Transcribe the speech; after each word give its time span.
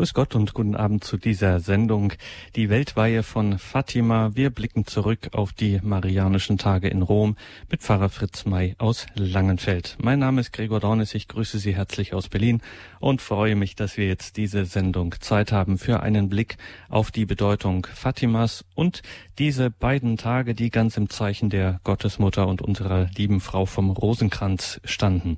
Grüß 0.00 0.14
Gott 0.14 0.34
und 0.34 0.54
guten 0.54 0.76
Abend 0.76 1.04
zu 1.04 1.18
dieser 1.18 1.60
Sendung. 1.60 2.14
Die 2.56 2.70
Weltweihe 2.70 3.22
von 3.22 3.58
Fatima. 3.58 4.30
Wir 4.32 4.48
blicken 4.48 4.86
zurück 4.86 5.28
auf 5.32 5.52
die 5.52 5.78
Marianischen 5.82 6.56
Tage 6.56 6.88
in 6.88 7.02
Rom 7.02 7.36
mit 7.70 7.82
Pfarrer 7.82 8.08
Fritz 8.08 8.46
May 8.46 8.76
aus 8.78 9.04
Langenfeld. 9.14 9.98
Mein 10.00 10.18
Name 10.18 10.40
ist 10.40 10.54
Gregor 10.54 10.80
Dornis. 10.80 11.14
Ich 11.14 11.28
grüße 11.28 11.58
Sie 11.58 11.76
herzlich 11.76 12.14
aus 12.14 12.30
Berlin 12.30 12.62
und 12.98 13.20
freue 13.20 13.56
mich, 13.56 13.76
dass 13.76 13.98
wir 13.98 14.06
jetzt 14.06 14.38
diese 14.38 14.64
Sendung 14.64 15.16
Zeit 15.20 15.52
haben 15.52 15.76
für 15.76 16.00
einen 16.00 16.30
Blick 16.30 16.56
auf 16.88 17.10
die 17.10 17.26
Bedeutung 17.26 17.86
Fatimas 17.92 18.64
und 18.74 19.02
diese 19.38 19.68
beiden 19.68 20.16
Tage, 20.16 20.54
die 20.54 20.70
ganz 20.70 20.96
im 20.96 21.10
Zeichen 21.10 21.50
der 21.50 21.78
Gottesmutter 21.84 22.48
und 22.48 22.62
unserer 22.62 23.10
lieben 23.18 23.40
Frau 23.40 23.66
vom 23.66 23.90
Rosenkranz 23.90 24.80
standen. 24.82 25.36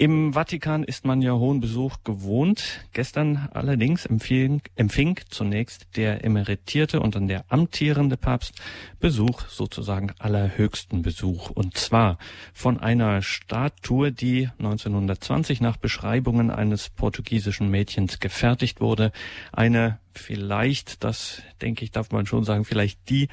Im 0.00 0.32
Vatikan 0.32 0.84
ist 0.84 1.04
man 1.04 1.22
ja 1.22 1.32
hohen 1.32 1.58
Besuch 1.58 2.04
gewohnt. 2.04 2.84
Gestern 2.92 3.48
allerdings 3.52 4.06
empfing, 4.06 4.62
empfing 4.76 5.18
zunächst 5.28 5.96
der 5.96 6.24
emeritierte 6.24 7.00
und 7.00 7.16
dann 7.16 7.26
der 7.26 7.44
amtierende 7.48 8.16
Papst 8.16 8.54
Besuch, 9.00 9.48
sozusagen 9.48 10.12
allerhöchsten 10.20 11.02
Besuch. 11.02 11.50
Und 11.50 11.76
zwar 11.76 12.16
von 12.54 12.78
einer 12.78 13.22
Statue, 13.22 14.12
die 14.12 14.48
1920 14.58 15.60
nach 15.60 15.78
Beschreibungen 15.78 16.52
eines 16.52 16.90
portugiesischen 16.90 17.68
Mädchens 17.68 18.20
gefertigt 18.20 18.80
wurde. 18.80 19.10
Eine 19.50 19.98
vielleicht, 20.12 21.02
das 21.02 21.42
denke 21.60 21.82
ich, 21.84 21.90
darf 21.90 22.12
man 22.12 22.24
schon 22.24 22.44
sagen, 22.44 22.64
vielleicht 22.64 23.10
die 23.10 23.26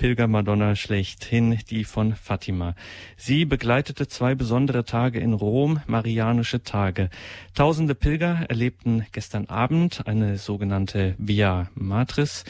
Pilgermadonna 0.00 0.76
schlechthin, 0.76 1.58
die 1.68 1.84
von 1.84 2.14
Fatima. 2.14 2.74
Sie 3.18 3.44
begleitete 3.44 4.08
zwei 4.08 4.34
besondere 4.34 4.86
Tage 4.86 5.20
in 5.20 5.34
Rom, 5.34 5.82
Marianische 5.86 6.62
Tage. 6.62 7.10
Tausende 7.54 7.94
Pilger 7.94 8.46
erlebten 8.48 9.04
gestern 9.12 9.44
Abend 9.48 10.06
eine 10.06 10.38
sogenannte 10.38 11.16
Via 11.18 11.68
Matris 11.74 12.44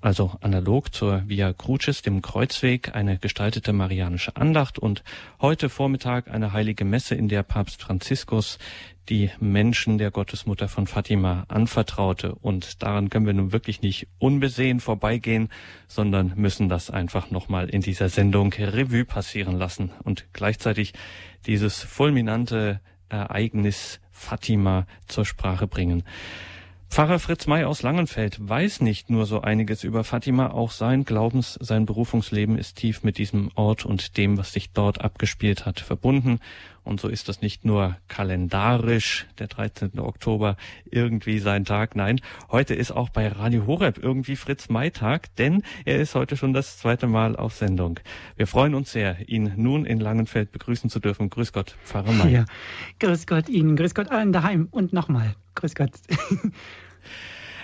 also 0.00 0.32
analog 0.40 0.92
zur 0.92 1.22
Via 1.26 1.52
Crucis, 1.52 2.02
dem 2.02 2.22
Kreuzweg, 2.22 2.94
eine 2.94 3.18
gestaltete 3.18 3.72
marianische 3.72 4.36
Andacht 4.36 4.78
und 4.78 5.04
heute 5.40 5.68
Vormittag 5.68 6.28
eine 6.28 6.52
heilige 6.52 6.84
Messe, 6.84 7.14
in 7.14 7.28
der 7.28 7.44
Papst 7.44 7.80
Franziskus 7.80 8.58
die 9.08 9.30
Menschen 9.40 9.98
der 9.98 10.10
Gottesmutter 10.10 10.68
von 10.68 10.86
Fatima 10.86 11.44
anvertraute. 11.48 12.34
Und 12.34 12.82
daran 12.82 13.10
können 13.10 13.26
wir 13.26 13.32
nun 13.32 13.52
wirklich 13.52 13.82
nicht 13.82 14.06
unbesehen 14.18 14.80
vorbeigehen, 14.80 15.48
sondern 15.88 16.32
müssen 16.36 16.68
das 16.68 16.90
einfach 16.90 17.30
nochmal 17.30 17.68
in 17.68 17.80
dieser 17.80 18.08
Sendung 18.08 18.52
Revue 18.52 19.04
passieren 19.04 19.56
lassen 19.56 19.90
und 20.04 20.26
gleichzeitig 20.32 20.92
dieses 21.46 21.82
fulminante 21.82 22.80
Ereignis 23.08 24.00
Fatima 24.10 24.86
zur 25.06 25.24
Sprache 25.24 25.66
bringen. 25.66 26.04
Pfarrer 26.90 27.20
Fritz 27.20 27.46
May 27.46 27.62
aus 27.62 27.82
Langenfeld 27.82 28.36
weiß 28.40 28.80
nicht 28.80 29.10
nur 29.10 29.24
so 29.24 29.42
einiges 29.42 29.84
über 29.84 30.02
Fatima, 30.02 30.50
auch 30.50 30.72
sein 30.72 31.04
Glaubens, 31.04 31.56
sein 31.60 31.86
Berufungsleben 31.86 32.58
ist 32.58 32.78
tief 32.78 33.04
mit 33.04 33.16
diesem 33.16 33.52
Ort 33.54 33.86
und 33.86 34.16
dem, 34.16 34.36
was 34.38 34.52
sich 34.52 34.72
dort 34.72 35.00
abgespielt 35.00 35.66
hat, 35.66 35.78
verbunden. 35.78 36.40
Und 36.90 37.00
so 37.00 37.06
ist 37.06 37.28
das 37.28 37.40
nicht 37.40 37.64
nur 37.64 37.96
kalendarisch, 38.08 39.28
der 39.38 39.46
13. 39.46 40.00
Oktober, 40.00 40.56
irgendwie 40.90 41.38
sein 41.38 41.64
Tag. 41.64 41.94
Nein, 41.94 42.20
heute 42.50 42.74
ist 42.74 42.90
auch 42.90 43.10
bei 43.10 43.28
Radio 43.28 43.68
Horeb 43.68 44.02
irgendwie 44.02 44.34
Fritz 44.34 44.68
May 44.68 44.90
Tag, 44.90 45.32
denn 45.36 45.62
er 45.84 46.00
ist 46.00 46.16
heute 46.16 46.36
schon 46.36 46.52
das 46.52 46.78
zweite 46.78 47.06
Mal 47.06 47.36
auf 47.36 47.54
Sendung. 47.54 48.00
Wir 48.36 48.48
freuen 48.48 48.74
uns 48.74 48.90
sehr, 48.90 49.28
ihn 49.28 49.52
nun 49.54 49.86
in 49.86 50.00
Langenfeld 50.00 50.50
begrüßen 50.50 50.90
zu 50.90 50.98
dürfen. 50.98 51.30
Grüß 51.30 51.52
Gott, 51.52 51.76
Pfarrer 51.84 52.10
May. 52.10 52.32
Ja, 52.32 52.44
grüß 52.98 53.28
Gott 53.28 53.48
Ihnen, 53.48 53.76
grüß 53.76 53.94
Gott 53.94 54.10
allen 54.10 54.32
daheim 54.32 54.66
und 54.72 54.92
nochmal. 54.92 55.36
Grüß 55.54 55.76
Gott. 55.76 55.92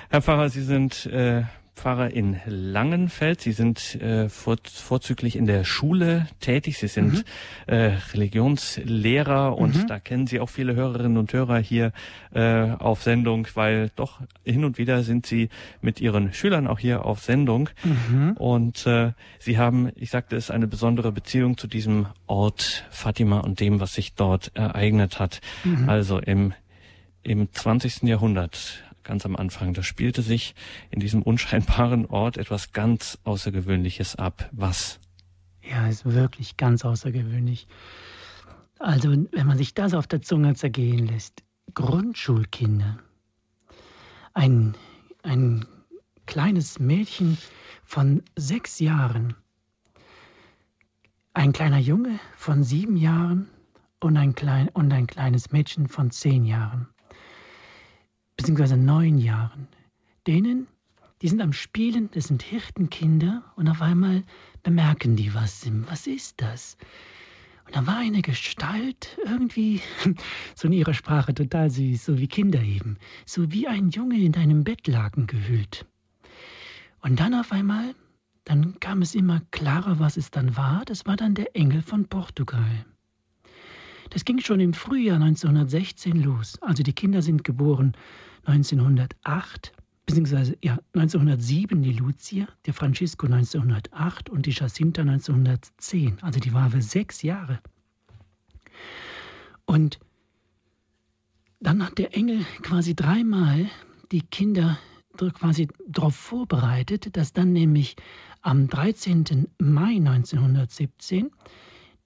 Herr 0.08 0.22
Pfarrer, 0.22 0.50
Sie 0.50 0.62
sind 0.62 1.06
äh, 1.06 1.42
Pfarrer 1.77 2.10
in 2.10 2.41
Langenfeld. 2.46 3.42
Sie 3.42 3.52
sind 3.52 3.94
äh, 3.96 4.28
vor, 4.30 4.56
vorzüglich 4.64 5.36
in 5.36 5.44
der 5.44 5.62
Schule 5.64 6.26
tätig. 6.41 6.78
Sie 6.78 6.88
sind 6.88 7.12
mhm. 7.12 7.22
äh, 7.66 7.98
Religionslehrer 8.12 9.56
und 9.56 9.76
mhm. 9.76 9.86
da 9.86 10.00
kennen 10.00 10.26
Sie 10.26 10.41
auch 10.41 10.48
viele 10.48 10.75
Hörerinnen 10.75 11.19
und 11.19 11.32
Hörer 11.32 11.59
hier 11.59 11.92
äh, 12.34 12.70
auf 12.70 13.03
Sendung, 13.03 13.47
weil 13.54 13.91
doch 13.94 14.20
hin 14.42 14.65
und 14.65 14.78
wieder 14.78 15.03
sind 15.03 15.26
Sie 15.26 15.50
mit 15.82 16.00
Ihren 16.00 16.32
Schülern 16.32 16.66
auch 16.66 16.78
hier 16.78 17.04
auf 17.04 17.20
Sendung. 17.20 17.69
Mhm. 17.84 18.32
Und 18.32 18.86
äh, 18.86 19.12
Sie 19.38 19.59
haben, 19.59 19.91
ich 19.97 20.10
sagte 20.10 20.34
es, 20.34 20.50
eine 20.50 20.66
besondere 20.66 21.12
Beziehung 21.12 21.59
zu 21.59 21.66
diesem 21.66 22.06
Ort 22.26 22.86
Fatima 22.91 23.41
und 23.41 23.60
dem, 23.60 23.81
was 23.81 23.92
sich 23.92 24.15
dort 24.15 24.50
ereignet 24.54 25.20
hat. 25.20 25.41
Mhm. 25.62 25.88
Also 25.88 26.19
im 26.19 26.54
im 27.26 27.53
20. 27.53 28.04
Jahrhundert 28.04 28.84
ganz 29.06 29.25
am 29.25 29.37
Anfang. 29.37 29.72
Da 29.72 29.83
spielte 29.83 30.22
sich 30.22 30.55
in 30.91 31.00
diesem 31.00 31.22
unscheinbaren 31.22 32.06
Ort 32.06 32.37
etwas 32.37 32.72
ganz 32.72 33.19
Außergewöhnliches 33.25 34.17
ab. 34.17 34.50
Was? 34.53 35.00
Ja, 35.62 35.89
ist 35.89 36.05
wirklich 36.05 36.56
ganz 36.56 36.84
außergewöhnlich. 36.84 37.66
Also, 38.78 39.11
wenn 39.11 39.47
man 39.47 39.56
sich 39.56 39.72
das 39.72 39.95
auf 39.95 40.06
der 40.06 40.21
Zunge 40.21 40.55
zergehen 40.55 41.06
lässt, 41.06 41.43
Grundschulkinder. 41.75 42.99
Ein, 44.34 44.75
ein 45.22 45.65
kleines 46.27 46.78
Mädchen 46.78 47.39
von 47.84 48.22
sechs 48.37 48.78
Jahren, 48.81 49.34
ein 51.33 51.53
kleiner 51.53 51.78
Junge 51.78 52.19
von 52.37 52.65
sieben 52.65 52.97
Jahren 52.97 53.49
und 54.00 54.16
ein, 54.16 54.34
klein, 54.34 54.69
und 54.69 54.93
ein 54.93 55.06
kleines 55.06 55.53
Mädchen 55.53 55.89
von 55.89 56.11
zehn 56.11 56.45
Jahren 56.45 56.89
beziehungsweise 58.36 58.76
neun 58.76 59.19
Jahren. 59.19 59.69
Denen, 60.26 60.66
die 61.22 61.28
sind 61.28 61.41
am 61.41 61.52
Spielen, 61.52 62.10
das 62.12 62.24
sind 62.24 62.42
Hirtenkinder 62.42 63.42
und 63.56 63.69
auf 63.69 63.80
einmal 63.80 64.22
bemerken 64.62 65.16
die 65.16 65.34
was. 65.34 65.70
Was 65.88 66.06
ist 66.06 66.41
das? 66.41 66.76
Und 67.66 67.74
da 67.74 67.86
war 67.86 67.98
eine 67.98 68.22
Gestalt 68.22 69.19
irgendwie, 69.24 69.80
so 70.54 70.69
in 70.69 70.72
ihrer 70.72 70.94
Sprache 70.94 71.34
total 71.34 71.70
süß, 71.70 72.04
so 72.04 72.19
wie 72.19 72.28
Kinder 72.28 72.62
eben, 72.62 72.97
so 73.24 73.50
wie 73.50 73.66
ein 73.66 73.91
Junge 73.91 74.20
in 74.20 74.32
deinem 74.32 74.62
Bettlaken 74.62 75.26
gehüllt. 75.26 75.86
Und 77.00 77.18
dann 77.20 77.34
auf 77.34 77.53
einmal, 77.53 77.94
dann 78.44 78.78
kam 78.78 79.03
es 79.03 79.14
immer 79.14 79.42
klarer, 79.50 79.98
was 79.98 80.16
es 80.16 80.30
dann 80.30 80.56
war, 80.56 80.84
das 80.84 81.06
war 81.06 81.16
dann 81.16 81.34
der 81.34 81.56
Engel 81.56 81.82
von 81.82 82.06
Portugal. 82.06 82.84
Das 84.11 84.25
ging 84.25 84.41
schon 84.41 84.61
im 84.61 84.72
Frühjahr 84.72 85.17
1916 85.17 86.22
los. 86.22 86.61
Also 86.62 86.83
die 86.83 86.93
Kinder 86.93 87.22
sind 87.22 87.44
geboren 87.44 87.97
1908, 88.44 89.72
beziehungsweise 90.06 90.56
ja, 90.62 90.78
1907 90.94 91.83
die 91.83 91.93
Lucia, 91.93 92.47
der 92.65 92.75
Francisco 92.75 93.27
1908 93.27 94.31
und 94.31 94.47
die 94.47 94.53
Jacinta 94.53 95.03
1910. 95.03 96.22
Also 96.22 96.41
die 96.41 96.53
war 96.53 96.71
für 96.71 96.83
sechs 96.83 97.22
Jahre. 97.22 97.61
Und 99.65 99.99
dann 101.61 101.84
hat 101.84 101.99
der 101.99 102.15
Engel 102.15 102.45
quasi 102.62 102.95
dreimal 102.95 103.66
die 104.12 104.22
Kinder 104.22 104.78
quasi 105.34 105.69
darauf 105.89 106.15
vorbereitet, 106.15 107.16
dass 107.16 107.33
dann 107.33 107.53
nämlich 107.53 107.97
am 108.43 108.69
13. 108.69 109.49
Mai 109.59 109.97
1917 109.97 111.31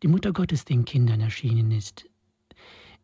die 0.02 0.08
Mutter 0.08 0.32
Gottes 0.32 0.64
den 0.64 0.84
Kindern 0.84 1.20
erschienen 1.20 1.70
ist. 1.72 2.06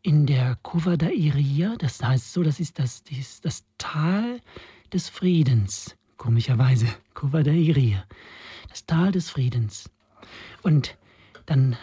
In 0.02 0.26
der 0.26 0.56
Kuva 0.62 0.96
da 0.96 1.08
Iria, 1.08 1.76
das 1.76 2.02
heißt 2.02 2.32
so, 2.32 2.42
das 2.42 2.60
ist 2.60 2.78
das, 2.78 3.02
das, 3.04 3.40
das 3.40 3.64
Tal 3.76 4.40
des 4.92 5.08
Friedens, 5.08 5.96
komischerweise, 6.16 6.86
Kuva 7.14 7.42
da 7.42 7.50
Iria, 7.50 8.04
das 8.70 8.86
Tal 8.86 9.12
des 9.12 9.30
Friedens. 9.30 9.90
Und 10.62 10.96
dann 11.44 11.76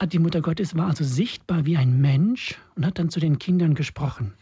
hat 0.00 0.12
die 0.12 0.18
Mutter 0.18 0.40
Gottes 0.40 0.76
war 0.76 0.88
also 0.88 1.04
sichtbar 1.04 1.66
wie 1.66 1.76
ein 1.76 2.00
Mensch 2.00 2.58
und 2.76 2.86
hat 2.86 2.98
dann 2.98 3.10
zu 3.10 3.20
den 3.20 3.38
Kindern 3.38 3.74
gesprochen. 3.74 4.34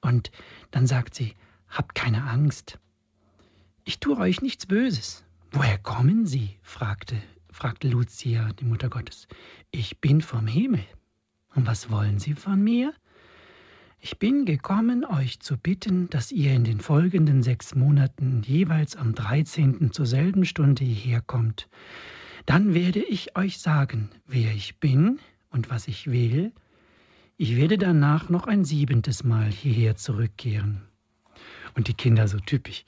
Und 0.00 0.30
dann 0.70 0.86
sagt 0.86 1.14
sie, 1.14 1.34
habt 1.68 1.94
keine 1.94 2.24
Angst. 2.24 2.78
Ich 3.84 3.98
tue 3.98 4.16
euch 4.16 4.40
nichts 4.40 4.66
Böses. 4.66 5.24
Woher 5.52 5.78
kommen 5.78 6.26
Sie? 6.26 6.56
fragte 6.62 7.16
fragte 7.52 7.88
Lucia, 7.88 8.52
die 8.54 8.64
Mutter 8.64 8.88
Gottes. 8.88 9.28
Ich 9.70 10.00
bin 10.00 10.20
vom 10.20 10.46
Himmel. 10.46 10.84
Und 11.54 11.66
was 11.66 11.90
wollen 11.90 12.18
Sie 12.18 12.34
von 12.34 12.62
mir? 12.62 12.94
Ich 13.98 14.18
bin 14.18 14.46
gekommen, 14.46 15.04
euch 15.04 15.40
zu 15.40 15.58
bitten, 15.58 16.08
dass 16.08 16.32
ihr 16.32 16.54
in 16.54 16.64
den 16.64 16.80
folgenden 16.80 17.42
sechs 17.42 17.74
Monaten 17.74 18.42
jeweils 18.46 18.96
am 18.96 19.14
13. 19.14 19.92
zur 19.92 20.06
selben 20.06 20.46
Stunde 20.46 20.84
hierher 20.84 21.20
kommt. 21.20 21.68
Dann 22.46 22.72
werde 22.72 23.00
ich 23.00 23.36
euch 23.36 23.58
sagen, 23.58 24.10
wer 24.26 24.52
ich 24.52 24.78
bin 24.78 25.20
und 25.50 25.68
was 25.68 25.86
ich 25.86 26.06
will. 26.06 26.52
Ich 27.36 27.56
werde 27.56 27.76
danach 27.76 28.30
noch 28.30 28.46
ein 28.46 28.64
siebentes 28.64 29.22
Mal 29.22 29.50
hierher 29.50 29.96
zurückkehren. 29.96 30.82
Und 31.74 31.88
die 31.88 31.94
Kinder 31.94 32.26
so 32.26 32.38
typisch. 32.38 32.84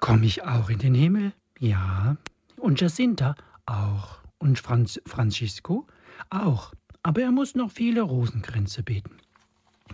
Komme 0.00 0.26
ich 0.26 0.42
auch 0.42 0.68
in 0.68 0.78
den 0.78 0.94
Himmel? 0.94 1.32
Ja. 1.60 2.16
Und 2.56 2.80
Jacinta? 2.80 3.36
Auch. 3.68 4.16
Und 4.38 4.58
Franz, 4.58 5.00
Francisco? 5.04 5.86
Auch. 6.30 6.72
Aber 7.02 7.20
er 7.20 7.30
muss 7.30 7.54
noch 7.54 7.70
viele 7.70 8.00
Rosenkränze 8.00 8.82
beten. 8.82 9.18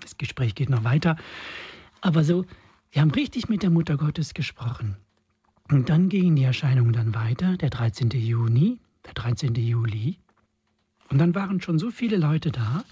Das 0.01 0.17
Gespräch 0.17 0.55
geht 0.55 0.71
noch 0.71 0.85
weiter. 0.85 1.17
Aber 2.01 2.23
so, 2.23 2.45
sie 2.93 3.01
haben 3.01 3.11
richtig 3.11 3.49
mit 3.49 3.65
der 3.65 3.71
Mutter 3.71 3.97
Gottes 3.97 4.33
gesprochen. 4.33 4.97
Und 5.71 5.89
dann 5.89 6.09
gingen 6.09 6.37
die 6.37 6.45
Erscheinungen 6.45 6.93
dann 6.93 7.15
weiter, 7.15 7.57
der 7.57 7.71
13. 7.71 8.11
Juni, 8.11 8.79
der 9.07 9.15
13. 9.15 9.55
Juli. 9.57 10.19
Und 11.11 11.19
dann 11.19 11.35
waren 11.35 11.61
schon 11.61 11.79
so 11.81 11.91
viele 11.91 12.17
Leute 12.17 12.53
da, 12.53 12.85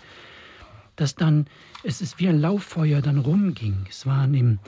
dass 0.96 1.14
dann, 1.14 1.46
es 1.84 2.00
ist 2.00 2.18
wie 2.18 2.28
ein 2.28 2.40
Lauffeuer 2.40 3.02
dann 3.02 3.18
rumging. 3.18 3.86
Es 3.88 4.04
waren 4.04 4.34
im, 4.34 4.58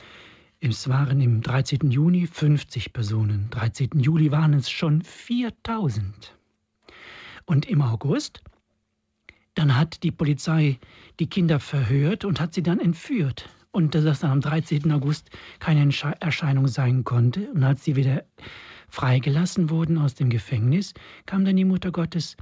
es 0.66 0.88
waren 0.88 1.20
im 1.20 1.42
13. 1.42 1.90
Juni 1.90 2.26
50 2.26 2.94
Personen, 2.94 3.48
13. 3.50 4.00
Juli 4.00 4.32
waren 4.32 4.54
es 4.54 4.70
schon 4.70 5.02
4000. 5.02 6.34
Und 7.44 7.66
im 7.66 7.82
August, 7.82 8.42
dann 9.54 9.76
hat 9.76 10.02
die 10.02 10.10
Polizei 10.10 10.78
die 11.20 11.28
Kinder 11.28 11.60
verhört 11.60 12.24
und 12.24 12.40
hat 12.40 12.54
sie 12.54 12.62
dann 12.62 12.80
entführt 12.80 13.50
und 13.72 13.94
dass 13.94 14.04
das 14.04 14.20
dann 14.20 14.30
am 14.30 14.40
13. 14.40 14.90
August 14.90 15.28
keine 15.58 15.86
Erscheinung 16.20 16.66
sein 16.68 17.04
konnte. 17.04 17.50
Und 17.52 17.62
als 17.62 17.84
sie 17.84 17.94
wieder 17.94 18.24
freigelassen 18.88 19.68
wurden 19.68 19.98
aus 19.98 20.14
dem 20.14 20.30
Gefängnis, 20.30 20.94
kam 21.26 21.44
dann 21.44 21.56
die 21.56 21.66
Mutter 21.66 21.92
Gottes 21.92 22.38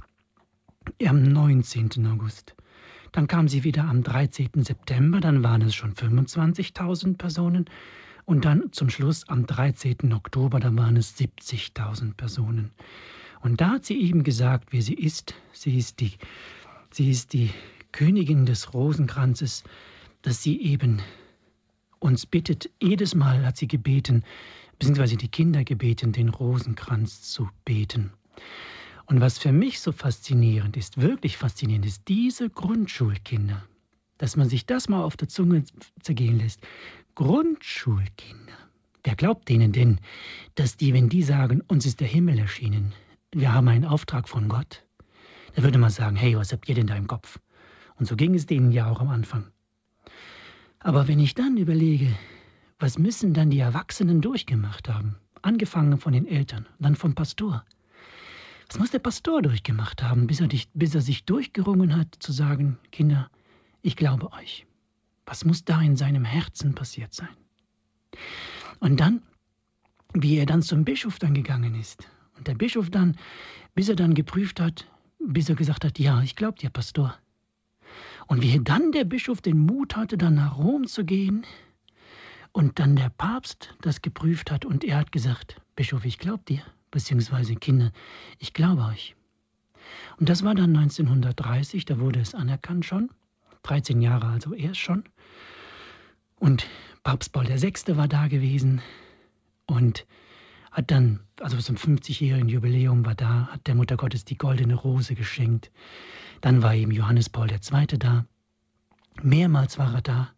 am 1.05 1.23
19. 1.23 2.07
August. 2.07 2.55
Dann 3.11 3.27
kam 3.27 3.49
sie 3.49 3.65
wieder 3.65 3.83
am 3.83 4.01
13. 4.01 4.63
September, 4.63 5.19
dann 5.19 5.43
waren 5.43 5.61
es 5.61 5.75
schon 5.75 5.93
25.000 5.93 7.17
Personen. 7.17 7.65
Und 8.25 8.45
dann 8.45 8.71
zum 8.71 8.89
Schluss 8.89 9.27
am 9.27 9.45
13. 9.45 10.13
Oktober, 10.13 10.59
da 10.59 10.75
waren 10.75 10.95
es 10.95 11.17
70.000 11.17 12.13
Personen. 12.13 12.71
Und 13.41 13.59
da 13.59 13.71
hat 13.71 13.85
sie 13.85 13.99
eben 14.01 14.23
gesagt, 14.23 14.69
wer 14.71 14.81
sie 14.81 14.93
ist. 14.93 15.35
Sie 15.51 15.77
ist 15.77 15.99
die, 15.99 16.13
sie 16.91 17.11
ist 17.11 17.33
die 17.33 17.49
Königin 17.91 18.45
des 18.45 18.73
Rosenkranzes, 18.73 19.63
dass 20.21 20.41
sie 20.41 20.61
eben 20.61 21.01
uns 21.99 22.25
bittet, 22.25 22.69
jedes 22.81 23.15
Mal 23.15 23.45
hat 23.45 23.57
sie 23.57 23.67
gebeten, 23.67 24.23
beziehungsweise 24.79 25.17
die 25.17 25.27
Kinder 25.29 25.63
gebeten, 25.63 26.11
den 26.11 26.29
Rosenkranz 26.29 27.21
zu 27.21 27.49
beten. 27.65 28.11
Und 29.05 29.21
was 29.21 29.37
für 29.37 29.51
mich 29.51 29.79
so 29.79 29.91
faszinierend 29.91 30.77
ist, 30.77 30.99
wirklich 30.99 31.37
faszinierend 31.37 31.85
ist, 31.85 32.07
diese 32.07 32.49
Grundschulkinder, 32.49 33.63
dass 34.23 34.37
man 34.37 34.47
sich 34.47 34.65
das 34.65 34.87
mal 34.87 35.03
auf 35.03 35.17
der 35.17 35.27
Zunge 35.27 35.65
zergehen 35.99 36.39
lässt. 36.39 36.61
Grundschulkinder. 37.13 38.53
Wer 39.03 39.15
glaubt 39.15 39.49
denen 39.49 39.73
denn, 39.73 39.99
dass 40.55 40.77
die, 40.77 40.93
wenn 40.93 41.09
die 41.09 41.23
sagen, 41.23 41.59
uns 41.67 41.85
ist 41.85 41.99
der 41.99 42.07
Himmel 42.07 42.39
erschienen, 42.39 42.93
wir 43.33 43.53
haben 43.53 43.67
einen 43.67 43.83
Auftrag 43.83 44.29
von 44.29 44.47
Gott, 44.47 44.85
da 45.55 45.63
würde 45.63 45.77
man 45.77 45.89
sagen, 45.89 46.15
hey, 46.15 46.37
was 46.37 46.53
habt 46.53 46.69
ihr 46.69 46.75
denn 46.75 46.87
da 46.87 46.95
im 46.95 47.07
Kopf? 47.07 47.37
Und 47.97 48.05
so 48.07 48.15
ging 48.15 48.33
es 48.33 48.45
denen 48.45 48.71
ja 48.71 48.89
auch 48.89 49.01
am 49.01 49.09
Anfang. 49.09 49.51
Aber 50.79 51.09
wenn 51.09 51.19
ich 51.19 51.35
dann 51.35 51.57
überlege, 51.57 52.07
was 52.79 52.97
müssen 52.97 53.33
dann 53.33 53.49
die 53.49 53.59
Erwachsenen 53.59 54.21
durchgemacht 54.21 54.87
haben, 54.87 55.17
angefangen 55.41 55.97
von 55.97 56.13
den 56.13 56.27
Eltern, 56.27 56.65
dann 56.79 56.95
vom 56.95 57.13
Pastor. 57.13 57.65
Was 58.69 58.79
muss 58.79 58.91
der 58.91 58.99
Pastor 58.99 59.41
durchgemacht 59.41 60.01
haben, 60.01 60.27
bis 60.27 60.39
er, 60.39 60.47
dich, 60.47 60.69
bis 60.73 60.95
er 60.95 61.01
sich 61.01 61.25
durchgerungen 61.25 61.97
hat 61.97 62.15
zu 62.19 62.31
sagen, 62.31 62.79
Kinder, 62.89 63.29
ich 63.83 63.95
glaube 63.95 64.31
euch. 64.33 64.65
Was 65.25 65.45
muss 65.45 65.63
da 65.63 65.79
in 65.81 65.95
seinem 65.95 66.25
Herzen 66.25 66.73
passiert 66.73 67.13
sein? 67.13 67.35
Und 68.79 68.99
dann, 68.99 69.21
wie 70.13 70.37
er 70.37 70.45
dann 70.45 70.61
zum 70.61 70.83
Bischof 70.83 71.19
dann 71.19 71.33
gegangen 71.33 71.75
ist. 71.75 72.07
Und 72.37 72.47
der 72.47 72.55
Bischof 72.55 72.89
dann, 72.89 73.17
bis 73.75 73.89
er 73.89 73.95
dann 73.95 74.15
geprüft 74.15 74.59
hat, 74.59 74.87
bis 75.19 75.49
er 75.49 75.55
gesagt 75.55 75.85
hat, 75.85 75.99
ja, 75.99 76.21
ich 76.21 76.35
glaube 76.35 76.57
dir, 76.57 76.69
Pastor. 76.69 77.15
Und 78.27 78.41
wie 78.41 78.59
dann 78.59 78.91
der 78.91 79.03
Bischof 79.03 79.41
den 79.41 79.59
Mut 79.59 79.95
hatte, 79.95 80.17
dann 80.17 80.35
nach 80.35 80.57
Rom 80.57 80.87
zu 80.87 81.05
gehen 81.05 81.45
und 82.51 82.79
dann 82.79 82.95
der 82.95 83.09
Papst 83.09 83.75
das 83.81 84.01
geprüft 84.01 84.51
hat 84.51 84.65
und 84.65 84.83
er 84.83 84.97
hat 84.97 85.11
gesagt, 85.11 85.61
Bischof, 85.75 86.05
ich 86.05 86.19
glaube 86.19 86.43
dir, 86.47 86.61
beziehungsweise 86.91 87.55
Kinder, 87.55 87.91
ich 88.39 88.53
glaube 88.53 88.83
euch. 88.83 89.15
Und 90.17 90.29
das 90.29 90.43
war 90.43 90.55
dann 90.55 90.75
1930, 90.75 91.85
da 91.85 91.99
wurde 91.99 92.19
es 92.19 92.33
anerkannt 92.33 92.85
schon, 92.85 93.09
13 93.63 94.01
Jahre 94.01 94.27
also 94.27 94.53
erst 94.53 94.79
schon. 94.79 95.03
Und 96.39 96.67
Papst 97.03 97.31
Paul 97.33 97.47
VI. 97.47 97.97
war 97.97 98.07
da 98.07 98.27
gewesen 98.27 98.81
und 99.65 100.05
hat 100.71 100.89
dann, 100.89 101.19
also 101.39 101.57
zum 101.57 101.75
50-jährigen 101.75 102.49
Jubiläum 102.49 103.05
war 103.05 103.15
da, 103.15 103.47
hat 103.47 103.67
der 103.67 103.75
Mutter 103.75 103.95
Gottes 103.95 104.25
die 104.25 104.37
goldene 104.37 104.75
Rose 104.75 105.15
geschenkt. 105.15 105.71
Dann 106.41 106.61
war 106.63 106.73
eben 106.73 106.91
Johannes 106.91 107.29
Paul 107.29 107.49
II. 107.51 107.85
da. 107.99 108.25
Mehrmals 109.21 109.77
war 109.77 109.93
er 109.93 110.01
da. 110.01 110.33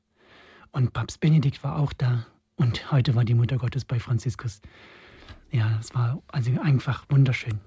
Und 0.72 0.92
Papst 0.92 1.22
Benedikt 1.22 1.64
war 1.64 1.80
auch 1.80 1.94
da. 1.94 2.26
Und 2.56 2.92
heute 2.92 3.16
war 3.16 3.24
die 3.24 3.34
Mutter 3.34 3.58
Gottes 3.58 3.86
bei 3.86 4.00
Franziskus. 4.00 4.62
Ja, 5.52 5.78
das 5.78 5.96
war 5.96 6.22
also 6.28 6.52
einfach 6.62 7.06
wunderschön. 7.10 7.60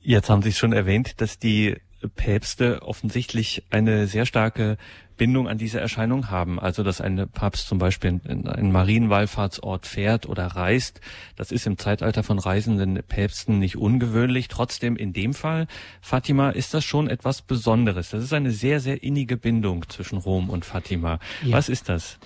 Jetzt 0.00 0.28
haben 0.28 0.42
Sie 0.42 0.52
schon 0.52 0.72
erwähnt, 0.72 1.20
dass 1.20 1.38
die 1.38 1.76
Päpste 2.08 2.82
offensichtlich 2.82 3.64
eine 3.70 4.06
sehr 4.06 4.26
starke 4.26 4.76
Bindung 5.16 5.48
an 5.48 5.58
diese 5.58 5.80
Erscheinung 5.80 6.30
haben. 6.30 6.58
Also 6.58 6.82
dass 6.82 7.00
ein 7.00 7.28
Papst 7.28 7.68
zum 7.68 7.78
Beispiel 7.78 8.20
in 8.24 8.46
einen 8.48 8.72
Marienwallfahrtsort 8.72 9.86
fährt 9.86 10.26
oder 10.26 10.46
reist, 10.46 11.00
das 11.36 11.52
ist 11.52 11.66
im 11.66 11.78
Zeitalter 11.78 12.22
von 12.22 12.38
reisenden 12.38 13.00
Päpsten 13.06 13.58
nicht 13.58 13.76
ungewöhnlich. 13.76 14.48
Trotzdem 14.48 14.96
in 14.96 15.12
dem 15.12 15.34
Fall, 15.34 15.66
Fatima, 16.00 16.50
ist 16.50 16.74
das 16.74 16.84
schon 16.84 17.08
etwas 17.08 17.42
Besonderes. 17.42 18.10
Das 18.10 18.22
ist 18.22 18.32
eine 18.32 18.50
sehr, 18.50 18.80
sehr 18.80 19.02
innige 19.02 19.36
Bindung 19.36 19.88
zwischen 19.88 20.18
Rom 20.18 20.50
und 20.50 20.64
Fatima. 20.64 21.18
Ja. 21.42 21.56
Was 21.56 21.68
ist 21.68 21.88
das? 21.88 22.18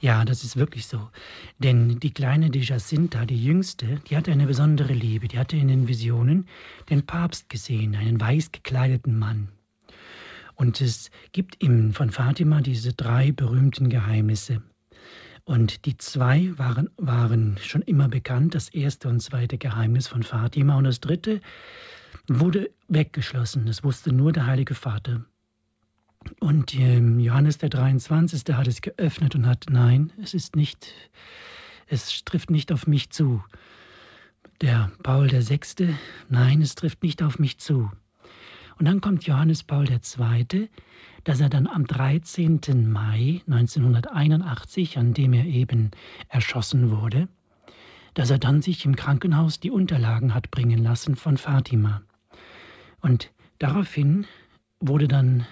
Ja, 0.00 0.24
das 0.24 0.44
ist 0.44 0.56
wirklich 0.56 0.86
so. 0.86 1.08
Denn 1.58 1.98
die 2.00 2.12
kleine 2.12 2.50
De 2.50 2.62
Jacinta, 2.62 3.24
die 3.24 3.42
jüngste, 3.42 4.00
die 4.08 4.16
hatte 4.16 4.32
eine 4.32 4.46
besondere 4.46 4.92
Liebe. 4.92 5.28
Die 5.28 5.38
hatte 5.38 5.56
in 5.56 5.68
den 5.68 5.88
Visionen 5.88 6.46
den 6.90 7.06
Papst 7.06 7.48
gesehen, 7.48 7.94
einen 7.94 8.20
weiß 8.20 8.52
gekleideten 8.52 9.18
Mann. 9.18 9.48
Und 10.56 10.80
es 10.80 11.10
gibt 11.32 11.62
ihm 11.62 11.92
von 11.92 12.10
Fatima 12.10 12.60
diese 12.60 12.92
drei 12.92 13.32
berühmten 13.32 13.88
Geheimnisse. 13.88 14.62
Und 15.44 15.84
die 15.84 15.96
zwei 15.98 16.52
waren, 16.56 16.90
waren 16.96 17.58
schon 17.58 17.82
immer 17.82 18.08
bekannt, 18.08 18.54
das 18.54 18.68
erste 18.68 19.08
und 19.08 19.20
zweite 19.20 19.58
Geheimnis 19.58 20.08
von 20.08 20.22
Fatima. 20.22 20.76
Und 20.76 20.84
das 20.84 21.00
dritte 21.00 21.40
wurde 22.28 22.70
weggeschlossen. 22.88 23.66
Das 23.66 23.84
wusste 23.84 24.12
nur 24.12 24.32
der 24.32 24.46
Heilige 24.46 24.74
Vater. 24.74 25.24
Und 26.40 26.74
ähm, 26.74 27.18
Johannes 27.18 27.58
der 27.58 27.68
23. 27.68 28.42
hat 28.54 28.66
es 28.66 28.80
geöffnet 28.80 29.34
und 29.34 29.46
hat, 29.46 29.66
nein, 29.70 30.12
es 30.22 30.34
ist 30.34 30.56
nicht, 30.56 30.92
es 31.86 32.24
trifft 32.24 32.50
nicht 32.50 32.72
auf 32.72 32.86
mich 32.86 33.10
zu. 33.10 33.42
Der 34.60 34.90
Paul 35.02 35.28
der 35.28 35.42
Sechste, 35.42 35.98
nein, 36.28 36.62
es 36.62 36.74
trifft 36.74 37.02
nicht 37.02 37.22
auf 37.22 37.38
mich 37.38 37.58
zu. 37.58 37.90
Und 38.78 38.86
dann 38.86 39.00
kommt 39.00 39.24
Johannes 39.24 39.62
Paul 39.62 39.88
II., 39.88 40.68
dass 41.24 41.40
er 41.40 41.48
dann 41.48 41.66
am 41.66 41.86
13. 41.86 42.90
Mai 42.90 43.40
1981, 43.46 44.98
an 44.98 45.14
dem 45.14 45.32
er 45.32 45.44
eben 45.44 45.90
erschossen 46.28 46.90
wurde, 46.90 47.28
dass 48.14 48.30
er 48.30 48.38
dann 48.38 48.62
sich 48.62 48.84
im 48.84 48.96
Krankenhaus 48.96 49.60
die 49.60 49.70
Unterlagen 49.70 50.34
hat 50.34 50.50
bringen 50.50 50.82
lassen 50.82 51.16
von 51.16 51.36
Fatima. 51.36 52.02
Und 53.00 53.30
daraufhin 53.58 54.26
wurde 54.80 55.08
dann 55.08 55.46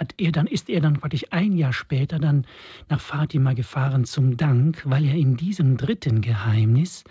hat 0.00 0.14
er 0.16 0.32
dann, 0.32 0.46
ist 0.46 0.70
er 0.70 0.80
dann 0.80 0.94
praktisch 0.94 1.26
ein 1.30 1.52
Jahr 1.52 1.74
später 1.74 2.18
dann 2.18 2.46
nach 2.88 3.00
Fatima 3.00 3.52
gefahren 3.52 4.06
zum 4.06 4.38
Dank, 4.38 4.82
weil 4.86 5.04
er 5.04 5.14
in 5.14 5.36
diesem 5.36 5.76
dritten 5.76 6.22
Geheimnis 6.22 7.04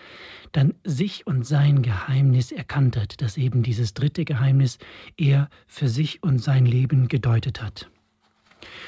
dann 0.53 0.73
sich 0.83 1.27
und 1.27 1.45
sein 1.45 1.83
Geheimnis 1.83 2.51
erkannt 2.51 2.97
hat, 2.97 3.21
dass 3.21 3.37
eben 3.37 3.61
dieses 3.61 3.93
dritte 3.93 4.25
Geheimnis 4.25 4.79
er 5.17 5.49
für 5.67 5.87
sich 5.87 6.23
und 6.23 6.39
sein 6.39 6.65
Leben 6.65 7.07
gedeutet 7.07 7.61
hat. 7.61 7.91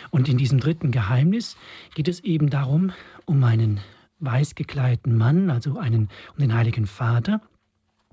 Und 0.10 0.28
in 0.28 0.40
diesem 0.40 0.60
dritten 0.60 0.90
Geheimnis 0.90 1.56
geht 1.94 2.08
es 2.08 2.22
eben 2.22 2.50
darum, 2.50 2.92
um 3.26 3.44
einen 3.44 3.82
weiß 4.20 4.56
gekleideten 4.56 5.16
Mann, 5.16 5.52
also 5.52 5.78
einen, 5.78 6.10
um 6.34 6.40
den 6.40 6.56
Heiligen 6.56 6.88
Vater, 6.88 7.40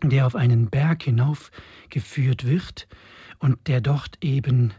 der 0.02 0.26
auf 0.26 0.36
einen 0.36 0.68
Berg 0.68 1.04
hinaufgeführt 1.04 2.46
wird 2.46 2.88
und 3.38 3.66
der 3.66 3.80
dort 3.80 4.18
eben 4.22 4.74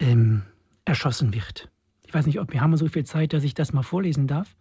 ähm, 0.00 0.42
erschossen 0.84 1.34
wird. 1.34 1.70
Ich 2.06 2.14
weiß 2.14 2.26
nicht, 2.26 2.40
ob 2.40 2.52
wir 2.52 2.60
haben 2.60 2.76
so 2.76 2.88
viel 2.88 3.04
Zeit, 3.04 3.32
dass 3.32 3.44
ich 3.44 3.54
das 3.54 3.72
mal 3.72 3.82
vorlesen 3.82 4.26
darf. 4.26 4.54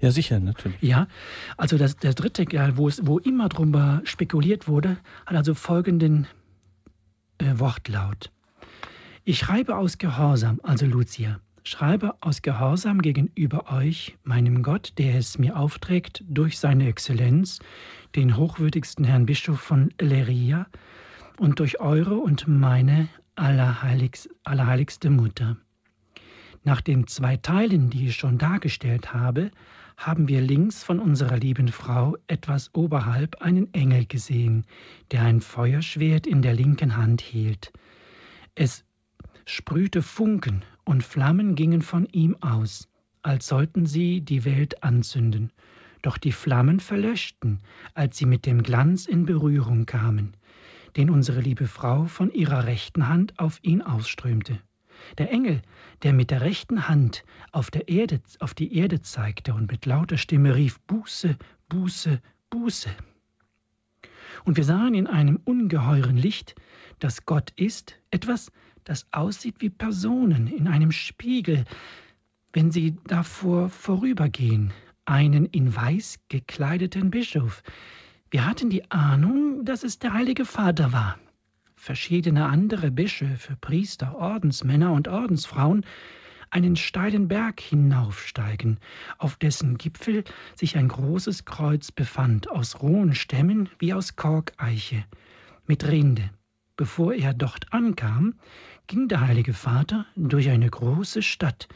Ja, 0.00 0.10
sicher, 0.10 0.40
natürlich. 0.40 0.80
Ja, 0.82 1.06
also 1.56 1.78
das, 1.78 1.96
der 1.96 2.14
dritte, 2.14 2.46
wo, 2.76 2.88
es, 2.88 3.06
wo 3.06 3.18
immer 3.18 3.48
drüber 3.48 4.00
spekuliert 4.04 4.66
wurde, 4.66 4.98
hat 5.26 5.36
also 5.36 5.54
folgenden 5.54 6.26
äh, 7.38 7.58
Wortlaut. 7.58 8.32
Ich 9.24 9.38
schreibe 9.38 9.76
aus 9.76 9.98
Gehorsam, 9.98 10.58
also 10.62 10.86
Lucia, 10.86 11.40
schreibe 11.62 12.14
aus 12.20 12.42
Gehorsam 12.42 13.02
gegenüber 13.02 13.70
euch, 13.72 14.16
meinem 14.24 14.62
Gott, 14.62 14.94
der 14.98 15.16
es 15.16 15.38
mir 15.38 15.56
aufträgt, 15.56 16.24
durch 16.26 16.58
seine 16.58 16.88
Exzellenz, 16.88 17.60
den 18.16 18.36
hochwürdigsten 18.36 19.04
Herrn 19.04 19.26
Bischof 19.26 19.60
von 19.60 19.90
Leria, 20.00 20.66
und 21.38 21.60
durch 21.60 21.78
eure 21.78 22.16
und 22.16 22.48
meine 22.48 23.08
allerheiligste 23.38 25.10
Mutter, 25.10 25.56
Nach 26.64 26.80
den 26.80 27.06
zwei 27.06 27.36
Teilen, 27.36 27.88
die 27.88 28.08
ich 28.08 28.16
schon 28.16 28.36
dargestellt 28.36 29.14
habe, 29.14 29.50
haben 29.96 30.28
wir 30.28 30.40
links 30.40 30.82
von 30.82 31.00
unserer 31.00 31.36
lieben 31.36 31.68
Frau 31.68 32.16
etwas 32.26 32.74
oberhalb 32.74 33.42
einen 33.42 33.72
Engel 33.74 34.06
gesehen, 34.06 34.64
der 35.10 35.22
ein 35.22 35.40
Feuerschwert 35.40 36.26
in 36.26 36.42
der 36.42 36.54
linken 36.54 36.96
Hand 36.96 37.20
hielt. 37.20 37.72
Es 38.54 38.84
sprühte 39.44 40.02
Funken 40.02 40.64
und 40.84 41.02
Flammen 41.02 41.54
gingen 41.54 41.82
von 41.82 42.06
ihm 42.06 42.36
aus, 42.40 42.88
als 43.22 43.46
sollten 43.46 43.86
sie 43.86 44.20
die 44.20 44.44
Welt 44.44 44.82
anzünden. 44.82 45.52
Doch 46.02 46.18
die 46.18 46.32
Flammen 46.32 46.80
verlöschten, 46.80 47.60
als 47.94 48.18
sie 48.18 48.26
mit 48.26 48.46
dem 48.46 48.62
Glanz 48.62 49.06
in 49.06 49.26
Berührung 49.26 49.86
kamen, 49.86 50.36
den 50.98 51.10
unsere 51.10 51.40
liebe 51.40 51.68
Frau 51.68 52.06
von 52.06 52.32
ihrer 52.32 52.66
rechten 52.66 53.06
Hand 53.06 53.38
auf 53.38 53.60
ihn 53.62 53.82
ausströmte. 53.82 54.58
Der 55.16 55.30
Engel, 55.30 55.62
der 56.02 56.12
mit 56.12 56.32
der 56.32 56.40
rechten 56.40 56.88
Hand 56.88 57.24
auf, 57.52 57.70
der 57.70 57.88
Erde, 57.88 58.20
auf 58.40 58.52
die 58.52 58.76
Erde 58.76 59.00
zeigte 59.00 59.54
und 59.54 59.70
mit 59.70 59.86
lauter 59.86 60.18
Stimme 60.18 60.56
rief 60.56 60.80
Buße, 60.80 61.36
Buße, 61.68 62.20
Buße. 62.50 62.90
Und 64.44 64.56
wir 64.56 64.64
sahen 64.64 64.94
in 64.94 65.06
einem 65.06 65.38
ungeheuren 65.44 66.16
Licht, 66.16 66.56
dass 66.98 67.24
Gott 67.26 67.52
ist, 67.54 67.96
etwas, 68.10 68.50
das 68.82 69.06
aussieht 69.12 69.60
wie 69.60 69.70
Personen 69.70 70.48
in 70.48 70.66
einem 70.66 70.90
Spiegel, 70.90 71.64
wenn 72.52 72.72
sie 72.72 72.96
davor 73.06 73.68
vorübergehen, 73.68 74.72
einen 75.04 75.46
in 75.46 75.74
weiß 75.76 76.18
gekleideten 76.28 77.12
Bischof. 77.12 77.62
Wir 78.30 78.46
hatten 78.46 78.70
die 78.70 78.90
Ahnung, 78.90 79.64
dass 79.64 79.84
es 79.84 79.98
der 79.98 80.12
Heilige 80.12 80.44
Vater 80.44 80.92
war 80.92 81.18
verschiedene 81.78 82.46
andere 82.46 82.90
Bischöfe, 82.90 83.56
Priester, 83.60 84.16
Ordensmänner 84.16 84.92
und 84.92 85.08
Ordensfrauen 85.08 85.86
einen 86.50 86.76
steilen 86.76 87.28
Berg 87.28 87.60
hinaufsteigen, 87.60 88.78
auf 89.18 89.36
dessen 89.36 89.78
Gipfel 89.78 90.24
sich 90.54 90.76
ein 90.76 90.88
großes 90.88 91.44
Kreuz 91.44 91.92
befand, 91.92 92.50
aus 92.50 92.82
rohen 92.82 93.14
Stämmen 93.14 93.68
wie 93.78 93.92
aus 93.94 94.16
Korkeiche, 94.16 95.04
mit 95.66 95.86
Rinde. 95.86 96.30
Bevor 96.76 97.14
er 97.14 97.34
dort 97.34 97.72
ankam, 97.72 98.34
ging 98.86 99.08
der 99.08 99.20
Heilige 99.20 99.52
Vater 99.52 100.06
durch 100.16 100.48
eine 100.48 100.68
große 100.68 101.22
Stadt, 101.22 101.68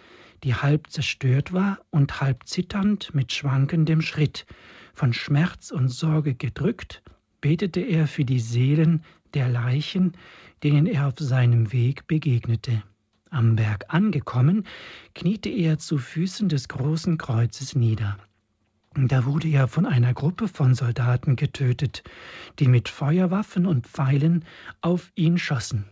die 0.44 0.54
halb 0.54 0.90
zerstört 0.90 1.52
war 1.52 1.78
und 1.90 2.20
halb 2.20 2.46
zitternd 2.46 3.14
mit 3.14 3.32
schwankendem 3.32 4.02
Schritt, 4.02 4.46
von 4.94 5.12
Schmerz 5.12 5.70
und 5.70 5.88
Sorge 5.88 6.34
gedrückt, 6.34 7.02
betete 7.40 7.80
er 7.80 8.06
für 8.06 8.24
die 8.24 8.40
Seelen 8.40 9.04
der 9.34 9.48
Leichen, 9.48 10.12
denen 10.62 10.86
er 10.86 11.08
auf 11.08 11.14
seinem 11.18 11.72
Weg 11.72 12.06
begegnete. 12.06 12.82
Am 13.30 13.56
Berg 13.56 13.86
angekommen, 13.88 14.66
kniete 15.14 15.48
er 15.48 15.78
zu 15.78 15.96
Füßen 15.96 16.48
des 16.48 16.68
großen 16.68 17.16
Kreuzes 17.16 17.74
nieder. 17.74 18.18
Da 18.94 19.24
wurde 19.24 19.48
er 19.48 19.68
von 19.68 19.86
einer 19.86 20.12
Gruppe 20.12 20.48
von 20.48 20.74
Soldaten 20.74 21.36
getötet, 21.36 22.02
die 22.58 22.68
mit 22.68 22.90
Feuerwaffen 22.90 23.64
und 23.64 23.86
Pfeilen 23.86 24.44
auf 24.82 25.10
ihn 25.14 25.38
schossen. 25.38 25.86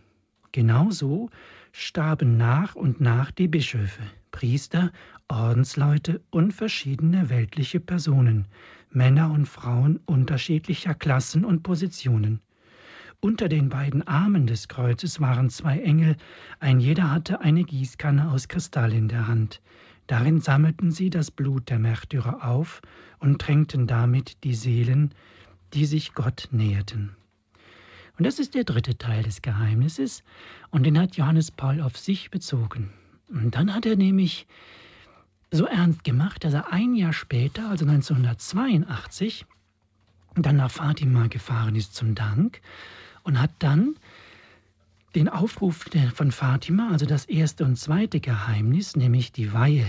Genauso 0.51 1.29
starben 1.71 2.37
nach 2.37 2.75
und 2.75 3.01
nach 3.01 3.31
die 3.31 3.47
Bischöfe, 3.47 4.03
Priester, 4.31 4.91
Ordensleute 5.27 6.21
und 6.29 6.53
verschiedene 6.53 7.29
weltliche 7.29 7.79
Personen, 7.79 8.45
Männer 8.89 9.31
und 9.31 9.45
Frauen 9.45 9.99
unterschiedlicher 10.05 10.93
Klassen 10.93 11.45
und 11.45 11.63
Positionen. 11.63 12.41
Unter 13.19 13.49
den 13.49 13.69
beiden 13.69 14.07
Armen 14.07 14.47
des 14.47 14.67
Kreuzes 14.67 15.21
waren 15.21 15.49
zwei 15.49 15.79
Engel, 15.79 16.17
ein 16.59 16.79
jeder 16.79 17.11
hatte 17.11 17.41
eine 17.41 17.63
Gießkanne 17.63 18.31
aus 18.31 18.47
Kristall 18.47 18.93
in 18.93 19.07
der 19.07 19.27
Hand. 19.27 19.61
Darin 20.07 20.41
sammelten 20.41 20.91
sie 20.91 21.09
das 21.09 21.29
Blut 21.29 21.69
der 21.69 21.77
Märtyrer 21.77 22.43
auf 22.43 22.81
und 23.19 23.39
tränkten 23.39 23.85
damit 23.85 24.43
die 24.43 24.55
Seelen, 24.55 25.13
die 25.73 25.85
sich 25.85 26.13
Gott 26.13 26.49
näherten. 26.51 27.15
Und 28.17 28.25
das 28.25 28.39
ist 28.39 28.55
der 28.55 28.63
dritte 28.63 28.97
Teil 28.97 29.23
des 29.23 29.41
Geheimnisses, 29.41 30.23
und 30.69 30.83
den 30.83 30.99
hat 30.99 31.15
Johannes 31.15 31.51
Paul 31.51 31.79
auf 31.81 31.97
sich 31.97 32.31
bezogen. 32.31 32.91
Und 33.31 33.55
dann 33.55 33.73
hat 33.73 33.85
er 33.85 33.95
nämlich 33.95 34.45
so 35.51 35.65
ernst 35.65 36.03
gemacht, 36.03 36.43
dass 36.43 36.53
er 36.53 36.71
ein 36.71 36.95
Jahr 36.95 37.13
später, 37.13 37.69
also 37.69 37.85
1982, 37.85 39.45
dann 40.35 40.57
nach 40.57 40.71
Fatima 40.71 41.27
gefahren 41.27 41.75
ist 41.75 41.95
zum 41.95 42.15
Dank 42.15 42.61
und 43.23 43.39
hat 43.39 43.51
dann 43.59 43.95
den 45.15 45.27
Aufruf 45.27 45.85
von 46.13 46.31
Fatima, 46.31 46.89
also 46.89 47.05
das 47.05 47.25
erste 47.25 47.65
und 47.65 47.75
zweite 47.77 48.21
Geheimnis, 48.21 48.95
nämlich 48.95 49.33
die 49.33 49.51
Weihe 49.51 49.85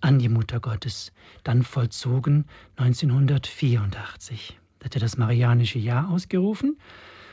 an 0.00 0.18
die 0.18 0.30
Mutter 0.30 0.60
Gottes, 0.60 1.12
dann 1.44 1.62
vollzogen 1.62 2.46
1984. 2.76 4.58
Da 4.78 4.84
hat 4.86 4.94
er 4.94 5.00
das 5.00 5.18
Marianische 5.18 5.78
Jahr 5.78 6.08
ausgerufen 6.08 6.78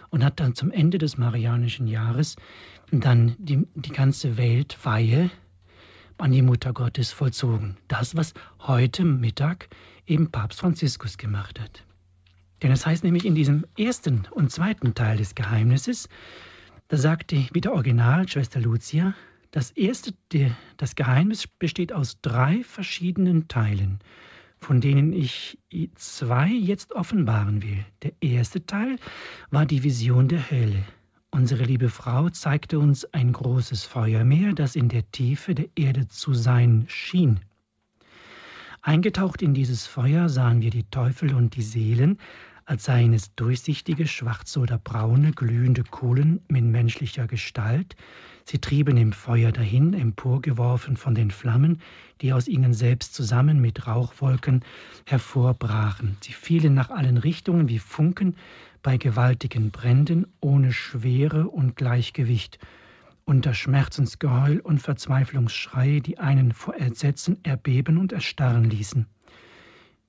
und 0.10 0.24
hat 0.24 0.40
dann 0.40 0.56
zum 0.56 0.72
Ende 0.72 0.98
des 0.98 1.18
Marianischen 1.18 1.88
Jahres 1.88 2.36
dann 3.02 3.36
die, 3.38 3.68
die 3.76 3.92
ganze 3.92 4.38
Weltweihe 4.38 5.30
an 6.18 6.32
die 6.32 6.42
Mutter 6.42 6.74
Gottes 6.74 7.12
vollzogen. 7.12 7.78
Das, 7.88 8.16
was 8.16 8.34
heute 8.60 9.04
Mittag 9.04 9.68
eben 10.06 10.32
Papst 10.32 10.60
Franziskus 10.60 11.18
gemacht 11.18 11.60
hat. 11.60 11.84
Denn 12.62 12.72
es 12.72 12.86
heißt 12.86 13.04
nämlich 13.04 13.26
in 13.26 13.36
diesem 13.36 13.66
ersten 13.78 14.26
und 14.32 14.52
zweiten 14.52 14.94
Teil 14.94 15.18
des 15.18 15.36
Geheimnisses, 15.36 16.08
da 16.88 16.98
sagt 16.98 17.32
die 17.32 17.50
wieder 17.52 17.74
Original 17.74 18.28
Schwester 18.28 18.62
Lucia, 18.62 19.14
das 19.52 19.72
erste, 19.72 20.14
das 20.78 20.96
Geheimnis 20.96 21.46
besteht 21.48 21.94
aus 21.94 22.22
drei 22.22 22.64
verschiedenen 22.64 23.48
Teilen, 23.48 24.00
von 24.60 24.82
denen 24.82 25.14
ich 25.14 25.60
zwei 25.96 26.48
jetzt 26.48 26.94
offenbaren 26.94 27.62
will. 27.62 27.86
Der 28.02 28.14
erste 28.22 28.66
Teil 28.66 28.98
war 29.52 29.66
die 29.66 29.84
Vision 29.84 30.28
der 30.28 30.50
Hölle. 30.50 30.84
Unsere 31.34 31.64
liebe 31.64 31.90
Frau 31.90 32.30
zeigte 32.30 32.78
uns 32.78 33.06
ein 33.06 33.32
großes 33.32 33.86
Feuermeer, 33.86 34.54
das 34.54 34.76
in 34.76 34.88
der 34.88 35.10
Tiefe 35.10 35.56
der 35.56 35.66
Erde 35.76 36.08
zu 36.08 36.36
sein 36.36 36.86
schien. 36.88 37.40
Eingetaucht 38.84 39.42
in 39.42 39.56
dieses 39.56 39.88
Feuer 39.88 40.30
sahen 40.30 40.62
wir 40.62 40.70
die 40.70 40.84
Teufel 40.84 41.34
und 41.34 41.56
die 41.56 41.64
Seelen, 41.64 42.20
als 42.66 42.84
seien 42.84 43.14
es 43.14 43.34
durchsichtige, 43.34 44.06
schwarze 44.06 44.60
oder 44.60 44.78
braune, 44.78 45.32
glühende 45.32 45.84
Kohlen 45.84 46.40
mit 46.50 46.66
menschlicher 46.66 47.26
Gestalt. 47.26 47.96
Sie 48.46 48.60
trieben 48.60 48.96
im 48.98 49.12
Feuer 49.12 49.52
dahin, 49.52 49.96
emporgeworfen 49.96 50.98
von 50.98 51.16
den 51.16 51.32
Flammen, 51.32 51.82
die 52.22 52.32
aus 52.32 52.48
ihnen 52.48 52.76
selbst 52.76 53.16
zusammen 53.16 53.60
mit 53.60 53.88
Rauchwolken 53.88 54.64
hervorbrachen. 55.08 56.16
Sie 56.22 56.34
fielen 56.34 56.76
nach 56.76 56.92
allen 56.92 57.18
Richtungen 57.18 57.70
wie 57.70 57.80
Funken 57.80 58.36
bei 58.84 58.98
gewaltigen 58.98 59.72
Bränden, 59.72 60.28
ohne 60.42 60.74
Schwere 60.74 61.48
und 61.48 61.78
Gleichgewicht, 61.78 62.60
unter 63.26 63.54
Schmerzensgeheul 63.54 64.60
und 64.60 64.82
Verzweiflungsschreie, 64.82 66.02
die 66.02 66.20
einen 66.20 66.52
vor 66.52 66.76
Entsetzen 66.76 67.40
erbeben 67.44 67.98
und 67.98 68.12
erstarren 68.12 68.66
ließen. 68.66 69.08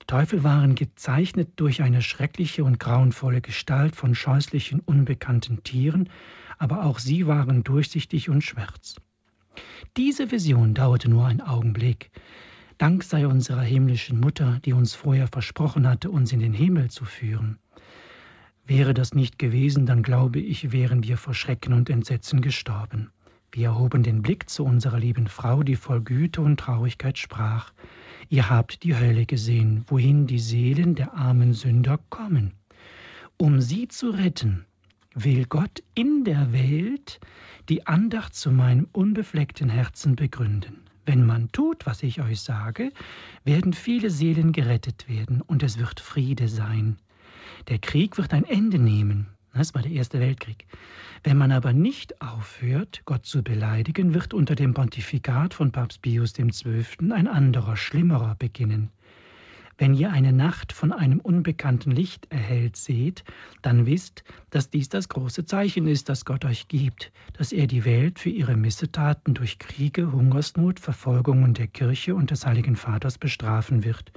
Die 0.03 0.07
Teufel 0.07 0.43
waren 0.43 0.75
gezeichnet 0.75 1.53
durch 1.57 1.81
eine 1.83 2.03
schreckliche 2.03 2.65
und 2.65 2.81
grauenvolle 2.81 3.41
Gestalt 3.41 3.95
von 3.95 4.15
scheußlichen, 4.15 4.81
unbekannten 4.81 5.63
Tieren, 5.63 6.11
aber 6.59 6.85
auch 6.85 6.99
sie 6.99 7.27
waren 7.29 7.63
durchsichtig 7.63 8.29
und 8.29 8.43
schwärz. 8.43 8.97
Diese 9.97 10.33
Vision 10.33 10.75
dauerte 10.75 11.09
nur 11.09 11.27
einen 11.27 11.41
Augenblick. 11.41 12.11
Dank 12.77 13.05
sei 13.05 13.29
unserer 13.29 13.63
himmlischen 13.63 14.19
Mutter, 14.19 14.59
die 14.65 14.73
uns 14.73 14.95
vorher 14.95 15.29
versprochen 15.29 15.89
hatte, 15.89 16.11
uns 16.11 16.33
in 16.33 16.41
den 16.41 16.53
Himmel 16.53 16.91
zu 16.91 17.05
führen. 17.05 17.59
Wäre 18.67 18.95
das 18.95 19.15
nicht 19.15 19.39
gewesen, 19.39 19.85
dann 19.85 20.03
glaube 20.03 20.41
ich, 20.41 20.73
wären 20.73 21.05
wir 21.05 21.19
vor 21.19 21.35
Schrecken 21.35 21.75
und 21.75 21.91
Entsetzen 21.91 22.41
gestorben. 22.41 23.11
Wir 23.53 23.67
erhoben 23.69 24.03
den 24.03 24.23
Blick 24.23 24.49
zu 24.49 24.65
unserer 24.65 24.99
lieben 24.99 25.29
Frau, 25.29 25.63
die 25.63 25.77
voll 25.77 26.01
Güte 26.01 26.41
und 26.41 26.59
Traurigkeit 26.59 27.19
sprach. 27.19 27.73
Ihr 28.31 28.49
habt 28.49 28.83
die 28.83 28.97
Hölle 28.97 29.27
gesehen, 29.27 29.85
wohin 29.87 30.27
die 30.27 30.39
Seelen 30.39 30.95
der 30.95 31.15
armen 31.15 31.53
Sünder 31.53 32.01
kommen. 32.09 32.55
Um 33.37 33.61
sie 33.61 33.87
zu 33.87 34.11
retten, 34.11 34.65
will 35.15 35.45
Gott 35.45 35.83
in 35.95 36.25
der 36.25 36.53
Welt 36.53 37.21
die 37.69 37.87
Andacht 37.87 38.35
zu 38.35 38.51
meinem 38.51 38.89
unbefleckten 38.93 39.69
Herzen 39.69 40.17
begründen. 40.17 40.85
Wenn 41.07 41.27
man 41.27 41.53
tut, 41.53 41.85
was 41.85 42.03
ich 42.03 42.23
euch 42.23 42.41
sage, 42.41 42.93
werden 43.45 43.75
viele 43.75 44.09
Seelen 44.09 44.53
gerettet 44.53 45.07
werden 45.07 45.43
und 45.43 45.63
es 45.63 45.79
wird 45.79 46.01
Friede 46.01 46.49
sein. 46.49 46.97
Der 47.69 47.79
Krieg 47.79 48.19
wird 48.19 48.33
ein 48.33 48.45
Ende 48.45 48.79
nehmen. 48.79 49.27
Das 49.53 49.75
war 49.75 49.83
der 49.83 49.93
Erste 49.93 50.19
Weltkrieg. 50.19 50.67
Wenn 51.23 51.39
man 51.39 51.53
aber 51.53 51.73
nicht 51.73 52.21
aufhört, 52.21 53.03
Gott 53.05 53.25
zu 53.25 53.43
beleidigen, 53.43 54.13
wird 54.13 54.35
unter 54.35 54.57
dem 54.57 54.75
Pontifikat 54.75 55.55
von 55.55 55.71
Papst 55.71 56.03
Pius 56.03 56.33
XII. 56.33 57.13
ein 57.13 57.29
anderer, 57.29 57.77
schlimmerer 57.77 58.35
beginnen. 58.35 58.91
Wenn 59.77 59.95
ihr 59.95 60.13
eine 60.13 60.33
Nacht 60.33 60.73
von 60.73 60.93
einem 60.93 61.19
unbekannten 61.19 61.91
Licht 61.91 62.31
erhellt 62.31 62.77
seht, 62.77 63.25
dann 63.61 63.87
wisst, 63.87 64.23
dass 64.51 64.71
dies 64.71 64.89
das 64.89 65.09
große 65.09 65.47
Zeichen 65.47 65.89
ist, 65.89 66.09
das 66.09 66.25
Gott 66.25 66.45
euch 66.45 66.69
gibt, 66.69 67.11
dass 67.33 67.51
er 67.51 67.67
die 67.67 67.85
Welt 67.85 68.21
für 68.21 68.31
ihre 68.31 68.57
Missetaten 68.57 69.35
durch 69.35 69.59
Kriege, 69.59 70.13
Hungersnot, 70.13 70.79
Verfolgungen 70.79 71.55
der 71.55 71.67
Kirche 71.67 72.15
und 72.15 72.31
des 72.31 72.47
Heiligen 72.47 72.77
Vaters 72.77 73.19
bestrafen 73.19 73.83
wird. 73.83 74.13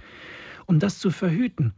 Um 0.67 0.77
das 0.77 0.99
zu 0.99 1.09
verhüten, 1.09 1.73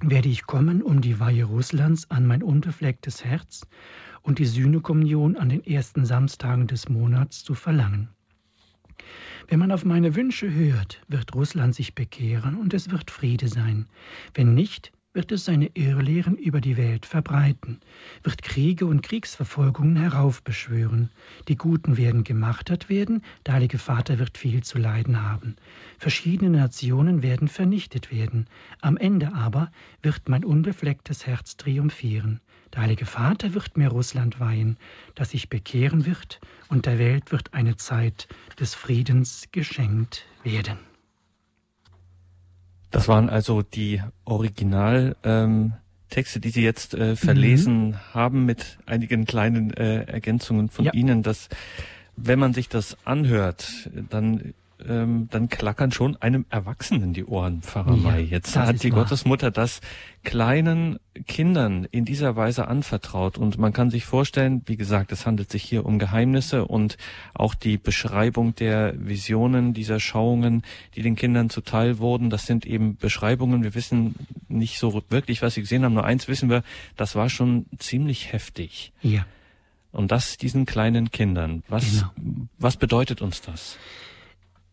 werde 0.00 0.28
ich 0.28 0.46
kommen, 0.46 0.82
um 0.82 1.00
die 1.00 1.20
Weihe 1.20 1.44
Russlands 1.44 2.10
an 2.10 2.26
mein 2.26 2.42
unbeflecktes 2.42 3.24
Herz 3.24 3.66
und 4.22 4.38
die 4.38 4.46
Sühnekommunion 4.46 5.36
an 5.36 5.48
den 5.48 5.64
ersten 5.64 6.04
Samstagen 6.04 6.66
des 6.66 6.88
Monats 6.88 7.44
zu 7.44 7.54
verlangen. 7.54 8.08
Wenn 9.48 9.58
man 9.58 9.72
auf 9.72 9.84
meine 9.84 10.16
Wünsche 10.16 10.52
hört, 10.52 11.02
wird 11.08 11.34
Russland 11.34 11.74
sich 11.74 11.94
bekehren 11.94 12.56
und 12.56 12.72
es 12.72 12.90
wird 12.90 13.10
Friede 13.10 13.48
sein. 13.48 13.86
Wenn 14.32 14.54
nicht, 14.54 14.92
wird 15.14 15.30
es 15.30 15.44
seine 15.44 15.70
Irrlehren 15.74 16.36
über 16.36 16.60
die 16.60 16.76
Welt 16.76 17.06
verbreiten, 17.06 17.80
wird 18.24 18.42
Kriege 18.42 18.84
und 18.84 19.02
Kriegsverfolgungen 19.02 19.96
heraufbeschwören. 19.96 21.10
Die 21.46 21.56
Guten 21.56 21.96
werden 21.96 22.24
gemartert 22.24 22.88
werden, 22.88 23.22
der 23.46 23.54
Heilige 23.54 23.78
Vater 23.78 24.18
wird 24.18 24.36
viel 24.36 24.64
zu 24.64 24.76
leiden 24.76 25.22
haben. 25.22 25.54
Verschiedene 25.98 26.50
Nationen 26.50 27.22
werden 27.22 27.46
vernichtet 27.46 28.10
werden. 28.10 28.48
Am 28.80 28.96
Ende 28.96 29.32
aber 29.34 29.70
wird 30.02 30.28
mein 30.28 30.44
unbeflecktes 30.44 31.26
Herz 31.26 31.56
triumphieren. 31.56 32.40
Der 32.74 32.82
Heilige 32.82 33.06
Vater 33.06 33.54
wird 33.54 33.76
mir 33.76 33.88
Russland 33.88 34.40
weihen, 34.40 34.76
das 35.14 35.30
sich 35.30 35.48
bekehren 35.48 36.06
wird, 36.06 36.40
und 36.68 36.86
der 36.86 36.98
Welt 36.98 37.30
wird 37.30 37.54
eine 37.54 37.76
Zeit 37.76 38.26
des 38.58 38.74
Friedens 38.74 39.44
geschenkt 39.52 40.26
werden. 40.42 40.93
Das 42.94 43.08
waren 43.08 43.28
also 43.28 43.62
die 43.62 44.00
Originaltexte, 44.24 45.18
ähm, 45.24 45.72
die 46.42 46.50
Sie 46.50 46.62
jetzt 46.62 46.94
äh, 46.94 47.16
verlesen 47.16 47.88
mhm. 47.88 48.14
haben 48.14 48.44
mit 48.46 48.78
einigen 48.86 49.24
kleinen 49.24 49.74
äh, 49.74 50.04
Ergänzungen 50.04 50.70
von 50.70 50.84
ja. 50.84 50.92
Ihnen, 50.92 51.24
dass 51.24 51.48
wenn 52.16 52.38
man 52.38 52.54
sich 52.54 52.68
das 52.68 52.96
anhört, 53.04 53.90
dann 54.10 54.54
ähm, 54.88 55.28
dann 55.30 55.48
klackern 55.48 55.92
schon 55.92 56.16
einem 56.16 56.46
Erwachsenen 56.50 57.12
die 57.12 57.24
Ohren, 57.24 57.62
Pfarrer 57.62 57.94
ja, 57.94 58.02
May. 58.02 58.22
Jetzt 58.22 58.56
hat 58.56 58.82
die 58.82 58.92
wahr. 58.92 59.02
Gottesmutter 59.02 59.50
das 59.50 59.80
kleinen 60.24 60.98
Kindern 61.26 61.86
in 61.90 62.04
dieser 62.04 62.34
Weise 62.34 62.66
anvertraut 62.66 63.38
und 63.38 63.58
man 63.58 63.72
kann 63.72 63.90
sich 63.90 64.04
vorstellen, 64.04 64.62
wie 64.66 64.76
gesagt, 64.76 65.12
es 65.12 65.26
handelt 65.26 65.50
sich 65.50 65.62
hier 65.62 65.84
um 65.84 65.98
Geheimnisse 65.98 66.64
und 66.64 66.96
auch 67.34 67.54
die 67.54 67.76
Beschreibung 67.76 68.54
der 68.54 68.94
Visionen 68.96 69.74
dieser 69.74 70.00
Schauungen, 70.00 70.62
die 70.94 71.02
den 71.02 71.14
Kindern 71.14 71.50
zuteil 71.50 71.98
wurden, 71.98 72.30
das 72.30 72.46
sind 72.46 72.66
eben 72.66 72.96
Beschreibungen. 72.96 73.62
Wir 73.62 73.74
wissen 73.74 74.14
nicht 74.48 74.78
so 74.78 75.02
wirklich, 75.08 75.42
was 75.42 75.54
sie 75.54 75.60
gesehen 75.60 75.84
haben. 75.84 75.94
Nur 75.94 76.04
eins 76.04 76.28
wissen 76.28 76.48
wir, 76.48 76.62
das 76.96 77.14
war 77.14 77.28
schon 77.28 77.66
ziemlich 77.78 78.32
heftig. 78.32 78.92
Ja. 79.02 79.26
Und 79.92 80.10
das 80.10 80.36
diesen 80.36 80.66
kleinen 80.66 81.12
Kindern. 81.12 81.62
Was, 81.68 81.90
genau. 81.90 82.10
was 82.58 82.76
bedeutet 82.76 83.22
uns 83.22 83.40
das? 83.42 83.78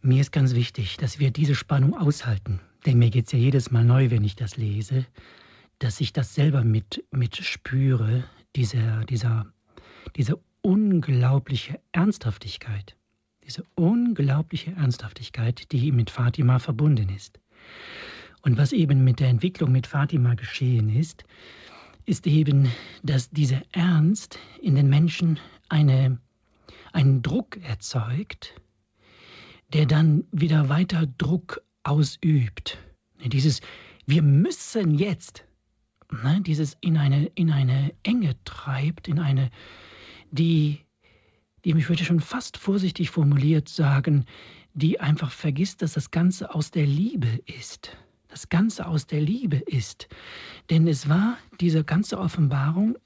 Mir 0.04 0.22
ist 0.22 0.32
ganz 0.32 0.56
wichtig, 0.56 0.98
dass 0.98 1.20
wir 1.20 1.30
diese 1.30 1.54
Spannung 1.54 1.96
aushalten. 1.96 2.60
Denn 2.88 2.98
mir 2.98 3.12
geht 3.12 3.28
es 3.28 3.34
ja 3.34 3.38
jedes 3.38 3.70
Mal 3.70 3.86
neu, 3.86 4.10
wenn 4.10 4.24
ich 4.24 4.36
das 4.36 4.58
lese, 4.58 5.06
dass 5.78 6.02
ich 6.02 6.12
das 6.12 6.34
selber 6.34 6.64
mit, 6.64 7.04
mit 7.12 7.36
spüre, 7.38 8.24
dieser, 8.56 9.06
dieser, 9.06 9.46
diese 10.16 10.40
unglaubliche 10.62 11.80
Ernsthaftigkeit. 11.92 12.96
Diese 13.46 13.64
unglaubliche 13.76 14.72
Ernsthaftigkeit, 14.72 15.72
die 15.72 15.92
mit 15.92 16.10
Fatima 16.10 16.58
verbunden 16.58 17.10
ist. 17.10 17.40
Und 18.42 18.58
was 18.58 18.72
eben 18.72 19.04
mit 19.04 19.20
der 19.20 19.30
Entwicklung 19.30 19.72
mit 19.72 19.86
Fatima 19.86 20.34
geschehen 20.34 20.90
ist, 20.90 21.26
ist 22.08 22.26
eben, 22.26 22.72
dass 23.04 23.30
dieser 23.30 23.62
Ernst 23.72 24.40
in 24.64 24.74
den 24.74 24.90
Menschen 24.90 25.40
eine, 25.70 26.18
einen 26.92 27.22
Druck 27.22 27.58
erzeugt, 27.64 28.56
der 29.74 29.86
dann 29.86 30.26
wieder 30.32 30.70
weiter 30.70 31.08
Druck 31.18 31.62
ausübt. 31.84 32.78
Dieses 33.24 33.62
Wir 34.06 34.22
müssen 34.22 34.96
jetzt, 34.96 35.46
ne, 36.12 36.42
dieses 36.42 36.78
in 36.82 36.98
eine, 36.98 37.28
in 37.36 37.52
eine 37.52 37.94
Enge 38.04 38.36
treibt, 38.44 39.08
in 39.08 39.20
eine, 39.20 39.50
die, 40.32 40.80
die, 41.64 41.72
ich 41.72 41.90
würde 41.90 42.04
schon 42.04 42.20
fast 42.20 42.58
vorsichtig 42.58 43.10
formuliert 43.10 43.70
sagen, 43.70 44.26
die 44.74 45.00
einfach 45.00 45.32
vergisst, 45.32 45.82
dass 45.82 45.94
das 45.94 46.12
Ganze 46.12 46.54
aus 46.54 46.72
der 46.72 46.86
Liebe 46.86 47.42
ist 47.46 47.98
das 48.32 48.48
Ganze 48.48 48.88
aus 48.88 49.08
der 49.08 49.22
Liebe 49.22 49.58
ist. 49.58 50.08
Denn 50.70 50.88
es 50.88 51.10
war, 51.10 51.38
diese 51.60 51.84
ganze 51.84 52.18
Offenbarung 52.18 52.98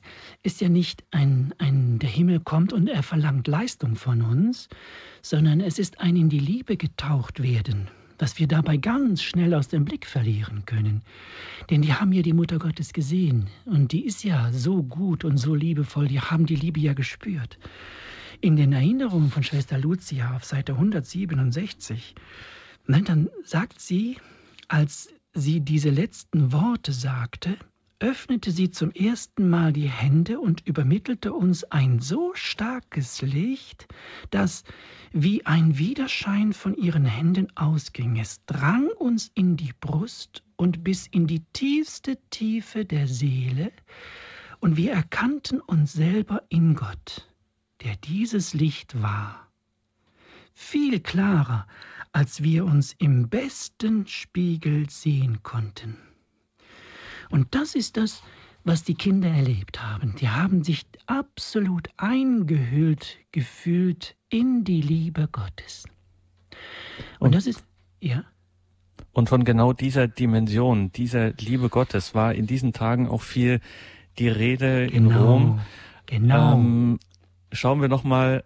ist 0.44 0.62
ja 0.62 0.70
nicht 0.70 1.04
ein, 1.10 1.54
ein, 1.58 1.98
der 1.98 2.10
Himmel 2.10 2.40
kommt 2.40 2.74
und 2.74 2.88
er 2.88 3.02
verlangt 3.02 3.48
Leistung 3.48 3.96
von 3.96 4.22
uns, 4.22 4.70
sondern 5.24 5.62
es 5.62 5.80
ist 5.80 6.00
ein 6.00 6.16
in 6.16 6.30
die 6.30 6.40
Liebe 6.40 6.78
getaucht 6.78 7.42
werden, 7.42 7.90
dass 8.20 8.38
wir 8.38 8.48
dabei 8.48 8.78
ganz 8.78 9.24
schnell 9.24 9.56
aus 9.56 9.68
dem 9.68 9.84
Blick 9.84 10.06
verlieren 10.06 10.64
können. 10.68 11.02
Denn 11.72 11.82
die 11.82 11.94
haben 11.94 12.14
ja 12.14 12.22
die 12.22 12.34
Mutter 12.34 12.60
Gottes 12.60 12.94
gesehen 12.94 13.48
und 13.66 13.94
die 13.94 14.06
ist 14.06 14.24
ja 14.24 14.54
so 14.54 14.84
gut 14.84 15.26
und 15.26 15.38
so 15.38 15.56
liebevoll, 15.56 16.08
die 16.08 16.22
haben 16.22 16.46
die 16.46 16.56
Liebe 16.56 16.80
ja 16.80 16.94
gespürt. 16.94 17.58
In 18.42 18.58
den 18.58 18.74
Erinnerungen 18.74 19.32
von 19.32 19.42
Schwester 19.42 19.80
Lucia 19.80 20.36
auf 20.36 20.44
Seite 20.44 20.74
167, 20.74 22.14
dann 22.86 23.30
sagt 23.44 23.80
sie, 23.80 24.18
als 24.68 25.10
sie 25.36 25.60
diese 25.60 25.90
letzten 25.90 26.52
Worte 26.52 26.94
sagte, 26.94 27.58
öffnete 28.00 28.52
sie 28.52 28.72
zum 28.72 28.92
ersten 28.92 29.50
Mal 29.50 29.74
die 29.74 29.90
Hände 29.90 30.40
und 30.40 30.66
übermittelte 30.66 31.34
uns 31.34 31.64
ein 31.66 32.00
so 32.00 32.34
starkes 32.34 33.22
Licht, 33.22 33.88
dass 34.32 34.64
wie 35.12 35.46
ein 35.46 35.78
Widerschein 35.78 36.54
von 36.54 36.76
ihren 36.76 37.06
Händen 37.06 37.48
ausging. 37.56 38.18
Es 38.18 38.44
drang 38.46 38.88
uns 38.98 39.32
in 39.34 39.56
die 39.58 39.74
Brust 39.80 40.44
und 40.56 40.84
bis 40.84 41.08
in 41.08 41.28
die 41.28 41.44
tiefste 41.54 42.18
Tiefe 42.30 42.86
der 42.86 43.08
Seele, 43.08 43.72
und 44.62 44.78
wir 44.78 44.94
erkannten 44.94 45.60
uns 45.60 45.94
selber 45.94 46.44
in 46.50 46.76
Gott, 46.76 47.30
der 47.84 47.96
dieses 47.98 48.54
Licht 48.54 49.02
war. 49.02 49.48
Viel 50.54 51.02
klarer 51.02 51.68
als 52.16 52.42
wir 52.42 52.64
uns 52.64 52.96
im 52.98 53.28
besten 53.28 54.08
Spiegel 54.08 54.90
sehen 54.90 55.44
konnten. 55.44 55.98
Und 57.30 57.54
das 57.56 57.76
ist 57.76 57.98
das, 57.98 58.24
was 58.64 58.86
die 58.86 58.96
Kinder 58.96 59.28
erlebt 59.28 59.84
haben. 59.84 60.16
Die 60.16 60.30
haben 60.30 60.64
sich 60.64 60.86
absolut 61.08 61.90
eingehüllt 61.98 63.18
gefühlt 63.34 64.16
in 64.30 64.64
die 64.64 64.80
Liebe 64.80 65.28
Gottes. 65.30 65.84
Und, 67.20 67.28
Und 67.28 67.36
das 67.36 67.48
ist, 67.48 67.66
ja. 68.00 68.24
Und 69.12 69.28
von 69.28 69.44
genau 69.44 69.74
dieser 69.74 70.08
Dimension, 70.08 70.94
dieser 70.94 71.34
Liebe 71.34 71.68
Gottes 71.68 72.16
war 72.16 72.34
in 72.34 72.48
diesen 72.48 72.72
Tagen 72.72 73.10
auch 73.10 73.24
viel 73.24 73.60
die 74.20 74.30
Rede 74.30 74.88
genau, 74.88 75.10
in 75.10 75.18
Rom. 75.18 75.60
Genau. 76.06 76.54
Ähm, 76.54 77.00
schauen 77.52 77.82
wir 77.82 77.90
noch 77.90 78.06
mal 78.06 78.46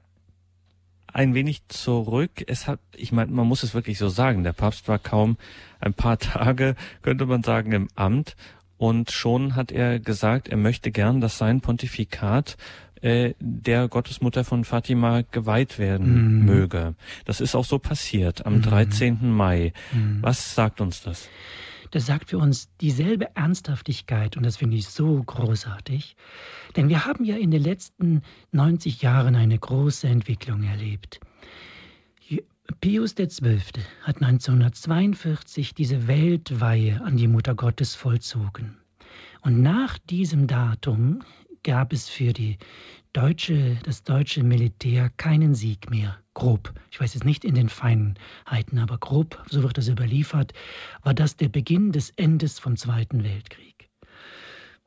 ein 1.14 1.34
wenig 1.34 1.68
zurück. 1.68 2.44
Es 2.48 2.68
hat, 2.68 2.80
ich 2.96 3.12
meine, 3.12 3.32
man 3.32 3.48
muss 3.48 3.64
es 3.64 3.74
wirklich 3.74 3.98
so 3.98 4.10
sagen, 4.10 4.44
der 4.44 4.54
Papst 4.54 4.88
war 4.88 5.00
kaum 5.00 5.38
ein 5.80 5.94
paar 5.94 6.18
Tage, 6.20 6.76
könnte 7.02 7.26
man 7.26 7.44
sagen, 7.44 7.72
im 7.72 7.88
Amt 7.96 8.36
und 8.78 9.12
schon 9.12 9.56
hat 9.56 9.72
er 9.72 10.00
gesagt, 10.00 10.48
er 10.48 10.58
möchte 10.58 10.92
gern, 10.92 11.20
dass 11.20 11.38
sein 11.38 11.60
Pontifikat 11.60 12.58
äh, 13.02 13.34
der 13.40 13.88
Gottesmutter 13.88 14.44
von 14.44 14.64
Fatima 14.64 15.24
geweiht 15.32 15.80
werden 15.80 16.40
mm. 16.40 16.46
möge. 16.46 16.96
Das 17.26 17.42
ist 17.42 17.56
auch 17.56 17.66
so 17.66 17.80
passiert 17.80 18.46
am 18.46 18.60
mm. 18.60 18.62
13. 18.62 19.32
Mai. 19.32 19.74
Mm. 19.92 20.22
Was 20.22 20.56
sagt 20.56 20.82
uns 20.82 21.02
das? 21.02 21.30
Das 21.92 22.06
sagt 22.06 22.30
für 22.30 22.38
uns 22.38 22.70
dieselbe 22.82 23.36
Ernsthaftigkeit 23.36 24.38
und 24.38 24.46
das 24.46 24.58
finde 24.58 24.78
ich 24.78 24.88
so 24.88 25.22
großartig. 25.24 26.16
Denn 26.76 26.90
wir 26.90 27.06
haben 27.06 27.24
ja 27.24 27.36
in 27.36 27.52
den 27.52 27.64
letzten 27.64 28.22
90 28.52 29.02
Jahren 29.02 29.36
eine 29.36 29.58
große 29.58 30.08
Entwicklung 30.08 30.64
erlebt. 30.64 31.20
Pius 32.82 33.16
XII. 33.16 33.60
hat 34.04 34.22
1942 34.22 35.74
diese 35.74 36.08
Weltweihe 36.08 37.02
an 37.02 37.18
die 37.18 37.28
Mutter 37.28 37.56
Gottes 37.56 37.96
vollzogen. 37.96 38.78
Und 39.42 39.62
nach 39.62 39.98
diesem 39.98 40.48
Datum 40.48 41.24
gab 41.64 41.94
es 41.94 42.08
für 42.08 42.32
die 42.32 42.58
deutsche, 43.14 43.78
das 43.84 44.04
deutsche 44.04 44.44
Militär 44.44 45.10
keinen 45.10 45.56
Sieg 45.56 45.90
mehr. 45.90 46.18
Grob. 46.34 46.74
Ich 46.92 47.02
weiß 47.02 47.14
jetzt 47.16 47.26
nicht 47.26 47.44
in 47.44 47.56
den 47.56 47.70
Feinheiten, 47.70 48.80
aber 48.80 48.98
grob, 48.98 49.44
so 49.50 49.64
wird 49.64 49.78
das 49.78 49.88
überliefert, 49.88 50.54
war 51.04 51.14
das 51.14 51.36
der 51.36 51.50
Beginn 51.50 51.92
des 51.92 52.12
Endes 52.12 52.60
vom 52.60 52.78
Zweiten 52.78 53.24
Weltkrieg. 53.24 53.90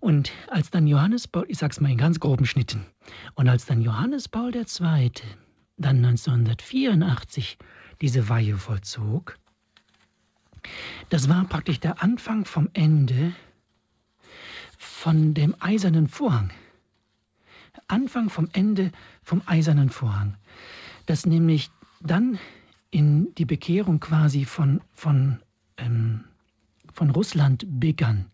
Und 0.00 0.32
als 0.48 0.70
dann 0.70 0.86
Johannes 0.86 1.28
Paul, 1.28 1.44
ich 1.48 1.58
sag's 1.58 1.80
mal 1.80 1.90
in 1.90 1.98
ganz 1.98 2.20
groben 2.20 2.46
Schnitten, 2.46 2.86
und 3.34 3.48
als 3.48 3.66
dann 3.66 3.82
Johannes 3.82 4.28
Paul 4.28 4.54
II. 4.54 5.10
dann 5.76 6.04
1984 6.04 7.58
diese 8.00 8.28
Weihe 8.28 8.56
vollzog, 8.56 9.38
Das 11.10 11.28
war 11.28 11.44
praktisch 11.44 11.80
der 11.80 12.02
Anfang 12.02 12.44
vom 12.44 12.68
Ende 12.72 13.34
von 14.78 15.34
dem 15.34 15.54
eisernen 15.60 16.08
Vorhang. 16.08 16.50
Anfang 17.92 18.30
vom 18.30 18.48
Ende 18.52 18.90
vom 19.22 19.42
eisernen 19.46 19.90
Vorhang. 19.90 20.36
Das 21.06 21.26
nämlich 21.26 21.70
dann 22.00 22.38
in 22.90 23.34
die 23.34 23.44
Bekehrung 23.44 24.00
quasi 24.00 24.44
von, 24.44 24.80
von, 24.92 25.40
ähm, 25.76 26.24
von 26.92 27.10
Russland 27.10 27.66
begann. 27.68 28.26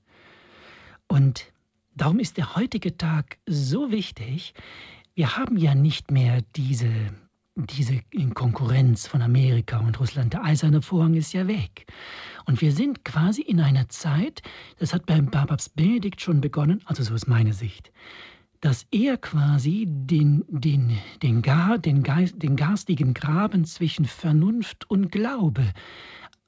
Und 1.07 1.53
darum 1.94 2.18
ist 2.18 2.37
der 2.37 2.55
heutige 2.55 2.97
Tag 2.97 3.38
so 3.47 3.90
wichtig. 3.90 4.55
Wir 5.14 5.37
haben 5.37 5.57
ja 5.57 5.75
nicht 5.75 6.11
mehr 6.11 6.42
diese 6.55 7.12
diese 7.66 8.01
Konkurrenz 8.35 9.09
von 9.09 9.21
Amerika 9.21 9.79
und 9.79 9.99
Russland. 9.99 10.33
Der 10.33 10.44
eiserne 10.44 10.81
Vorhang 10.81 11.14
ist 11.14 11.33
ja 11.33 11.49
weg. 11.49 11.87
Und 12.47 12.61
wir 12.61 12.71
sind 12.73 13.05
quasi 13.05 13.42
in 13.42 13.61
einer 13.61 13.88
Zeit, 13.88 14.42
das 14.79 14.94
hat 14.94 15.07
beim 15.07 15.31
Papst 15.31 15.75
Benedikt 15.75 16.21
schon 16.21 16.40
begonnen, 16.40 16.83
also 16.85 17.03
so 17.03 17.14
ist 17.14 17.27
meine 17.27 17.53
Sicht, 17.53 17.90
dass 18.61 18.87
er 18.90 19.16
quasi 19.16 19.87
den, 19.88 20.44
den, 20.49 20.99
den, 21.23 21.42
Gar, 21.42 21.79
den, 21.79 22.03
Geist, 22.03 22.42
den 22.42 22.57
garstigen 22.57 23.14
Graben 23.14 23.64
zwischen 23.64 24.05
Vernunft 24.05 24.90
und 24.90 25.12
Glaube 25.12 25.64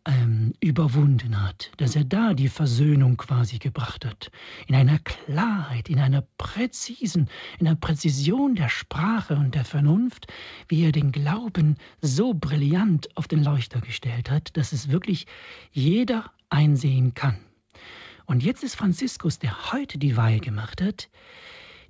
ähm, 0.07 0.55
überwunden 0.61 1.41
hat, 1.43 1.71
dass 1.77 1.95
er 1.95 2.05
da 2.05 2.35
die 2.35 2.49
Versöhnung 2.49 3.17
quasi 3.17 3.59
gebracht 3.59 4.05
hat, 4.05 4.31
in 4.67 4.75
einer 4.75 4.99
Klarheit, 4.99 5.89
in 5.89 6.01
einer 6.01 6.25
präzisen, 6.39 7.29
in 7.59 7.67
einer 7.67 7.77
Präzision 7.77 8.55
der 8.55 8.71
Sprache 8.71 9.37
und 9.37 9.55
der 9.55 9.65
Vernunft, 9.65 10.27
wie 10.69 10.85
er 10.85 10.93
den 10.93 11.13
Glauben 11.13 11.77
so 12.01 12.35
brillant 12.35 13.09
auf 13.17 13.29
den 13.29 13.45
Leuchter 13.45 13.81
gestellt 13.81 14.31
hat, 14.31 14.57
dass 14.57 14.73
es 14.73 14.89
wirklich 14.89 15.27
jeder 15.71 16.31
einsehen 16.49 17.15
kann. 17.15 17.39
Und 18.27 18.43
jetzt 18.43 18.65
ist 18.65 18.77
Franziskus, 18.77 19.39
der 19.39 19.73
heute 19.73 19.99
die 19.99 20.17
Weihe 20.17 20.41
gemacht 20.41 20.81
hat, 20.81 21.09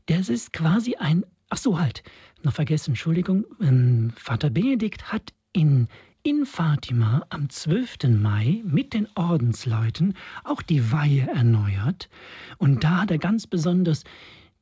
das 0.06 0.28
ist 0.28 0.52
quasi 0.52 0.96
ein, 0.96 1.24
ach 1.48 1.58
so 1.58 1.78
halt, 1.78 2.02
noch 2.42 2.54
vergessen, 2.54 2.90
Entschuldigung, 2.92 3.44
ähm, 3.60 4.12
Vater 4.16 4.50
Benedikt 4.50 5.12
hat 5.12 5.32
in 5.52 5.88
in 6.22 6.44
Fatima 6.44 7.24
am 7.30 7.48
12. 7.48 8.20
Mai 8.20 8.60
mit 8.64 8.92
den 8.92 9.08
Ordensleuten 9.14 10.14
auch 10.44 10.60
die 10.60 10.92
Weihe 10.92 11.26
erneuert. 11.26 12.10
Und 12.58 12.84
da 12.84 13.02
hat 13.02 13.10
er 13.10 13.16
ganz 13.16 13.46
besonders 13.46 14.04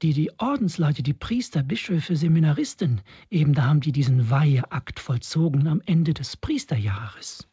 die, 0.03 0.12
die 0.12 0.31
Ordensleute, 0.38 1.03
die 1.03 1.14
Priester, 1.14 1.64
Bischöfe, 1.64 2.14
Seminaristen, 2.14 3.01
eben 3.31 3.55
da 3.55 3.64
haben 3.64 3.81
die 3.81 3.90
diesen 3.90 4.31
Weiheakt 4.31 5.01
vollzogen 5.01 5.66
am 5.66 5.83
Ende 5.85 6.14
des 6.14 6.37
Priesterjahres. 6.37 7.48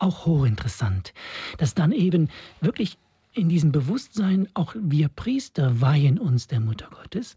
Auch 0.00 0.26
hochinteressant, 0.26 1.14
dass 1.58 1.74
dann 1.74 1.92
eben 1.92 2.30
wirklich 2.60 2.98
in 3.34 3.48
diesem 3.48 3.72
Bewusstsein 3.72 4.48
auch 4.54 4.74
wir 4.78 5.08
Priester 5.08 5.80
weihen 5.80 6.18
uns 6.18 6.46
der 6.46 6.60
Mutter 6.60 6.88
Gottes. 6.90 7.36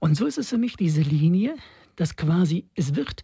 Und 0.00 0.16
so 0.16 0.26
ist 0.26 0.38
es 0.38 0.48
für 0.48 0.58
mich 0.58 0.76
diese 0.76 1.02
Linie, 1.02 1.56
dass 1.94 2.16
quasi 2.16 2.66
es 2.74 2.96
wird 2.96 3.22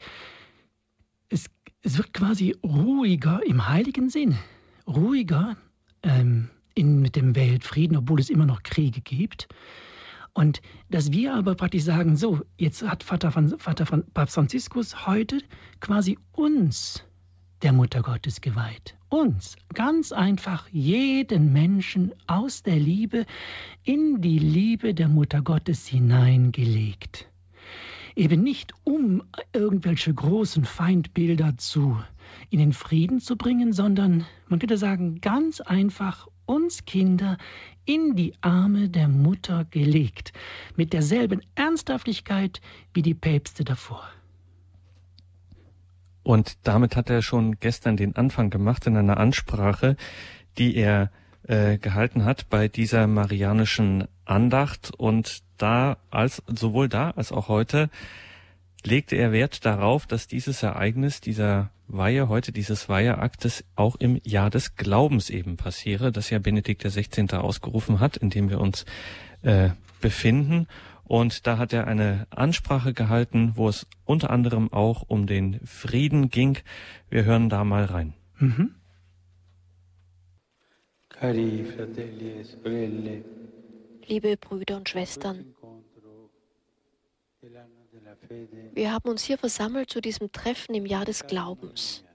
es, 1.28 1.50
es 1.82 1.96
wird 1.96 2.12
quasi 2.12 2.54
ruhiger 2.62 3.40
im 3.46 3.68
heiligen 3.68 4.10
Sinn, 4.10 4.36
ruhiger 4.86 5.56
ähm, 6.02 6.50
in, 6.74 7.00
mit 7.00 7.16
dem 7.16 7.34
Weltfrieden, 7.34 7.96
obwohl 7.96 8.20
es 8.20 8.30
immer 8.30 8.46
noch 8.46 8.62
Kriege 8.62 9.00
gibt. 9.00 9.48
Und 10.34 10.62
dass 10.90 11.12
wir 11.12 11.34
aber 11.34 11.54
praktisch 11.54 11.82
sagen, 11.84 12.16
so, 12.16 12.40
jetzt 12.56 12.82
hat 12.82 13.02
Vater, 13.02 13.30
Vater 13.30 13.84
Papst 14.14 14.34
Franziskus 14.34 15.06
heute 15.06 15.38
quasi 15.80 16.18
uns 16.32 17.04
der 17.62 17.72
Mutter 17.72 18.02
Gottes 18.02 18.40
geweiht. 18.40 18.96
Uns, 19.08 19.56
ganz 19.74 20.12
einfach 20.12 20.68
jeden 20.70 21.52
Menschen 21.52 22.12
aus 22.26 22.62
der 22.62 22.76
Liebe 22.76 23.26
in 23.84 24.20
die 24.20 24.38
Liebe 24.38 24.94
der 24.94 25.08
Mutter 25.08 25.42
Gottes 25.42 25.86
hineingelegt 25.86 27.28
eben 28.16 28.42
nicht 28.42 28.72
um 28.84 29.22
irgendwelche 29.52 30.12
großen 30.12 30.64
Feindbilder 30.64 31.56
zu 31.56 31.98
in 32.50 32.58
den 32.58 32.72
Frieden 32.72 33.20
zu 33.20 33.36
bringen, 33.36 33.72
sondern 33.72 34.26
man 34.48 34.58
könnte 34.58 34.76
sagen, 34.76 35.20
ganz 35.20 35.60
einfach 35.60 36.28
uns 36.46 36.84
Kinder 36.84 37.38
in 37.84 38.16
die 38.16 38.34
Arme 38.40 38.88
der 38.88 39.08
Mutter 39.08 39.64
gelegt, 39.70 40.32
mit 40.76 40.92
derselben 40.92 41.40
Ernsthaftigkeit 41.54 42.60
wie 42.94 43.02
die 43.02 43.14
Päpste 43.14 43.64
davor. 43.64 44.02
Und 46.22 46.58
damit 46.62 46.96
hat 46.96 47.10
er 47.10 47.22
schon 47.22 47.58
gestern 47.58 47.96
den 47.96 48.16
Anfang 48.16 48.50
gemacht 48.50 48.86
in 48.86 48.96
einer 48.96 49.16
Ansprache, 49.16 49.96
die 50.58 50.76
er 50.76 51.10
äh, 51.46 51.78
gehalten 51.78 52.24
hat 52.24 52.48
bei 52.48 52.68
dieser 52.68 53.06
marianischen 53.06 54.06
Andacht 54.24 54.92
und 54.96 55.42
da 55.58 55.96
als 56.10 56.42
sowohl 56.46 56.88
da 56.88 57.10
als 57.10 57.32
auch 57.32 57.48
heute 57.48 57.90
legte 58.84 59.16
er 59.16 59.32
Wert 59.32 59.64
darauf, 59.64 60.06
dass 60.06 60.26
dieses 60.26 60.62
Ereignis, 60.62 61.20
dieser 61.20 61.70
Weihe 61.88 62.28
heute, 62.28 62.52
dieses 62.52 62.88
Weiheaktes 62.88 63.64
auch 63.76 63.96
im 63.96 64.20
Jahr 64.24 64.50
des 64.50 64.76
Glaubens 64.76 65.30
eben 65.30 65.56
passiere, 65.56 66.10
das 66.10 66.30
ja 66.30 66.38
Benedikt 66.38 66.82
XVI. 66.82 67.36
ausgerufen 67.36 68.00
hat, 68.00 68.16
in 68.16 68.30
dem 68.30 68.50
wir 68.50 68.60
uns 68.60 68.84
äh, 69.42 69.70
befinden. 70.00 70.66
Und 71.12 71.46
da 71.46 71.58
hat 71.58 71.74
er 71.74 71.86
eine 71.86 72.26
Ansprache 72.30 72.94
gehalten, 72.94 73.52
wo 73.54 73.68
es 73.68 73.86
unter 74.06 74.30
anderem 74.30 74.72
auch 74.72 75.02
um 75.08 75.26
den 75.26 75.60
Frieden 75.66 76.30
ging. 76.30 76.56
Wir 77.10 77.26
hören 77.26 77.50
da 77.50 77.64
mal 77.64 77.84
rein. 77.84 78.14
Mhm. 78.38 78.74
E 81.20 81.32
liebe 84.06 84.38
Brüder 84.38 84.78
und 84.78 84.88
Schwestern. 84.88 85.54
Wir 88.72 88.90
haben 88.90 89.10
uns 89.10 89.22
hier 89.22 89.36
versammelt 89.36 89.90
zu 89.90 90.00
diesem 90.00 90.32
Treffen 90.32 90.74
im 90.74 90.86
Jahr 90.86 91.04
des 91.04 91.26
Glaubens. 91.26 92.06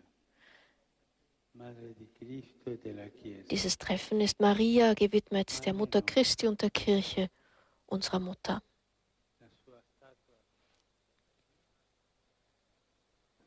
Dieses 3.51 3.77
Treffen 3.77 4.21
ist 4.21 4.41
Maria 4.41 4.95
gewidmet, 4.95 5.63
der 5.67 5.75
Mutter 5.75 6.01
Christi 6.01 6.47
und 6.47 6.63
der 6.63 6.71
Kirche, 6.71 7.29
unserer 7.85 8.19
Mutter. 8.19 8.63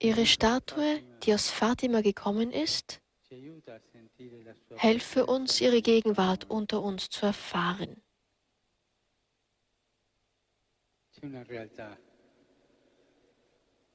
Ihre 0.02 0.24
Statue, 0.24 1.02
die 1.22 1.34
aus 1.34 1.50
Fatima 1.50 2.00
gekommen 2.00 2.52
ist, 2.52 3.00
helfe 4.76 5.26
uns, 5.26 5.60
ihre 5.60 5.82
Gegenwart 5.82 6.48
unter 6.48 6.82
uns 6.82 7.10
zu 7.10 7.26
erfahren. 7.26 8.02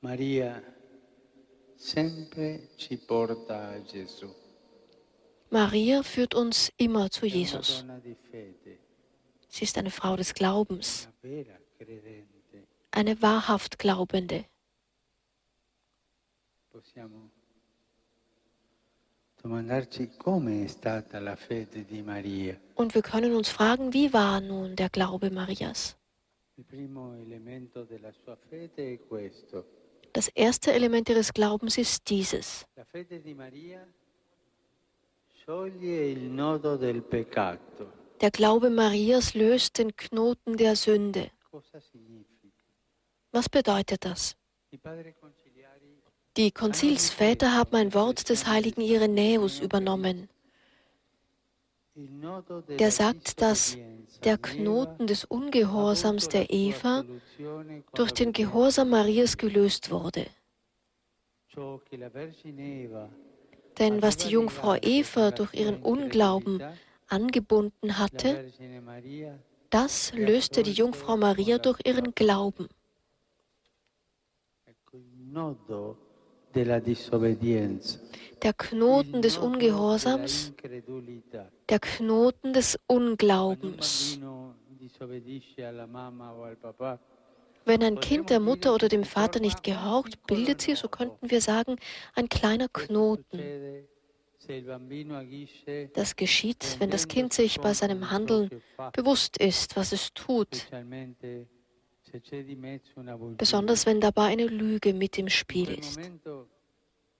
Maria 0.01 0.61
sempre 1.75 2.69
ci 2.77 2.97
porta 2.97 3.69
a 3.69 3.79
Gesù. 3.79 4.29
Maria 5.49 6.03
führt 6.03 6.35
uns 6.35 6.71
immer 6.77 7.09
zu 7.09 7.25
Jesus. 7.25 7.83
Sie 9.47 9.63
ist 9.63 9.77
eine 9.79 9.89
Frau 9.89 10.15
des 10.15 10.35
Glaubens, 10.35 11.09
eine 12.91 13.21
wahrhaft 13.23 13.79
Glaubende. 13.79 14.45
Und 22.75 22.95
wir 22.95 23.01
können 23.01 23.35
uns 23.35 23.49
fragen, 23.49 23.93
wie 23.93 24.13
war 24.13 24.41
nun 24.41 24.75
der 24.75 24.89
Glaube 24.89 25.29
Marias? 25.29 25.97
Das 30.13 30.27
erste 30.29 30.71
Element 30.71 31.09
ihres 31.09 31.33
Glaubens 31.33 31.77
ist 31.77 32.09
dieses. 32.09 32.65
Der 38.21 38.31
Glaube 38.31 38.69
Marias 38.69 39.33
löst 39.33 39.77
den 39.77 39.95
Knoten 39.95 40.57
der 40.57 40.75
Sünde. 40.75 41.29
Was 43.31 43.49
bedeutet 43.49 44.05
das? 44.05 44.35
Die 46.37 46.51
Konzilsväter 46.51 47.53
haben 47.53 47.75
ein 47.77 47.93
Wort 47.93 48.27
des 48.29 48.45
heiligen 48.45 48.81
Irenäus 48.81 49.61
übernommen. 49.61 50.27
Der 51.95 52.91
sagt, 52.91 53.41
dass 53.41 53.77
der 54.25 54.37
Knoten 54.37 55.07
des 55.07 55.23
Ungehorsams 55.23 56.27
der 56.27 56.49
Eva 56.49 57.05
durch 57.93 58.11
den 58.11 58.33
Gehorsam 58.33 58.89
Marias 58.89 59.37
gelöst 59.37 59.91
wurde. 59.91 60.25
Denn 63.79 64.01
was 64.01 64.17
die 64.17 64.29
Jungfrau 64.29 64.75
Eva 64.81 65.31
durch 65.31 65.53
ihren 65.53 65.77
Unglauben 65.77 66.61
angebunden 67.07 67.97
hatte, 67.97 68.51
das 69.69 70.11
löste 70.13 70.63
die 70.63 70.73
Jungfrau 70.73 71.15
Maria 71.15 71.59
durch 71.59 71.79
ihren 71.85 72.13
Glauben. 72.13 72.67
Der 76.55 78.53
Knoten 78.53 79.21
des 79.21 79.37
Ungehorsams, 79.37 80.53
der 81.69 81.79
Knoten 81.79 82.53
des 82.53 82.79
Unglaubens. 82.87 84.19
Wenn 87.65 87.83
ein 87.83 87.99
Kind 87.99 88.29
der 88.29 88.39
Mutter 88.39 88.73
oder 88.75 88.87
dem 88.87 89.03
Vater 89.03 89.39
nicht 89.39 89.63
gehorcht, 89.63 90.25
bildet 90.27 90.61
sie, 90.61 90.75
so 90.75 90.87
könnten 90.87 91.29
wir 91.29 91.41
sagen, 91.41 91.77
ein 92.13 92.29
kleiner 92.29 92.67
Knoten. 92.69 93.39
Das 95.93 96.15
geschieht, 96.15 96.77
wenn 96.79 96.91
das 96.91 97.07
Kind 97.07 97.33
sich 97.33 97.59
bei 97.59 97.73
seinem 97.73 98.11
Handeln 98.11 98.49
bewusst 98.93 99.37
ist, 99.37 99.75
was 99.75 99.91
es 99.91 100.13
tut, 100.13 100.67
besonders 103.37 103.85
wenn 103.85 104.01
dabei 104.01 104.27
eine 104.27 104.47
Lüge 104.47 104.93
mit 104.93 105.17
im 105.17 105.29
Spiel 105.29 105.71
ist. 105.71 105.99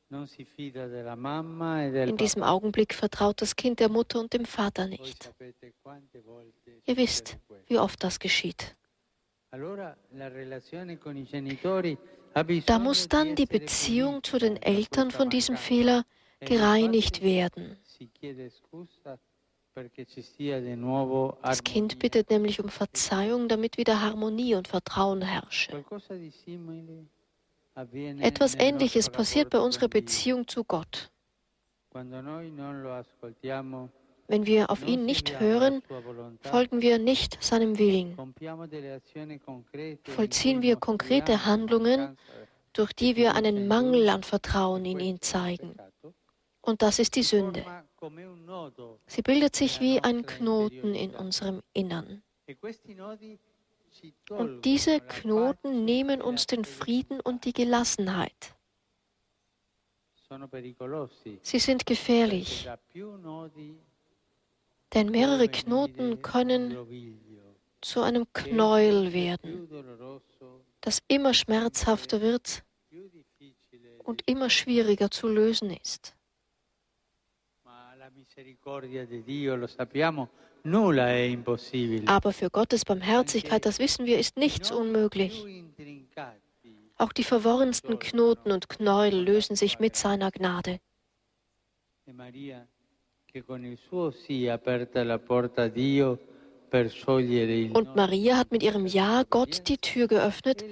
In 0.09 2.17
diesem 2.17 2.43
Augenblick 2.43 2.93
vertraut 2.93 3.41
das 3.41 3.55
Kind 3.55 3.79
der 3.79 3.89
Mutter 3.89 4.19
und 4.19 4.33
dem 4.33 4.45
Vater 4.45 4.87
nicht. 4.87 5.31
Ihr 6.85 6.97
wisst, 6.97 7.37
wie 7.67 7.79
oft 7.79 8.03
das 8.03 8.19
geschieht. 8.19 8.75
Da 12.65 12.79
muss 12.79 13.07
dann 13.07 13.35
die 13.35 13.45
Beziehung 13.45 14.23
zu 14.23 14.37
den 14.37 14.57
Eltern 14.57 15.11
von 15.11 15.29
diesem 15.29 15.57
Fehler 15.57 16.05
gereinigt 16.39 17.21
werden. 17.21 17.77
Das 21.41 21.63
Kind 21.63 21.99
bittet 21.99 22.29
nämlich 22.29 22.61
um 22.61 22.69
Verzeihung, 22.69 23.49
damit 23.49 23.77
wieder 23.77 24.01
Harmonie 24.01 24.55
und 24.55 24.67
Vertrauen 24.67 25.21
herrsche. 25.21 25.83
Etwas 28.21 28.55
Ähnliches 28.55 29.09
passiert 29.09 29.49
bei 29.49 29.59
unserer 29.59 29.89
Beziehung 29.89 30.47
zu 30.47 30.63
Gott. 30.63 31.11
Wenn 34.27 34.45
wir 34.45 34.71
auf 34.71 34.87
ihn 34.87 35.05
nicht 35.05 35.39
hören, 35.39 35.83
folgen 36.41 36.81
wir 36.81 36.97
nicht 36.97 37.43
seinem 37.43 37.77
Willen. 37.77 38.17
Vollziehen 40.05 40.61
wir 40.61 40.77
konkrete 40.77 41.45
Handlungen, 41.45 42.17
durch 42.73 42.93
die 42.93 43.15
wir 43.17 43.35
einen 43.35 43.67
Mangel 43.67 44.09
an 44.09 44.23
Vertrauen 44.23 44.85
in 44.85 44.99
ihn 44.99 45.21
zeigen. 45.21 45.75
Und 46.61 46.81
das 46.81 46.99
ist 46.99 47.15
die 47.15 47.23
Sünde. 47.23 47.63
Sie 49.07 49.21
bildet 49.21 49.55
sich 49.55 49.79
wie 49.79 49.99
ein 49.99 50.25
Knoten 50.25 50.95
in 50.95 51.15
unserem 51.15 51.61
Innern. 51.73 52.23
Und 54.29 54.65
diese 54.65 54.99
Knoten 54.99 55.85
nehmen 55.85 56.21
uns 56.21 56.47
den 56.47 56.65
Frieden 56.65 57.19
und 57.21 57.45
die 57.45 57.53
Gelassenheit. 57.53 58.55
Sie 61.41 61.59
sind 61.59 61.85
gefährlich, 61.85 62.67
denn 64.93 65.11
mehrere 65.11 65.47
Knoten 65.47 66.21
können 66.21 66.77
zu 67.81 68.01
einem 68.01 68.25
Knäuel 68.33 69.13
werden, 69.13 69.69
das 70.81 71.01
immer 71.07 71.33
schmerzhafter 71.33 72.21
wird 72.21 72.63
und 73.99 74.23
immer 74.27 74.49
schwieriger 74.49 75.11
zu 75.11 75.27
lösen 75.27 75.69
ist. 75.69 76.14
Aber 82.07 82.33
für 82.33 82.49
Gottes 82.49 82.85
Barmherzigkeit, 82.85 83.65
das 83.65 83.79
wissen 83.79 84.05
wir, 84.05 84.19
ist 84.19 84.37
nichts 84.37 84.71
unmöglich. 84.71 85.45
Auch 86.97 87.13
die 87.13 87.23
verworrensten 87.23 87.99
Knoten 87.99 88.51
und 88.51 88.69
Knäuel 88.69 89.23
lösen 89.23 89.55
sich 89.55 89.79
mit 89.79 89.95
seiner 89.95 90.31
Gnade. 90.31 90.79
Und 97.73 97.95
Maria 97.95 98.37
hat 98.37 98.51
mit 98.51 98.63
ihrem 98.63 98.85
Ja 98.85 99.23
Gott 99.29 99.67
die 99.67 99.77
Tür 99.77 100.07
geöffnet, 100.07 100.65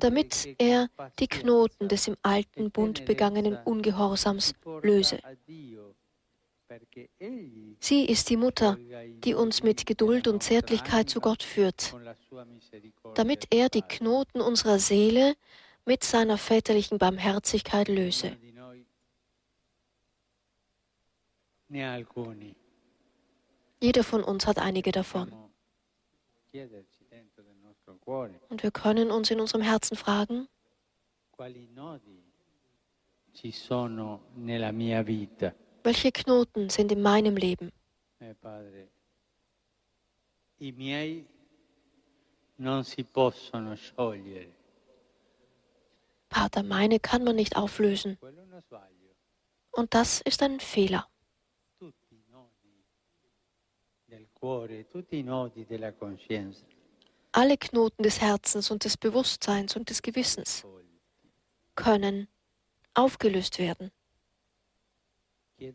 damit 0.00 0.48
er 0.58 0.88
die 1.18 1.28
Knoten 1.28 1.88
des 1.88 2.08
im 2.08 2.16
alten 2.22 2.70
Bund 2.70 3.04
begangenen 3.06 3.56
Ungehorsams 3.64 4.54
löse. 4.82 5.18
Sie 7.80 8.04
ist 8.04 8.30
die 8.30 8.36
Mutter, 8.36 8.76
die 9.24 9.34
uns 9.34 9.62
mit 9.62 9.86
Geduld 9.86 10.28
und 10.28 10.42
Zärtlichkeit 10.42 11.08
zu 11.08 11.20
Gott 11.20 11.42
führt, 11.42 11.94
damit 13.14 13.46
er 13.50 13.68
die 13.68 13.82
Knoten 13.82 14.40
unserer 14.40 14.78
Seele 14.78 15.36
mit 15.84 16.04
seiner 16.04 16.38
väterlichen 16.38 16.98
Barmherzigkeit 16.98 17.88
löse. 17.88 18.36
Jeder 23.80 24.04
von 24.04 24.24
uns 24.24 24.46
hat 24.46 24.58
einige 24.58 24.92
davon. 24.92 25.32
Und 28.48 28.62
wir 28.62 28.70
können 28.70 29.10
uns 29.10 29.30
in 29.30 29.40
unserem 29.40 29.62
Herzen 29.62 29.96
fragen, 29.96 30.48
welche 35.86 36.10
Knoten 36.10 36.68
sind 36.68 36.90
in 36.90 37.00
meinem 37.00 37.36
Leben? 37.36 37.70
Eh, 38.20 38.34
Vater, 46.28 46.62
meine 46.64 46.98
kann 46.98 47.22
man 47.22 47.36
nicht 47.36 47.56
auflösen. 47.56 48.18
Und 49.70 49.94
das 49.94 50.20
ist 50.22 50.42
ein 50.42 50.58
Fehler. 50.58 51.08
Alle 57.32 57.56
Knoten 57.58 58.02
des 58.02 58.20
Herzens 58.20 58.70
und 58.72 58.84
des 58.84 58.96
Bewusstseins 58.96 59.76
und 59.76 59.88
des 59.90 60.02
Gewissens 60.02 60.64
können 61.76 62.28
aufgelöst 62.94 63.58
werden. 63.58 63.92
Ich 65.58 65.74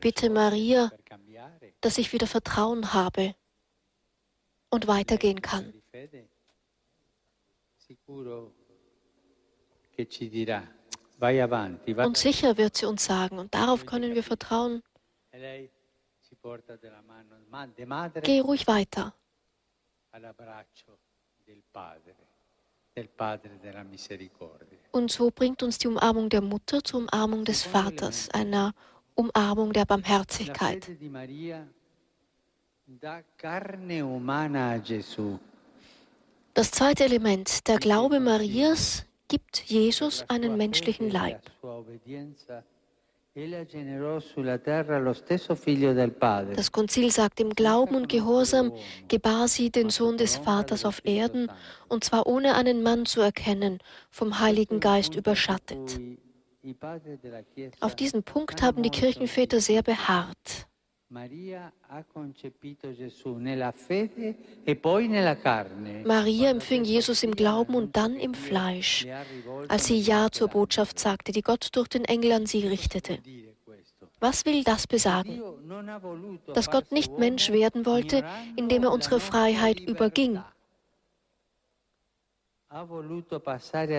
bitte 0.00 0.30
Maria, 0.30 0.92
dass 1.80 1.98
ich 1.98 2.12
wieder 2.12 2.26
Vertrauen 2.26 2.92
habe 2.92 3.34
und 4.68 4.86
weitergehen 4.86 5.40
kann. 5.40 5.72
Und 11.96 12.16
sicher 12.16 12.56
wird 12.58 12.76
sie 12.76 12.86
uns 12.86 13.04
sagen, 13.04 13.38
und 13.38 13.54
darauf 13.54 13.86
können 13.86 14.14
wir 14.14 14.22
vertrauen, 14.22 14.82
geh 18.22 18.40
ruhig 18.40 18.66
weiter. 18.66 19.14
Und 24.92 25.10
so 25.10 25.30
bringt 25.30 25.62
uns 25.62 25.78
die 25.78 25.88
Umarmung 25.88 26.28
der 26.28 26.40
Mutter 26.40 26.82
zur 26.84 27.00
Umarmung 27.00 27.44
des 27.44 27.62
Vaters, 27.64 28.30
einer 28.30 28.72
Umarmung 29.14 29.72
der 29.72 29.84
Barmherzigkeit. 29.84 30.88
Das 36.54 36.70
zweite 36.70 37.04
Element, 37.04 37.66
der 37.66 37.78
Glaube 37.78 38.20
Marias, 38.20 39.06
gibt 39.26 39.64
Jesus 39.64 40.24
einen 40.28 40.56
menschlichen 40.56 41.10
Leib. 41.10 41.40
Das 46.54 46.70
Konzil 46.70 47.10
sagt, 47.10 47.40
im 47.40 47.50
Glauben 47.50 47.96
und 47.96 48.08
Gehorsam 48.08 48.72
gebar 49.08 49.48
sie 49.48 49.70
den 49.70 49.90
Sohn 49.90 50.16
des 50.16 50.36
Vaters 50.36 50.84
auf 50.84 51.04
Erden, 51.04 51.50
und 51.88 52.04
zwar 52.04 52.28
ohne 52.28 52.54
einen 52.54 52.84
Mann 52.84 53.06
zu 53.06 53.20
erkennen, 53.20 53.78
vom 54.10 54.38
Heiligen 54.38 54.78
Geist 54.78 55.16
überschattet. 55.16 56.00
Auf 57.80 57.96
diesen 57.96 58.22
Punkt 58.22 58.62
haben 58.62 58.84
die 58.84 58.90
Kirchenväter 58.90 59.58
sehr 59.58 59.82
beharrt. 59.82 60.63
Maria 66.04 66.50
empfing 66.50 66.84
Jesus 66.84 67.22
im 67.22 67.36
Glauben 67.36 67.74
und 67.76 67.96
dann 67.96 68.16
im 68.16 68.34
Fleisch, 68.34 69.06
als 69.68 69.84
sie 69.84 70.00
Ja 70.00 70.30
zur 70.32 70.48
Botschaft 70.48 70.98
sagte, 70.98 71.30
die 71.30 71.42
Gott 71.42 71.68
durch 71.72 71.86
den 71.88 72.04
Engel 72.04 72.32
an 72.32 72.46
sie 72.46 72.66
richtete. 72.66 73.20
Was 74.18 74.44
will 74.44 74.64
das 74.64 74.88
besagen? 74.88 75.40
Dass 76.52 76.68
Gott 76.68 76.90
nicht 76.90 77.16
Mensch 77.16 77.52
werden 77.52 77.86
wollte, 77.86 78.24
indem 78.56 78.82
er 78.82 78.90
unsere 78.90 79.20
Freiheit 79.20 79.78
überging. 79.78 80.42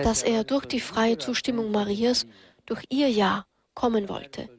Dass 0.02 0.22
er 0.22 0.44
durch 0.44 0.66
die 0.66 0.80
freie 0.80 1.16
Zustimmung 1.16 1.70
Marias, 1.70 2.26
durch 2.66 2.84
ihr 2.90 3.08
Ja 3.08 3.46
kommen 3.72 4.10
wollte 4.10 4.50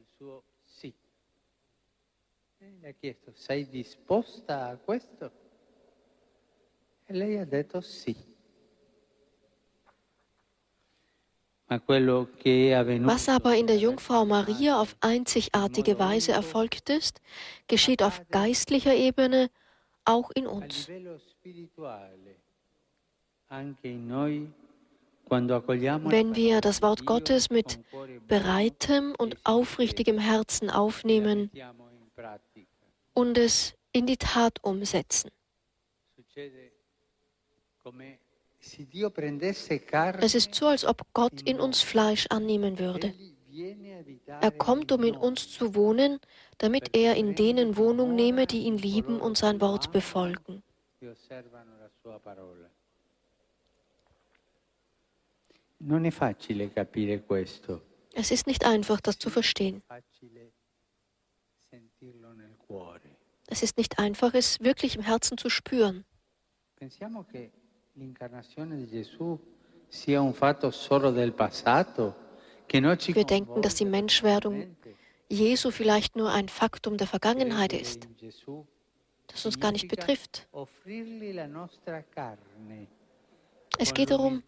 ha 2.88 2.94
chiesto, 2.98 3.32
sei 3.34 3.68
disposta 3.68 4.68
a 4.68 4.76
questo? 4.76 5.30
E 7.06 7.12
lei 7.12 7.36
ha 7.36 7.44
detto 7.44 7.80
sì. 7.80 8.16
Was 11.68 13.28
aber 13.28 13.54
in 13.56 13.66
der 13.66 13.76
Jungfrau 13.76 14.24
Maria 14.24 14.80
auf 14.80 14.96
einzigartige 15.00 15.98
Weise 15.98 16.32
erfolgt 16.32 16.88
ist, 16.88 17.20
geschieht 17.66 18.02
auf 18.02 18.22
geistlicher 18.30 18.94
Ebene 18.94 19.50
auch 20.06 20.30
in 20.30 20.46
uns. 20.46 20.88
Wenn 25.28 26.34
wir 26.34 26.60
das 26.62 26.80
Wort 26.80 27.04
Gottes 27.04 27.50
mit 27.50 27.78
bereitem 28.26 29.14
und 29.18 29.36
aufrichtigem 29.44 30.18
Herzen 30.18 30.70
aufnehmen 30.70 31.50
und 33.18 33.36
es 33.36 33.74
in 33.90 34.06
die 34.06 34.16
Tat 34.16 34.62
umsetzen. 34.62 35.30
Es 40.20 40.34
ist 40.36 40.54
so, 40.54 40.66
als 40.68 40.84
ob 40.84 41.02
Gott 41.14 41.40
in 41.42 41.58
uns 41.58 41.82
Fleisch 41.82 42.26
annehmen 42.28 42.78
würde. 42.78 43.12
Er 44.40 44.52
kommt, 44.52 44.92
um 44.92 45.02
in 45.02 45.16
uns 45.16 45.50
zu 45.50 45.74
wohnen, 45.74 46.20
damit 46.58 46.96
er 46.96 47.16
in 47.16 47.34
denen 47.34 47.76
Wohnung 47.76 48.14
nehme, 48.14 48.46
die 48.46 48.60
ihn 48.68 48.78
lieben 48.78 49.20
und 49.20 49.36
sein 49.36 49.60
Wort 49.60 49.90
befolgen. 49.90 50.62
Es 58.14 58.30
ist 58.30 58.46
nicht 58.46 58.64
einfach, 58.64 59.00
das 59.00 59.18
zu 59.18 59.30
verstehen. 59.30 59.82
Es 63.50 63.62
ist 63.62 63.78
nicht 63.78 63.98
einfach, 63.98 64.34
es 64.34 64.60
wirklich 64.60 64.96
im 64.96 65.02
Herzen 65.02 65.38
zu 65.38 65.48
spüren. 65.48 66.04
Wir 66.80 66.90
denken, 73.24 73.62
dass 73.62 73.74
die 73.74 73.86
Menschwerdung 73.86 74.76
Jesu 75.28 75.70
vielleicht 75.70 76.16
nur 76.16 76.30
ein 76.30 76.48
Faktum 76.48 76.98
der 76.98 77.06
Vergangenheit 77.06 77.72
ist, 77.72 78.06
das 79.26 79.46
uns 79.46 79.58
gar 79.58 79.72
nicht 79.72 79.88
betrifft. 79.88 80.46
Es 83.78 83.94
geht 83.94 84.10
darum, 84.10 84.42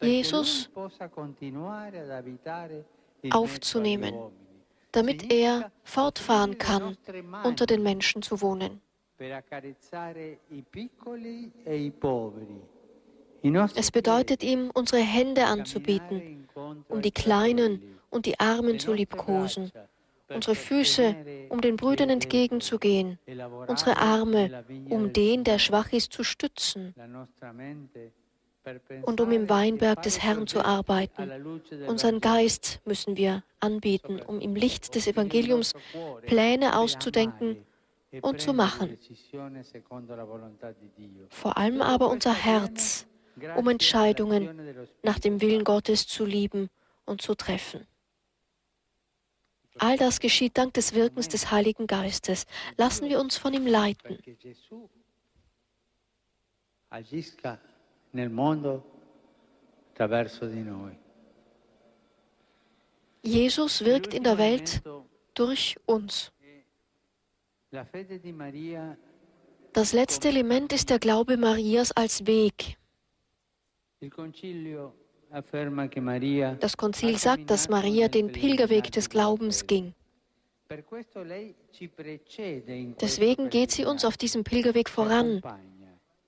Jesus 0.00 0.70
aufzunehmen, 3.30 4.14
damit 4.92 5.32
er 5.32 5.72
fortfahren 5.82 6.58
kann, 6.58 6.96
unter 7.42 7.66
den 7.66 7.82
Menschen 7.82 8.22
zu 8.22 8.40
wohnen. 8.40 8.80
Es 13.74 13.90
bedeutet 13.90 14.42
ihm, 14.42 14.70
unsere 14.72 15.02
Hände 15.02 15.46
anzubieten, 15.46 16.46
um 16.88 17.02
die 17.02 17.10
Kleinen 17.10 17.98
und 18.10 18.26
die 18.26 18.38
Armen 18.38 18.78
zu 18.78 18.92
liebkosen, 18.92 19.72
unsere 20.28 20.54
Füße, 20.54 21.16
um 21.48 21.60
den 21.60 21.76
Brüdern 21.76 22.10
entgegenzugehen, 22.10 23.18
unsere 23.66 23.96
Arme, 23.96 24.64
um 24.88 25.12
den, 25.12 25.44
der 25.44 25.58
schwach 25.58 25.92
ist, 25.92 26.12
zu 26.12 26.24
stützen 26.24 26.94
und 29.02 29.20
um 29.20 29.32
im 29.32 29.48
Weinberg 29.48 30.02
des 30.02 30.22
Herrn 30.22 30.46
zu 30.46 30.64
arbeiten. 30.64 31.30
Unseren 31.86 32.20
Geist 32.20 32.80
müssen 32.84 33.16
wir 33.16 33.42
anbieten, 33.60 34.20
um 34.20 34.40
im 34.40 34.54
Licht 34.54 34.94
des 34.94 35.06
Evangeliums 35.06 35.74
Pläne 36.26 36.76
auszudenken 36.76 37.64
und 38.20 38.40
zu 38.40 38.52
machen. 38.52 38.98
Vor 41.30 41.56
allem 41.56 41.82
aber 41.82 42.10
unser 42.10 42.34
Herz, 42.34 43.06
um 43.56 43.68
Entscheidungen 43.68 44.86
nach 45.02 45.18
dem 45.18 45.40
Willen 45.40 45.64
Gottes 45.64 46.06
zu 46.06 46.24
lieben 46.24 46.68
und 47.06 47.22
zu 47.22 47.34
treffen. 47.34 47.86
All 49.78 49.96
das 49.96 50.20
geschieht 50.20 50.58
dank 50.58 50.74
des 50.74 50.94
Wirkens 50.94 51.28
des 51.28 51.50
Heiligen 51.50 51.86
Geistes. 51.86 52.44
Lassen 52.76 53.08
wir 53.08 53.18
uns 53.18 53.38
von 53.38 53.54
ihm 53.54 53.66
leiten. 53.66 54.18
Jesus 63.22 63.84
wirkt 63.84 64.12
in 64.14 64.24
der 64.24 64.36
Welt 64.38 64.82
durch 65.34 65.76
uns. 65.86 66.32
Das 69.72 69.92
letzte 69.94 70.28
Element 70.28 70.72
ist 70.72 70.90
der 70.90 70.98
Glaube 70.98 71.36
Marias 71.38 71.92
als 71.92 72.26
Weg. 72.26 72.76
Das 76.60 76.76
Konzil 76.76 77.16
sagt, 77.16 77.50
dass 77.50 77.68
Maria 77.68 78.08
den 78.08 78.30
Pilgerweg 78.30 78.92
des 78.92 79.08
Glaubens 79.08 79.66
ging. 79.66 79.94
Deswegen 83.00 83.48
geht 83.50 83.70
sie 83.70 83.84
uns 83.84 84.04
auf 84.04 84.16
diesem 84.16 84.44
Pilgerweg 84.44 84.88
voran, 84.90 85.40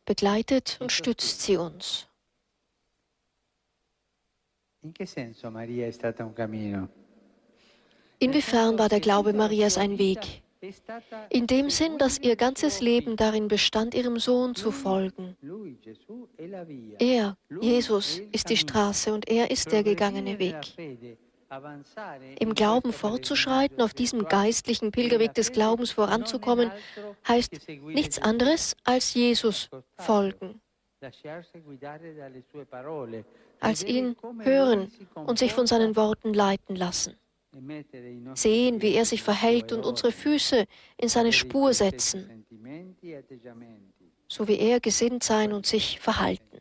begleitet 0.04 0.78
und 0.80 0.92
stützt 0.92 1.42
sie 1.42 1.56
uns. 1.56 2.06
Inwiefern 8.18 8.78
war 8.78 8.88
der 8.88 9.00
Glaube 9.00 9.32
Marias 9.32 9.78
ein 9.78 9.98
Weg? 9.98 10.42
In 11.28 11.46
dem 11.46 11.68
Sinn, 11.68 11.98
dass 11.98 12.18
ihr 12.18 12.36
ganzes 12.36 12.80
Leben 12.80 13.16
darin 13.16 13.48
bestand, 13.48 13.94
ihrem 13.94 14.18
Sohn 14.18 14.54
zu 14.54 14.70
folgen. 14.70 15.36
Er, 16.98 17.36
Jesus, 17.60 18.20
ist 18.32 18.48
die 18.48 18.56
Straße 18.56 19.12
und 19.12 19.28
er 19.28 19.50
ist 19.50 19.70
der 19.72 19.82
gegangene 19.82 20.38
Weg. 20.38 20.56
Im 22.38 22.54
Glauben 22.54 22.92
fortzuschreiten, 22.92 23.80
auf 23.80 23.94
diesem 23.94 24.24
geistlichen 24.26 24.90
Pilgerweg 24.90 25.34
des 25.34 25.52
Glaubens 25.52 25.90
voranzukommen, 25.92 26.70
heißt 27.26 27.68
nichts 27.82 28.20
anderes 28.20 28.76
als 28.84 29.14
Jesus 29.14 29.70
folgen, 29.96 30.60
als 33.60 33.84
ihn 33.84 34.16
hören 34.40 34.90
und 35.14 35.38
sich 35.38 35.52
von 35.52 35.66
seinen 35.66 35.96
Worten 35.96 36.34
leiten 36.34 36.76
lassen. 36.76 37.16
Sehen, 38.34 38.82
wie 38.82 38.94
er 38.94 39.04
sich 39.04 39.22
verhält 39.22 39.72
und 39.72 39.84
unsere 39.84 40.10
Füße 40.10 40.66
in 40.96 41.08
seine 41.08 41.32
Spur 41.32 41.72
setzen, 41.72 42.44
so 44.28 44.48
wie 44.48 44.58
er 44.58 44.80
gesinnt 44.80 45.22
sein 45.22 45.52
und 45.52 45.66
sich 45.66 46.00
verhalten. 46.00 46.53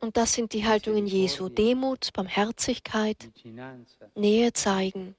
Und 0.00 0.16
das 0.16 0.32
sind 0.34 0.52
die 0.52 0.66
Haltungen 0.66 1.06
Jesu, 1.06 1.48
Demut, 1.48 2.12
Barmherzigkeit, 2.12 3.30
Nähe 4.14 4.52
zeigen, 4.52 5.14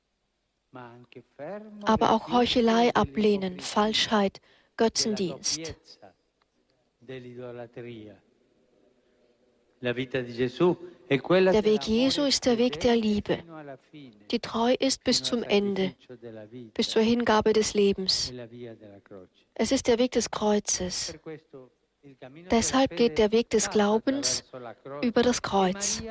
aber 1.83 2.11
auch 2.11 2.31
Heuchelei 2.31 2.93
ablehnen, 2.93 3.59
Falschheit, 3.59 4.39
Götzendienst. 4.77 5.75
Der 9.81 9.95
Weg 11.65 11.87
Jesu 11.87 12.21
ist 12.23 12.45
der 12.45 12.57
Weg 12.57 12.79
der 12.79 12.95
Liebe. 12.95 13.39
Die 14.31 14.39
Treu 14.39 14.73
ist 14.79 15.03
bis 15.03 15.21
zum 15.21 15.43
Ende, 15.43 15.93
bis 16.73 16.89
zur 16.89 17.01
Hingabe 17.01 17.51
des 17.53 17.73
Lebens. 17.73 18.31
Es 19.53 19.71
ist 19.71 19.87
der 19.87 19.99
Weg 19.99 20.11
des 20.11 20.31
Kreuzes. 20.31 21.15
Deshalb 22.51 22.95
geht 22.95 23.17
der 23.17 23.31
Weg 23.31 23.49
des 23.49 23.69
Glaubens 23.69 24.43
über 25.01 25.21
das 25.21 25.41
Kreuz. 25.41 26.01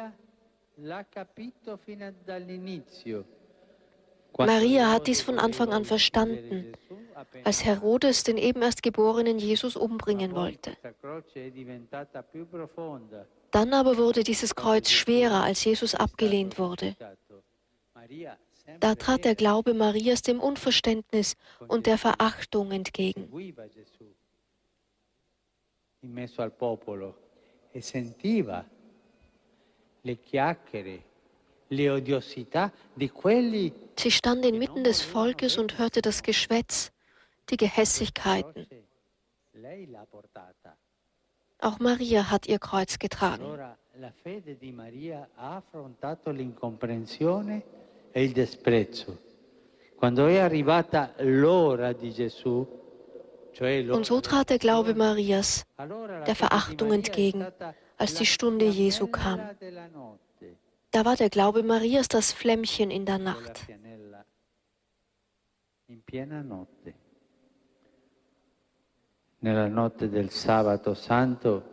Maria 4.39 4.91
hat 4.91 5.07
dies 5.07 5.21
von 5.21 5.39
Anfang 5.39 5.73
an 5.73 5.85
verstanden, 5.85 6.73
als 7.45 7.65
Herodes 7.65 8.25
den 8.25 8.39
eben 8.39 8.63
erst 8.63 8.83
geborenen 8.83 9.39
Jesus 9.39 9.77
umbringen 9.77 10.35
wollte. 10.35 10.77
Dann 13.51 13.75
aber 13.75 13.99
wurde 13.99 14.25
dieses 14.25 14.55
Kreuz 14.55 14.91
schwerer, 14.91 15.43
als 15.43 15.63
Jesus 15.65 15.95
abgelehnt 15.95 16.59
wurde. 16.59 16.97
Da 18.81 18.95
trat 18.95 19.25
der 19.25 19.35
Glaube 19.35 19.75
Marias 19.75 20.23
dem 20.23 20.41
Unverständnis 20.41 21.37
und 21.69 21.87
der 21.87 21.99
Verachtung 21.99 22.73
entgegen. 22.73 23.29
Sie 33.97 34.11
stand 34.11 34.45
inmitten 34.45 34.83
des 34.85 35.01
Volkes 35.03 35.59
und 35.59 35.79
hörte 35.79 36.03
das 36.03 36.23
Geschwätz, 36.23 36.91
die 37.51 37.57
Gehässigkeiten. 37.57 38.67
Auch 41.59 41.79
Maria 41.79 42.31
hat 42.31 42.49
ihr 42.49 42.59
Kreuz 42.59 42.99
getragen. 42.99 43.45
E. 48.15 48.35
Quando 49.97 50.27
è 50.27 50.39
arrivata 50.39 51.15
l'ora 51.19 51.93
di 51.93 52.11
Gesù, 52.13 52.82
Und 53.61 54.07
so 54.07 54.21
trat 54.21 54.51
der 54.51 54.59
Glaube 54.59 54.95
Marias 54.95 55.65
der 55.79 56.35
Verachtung 56.35 56.93
entgegen, 56.93 57.47
als 57.99 58.15
die 58.15 58.27
Stunde 58.27 58.67
Jesu 58.67 59.07
kam. 59.07 59.41
Da 60.91 61.05
war 61.05 61.17
der 61.17 61.31
Glaube 61.31 61.63
Marias 61.63 62.09
das 62.09 62.33
Flämmchen 62.33 62.91
in 62.91 63.07
der 63.07 63.19
Nacht. 63.19 63.67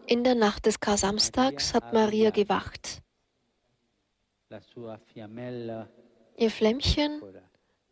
In 0.05 0.23
der 0.23 0.35
Nacht 0.35 0.65
des 0.65 0.79
Kar-Samstags 0.79 1.73
hat 1.73 1.93
Maria 1.93 2.31
gewacht. 2.31 3.01
Ihr 6.37 6.49
Flämmchen, 6.49 7.21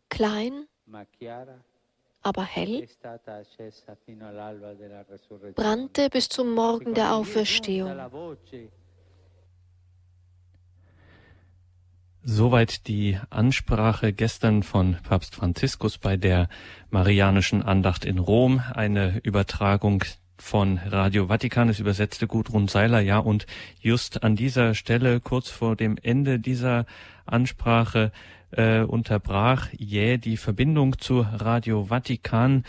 klein, 0.08 0.66
aber 2.22 2.44
hell, 2.44 2.86
brannte 5.54 6.10
bis 6.10 6.28
zum 6.28 6.54
Morgen 6.54 6.94
der 6.94 7.14
Auferstehung. 7.14 7.96
Soweit 12.22 12.88
die 12.88 13.18
Ansprache 13.30 14.12
gestern 14.12 14.62
von 14.62 14.98
Papst 15.02 15.34
Franziskus 15.34 15.98
bei 15.98 16.16
der 16.16 16.48
Marianischen 16.90 17.62
Andacht 17.62 18.04
in 18.04 18.18
Rom, 18.18 18.60
eine 18.74 19.18
Übertragung 19.22 20.04
von 20.36 20.78
Radio 20.78 21.26
Vatikan. 21.28 21.68
Es 21.68 21.80
übersetzte 21.80 22.26
Gudrun 22.26 22.68
Seiler, 22.68 23.00
ja, 23.00 23.18
und 23.18 23.46
just 23.80 24.22
an 24.22 24.36
dieser 24.36 24.74
Stelle, 24.74 25.20
kurz 25.20 25.48
vor 25.48 25.76
dem 25.76 25.96
Ende 26.02 26.38
dieser 26.38 26.86
Ansprache, 27.26 28.12
äh, 28.50 28.80
unterbrach 28.80 29.68
jäh 29.76 30.18
die 30.18 30.36
Verbindung 30.36 30.98
zu 30.98 31.20
Radio 31.20 31.84
Vatikan. 31.84 32.64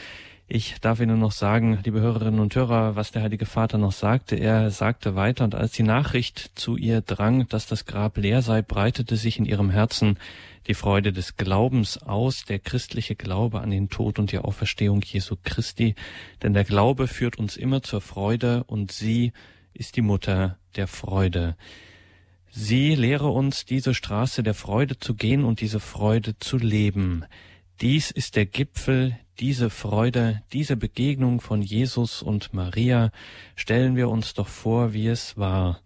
Ich 0.52 0.82
darf 0.82 1.00
Ihnen 1.00 1.20
noch 1.20 1.32
sagen, 1.32 1.80
liebe 1.84 2.02
Hörerinnen 2.02 2.40
und 2.40 2.56
Hörer, 2.56 2.96
was 2.96 3.12
der 3.12 3.22
Heilige 3.22 3.46
Vater 3.46 3.78
noch 3.78 3.92
sagte. 3.92 4.36
Er 4.36 4.72
sagte 4.72 5.16
weiter, 5.16 5.44
und 5.44 5.54
als 5.54 5.74
die 5.74 5.84
Nachricht 5.84 6.52
zu 6.56 6.76
ihr 6.76 7.02
drang, 7.02 7.48
dass 7.50 7.68
das 7.68 7.86
Grab 7.86 8.18
leer 8.18 8.42
sei, 8.42 8.64
breitete 8.64 9.16
sich 9.16 9.38
in 9.38 9.46
ihrem 9.46 9.70
Herzen 9.70 10.18
die 10.68 10.74
Freude 10.74 11.14
des 11.14 11.38
Glaubens 11.38 12.02
aus, 12.02 12.46
der 12.46 12.58
christliche 12.58 13.16
Glaube 13.16 13.62
an 13.62 13.70
den 13.70 13.90
Tod 13.90 14.18
und 14.18 14.32
die 14.32 14.40
Auferstehung 14.40 15.04
Jesu 15.04 15.36
Christi. 15.44 15.94
Denn 16.42 16.54
der 16.54 16.64
Glaube 16.64 17.08
führt 17.08 17.38
uns 17.38 17.56
immer 17.56 17.84
zur 17.84 18.02
Freude 18.02 18.64
und 18.64 18.92
sie 18.92 19.34
ist 19.74 19.98
die 19.98 20.02
Mutter 20.02 20.58
der 20.76 20.88
Freude. 20.88 21.58
Sie 22.52 22.96
lehre 22.96 23.28
uns, 23.28 23.66
diese 23.66 23.94
Straße 23.94 24.42
der 24.42 24.54
Freude 24.56 24.98
zu 24.98 25.14
gehen 25.14 25.44
und 25.44 25.62
diese 25.62 25.80
Freude 25.80 26.38
zu 26.40 26.58
leben. 26.58 27.26
Dies 27.82 28.12
ist 28.12 28.36
der 28.36 28.46
Gipfel, 28.46 29.18
diese 29.40 29.70
Freude, 29.70 30.42
diese 30.52 30.76
Begegnung 30.76 31.40
von 31.40 31.62
Jesus 31.62 32.22
und 32.22 32.54
Maria, 32.54 33.12
stellen 33.56 33.96
wir 33.96 34.10
uns 34.10 34.34
doch 34.34 34.48
vor, 34.48 34.94
wie 34.94 35.08
es 35.08 35.38
war. 35.38 35.80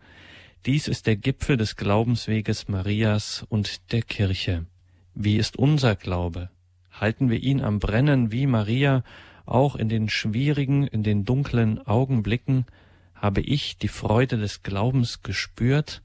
Dies 0.66 0.88
ist 0.88 1.05
der 1.05 1.18
Gipfel 1.18 1.57
des 1.57 1.76
Glaubensweges 1.76 2.70
Marias 2.70 3.45
und 3.49 3.91
der 3.91 4.01
Kirche. 4.01 4.66
Wie 5.14 5.36
ist 5.36 5.57
unser 5.57 5.95
Glaube? 5.95 6.49
Halten 6.89 7.30
wir 7.30 7.43
ihn 7.43 7.61
am 7.61 7.80
Brennen 7.80 8.32
wie 8.32 8.47
Maria, 8.47 9.03
auch 9.45 9.76
in 9.76 9.89
den 9.89 10.09
schwierigen, 10.09 10.88
in 10.88 11.03
den 11.03 11.26
dunklen 11.26 11.86
Augenblicken? 11.86 12.66
Habe 13.14 13.41
ich 13.41 13.78
die 13.78 13.89
Freude 13.89 14.38
des 14.38 14.64
Glaubens 14.64 15.22
gespürt? 15.22 16.01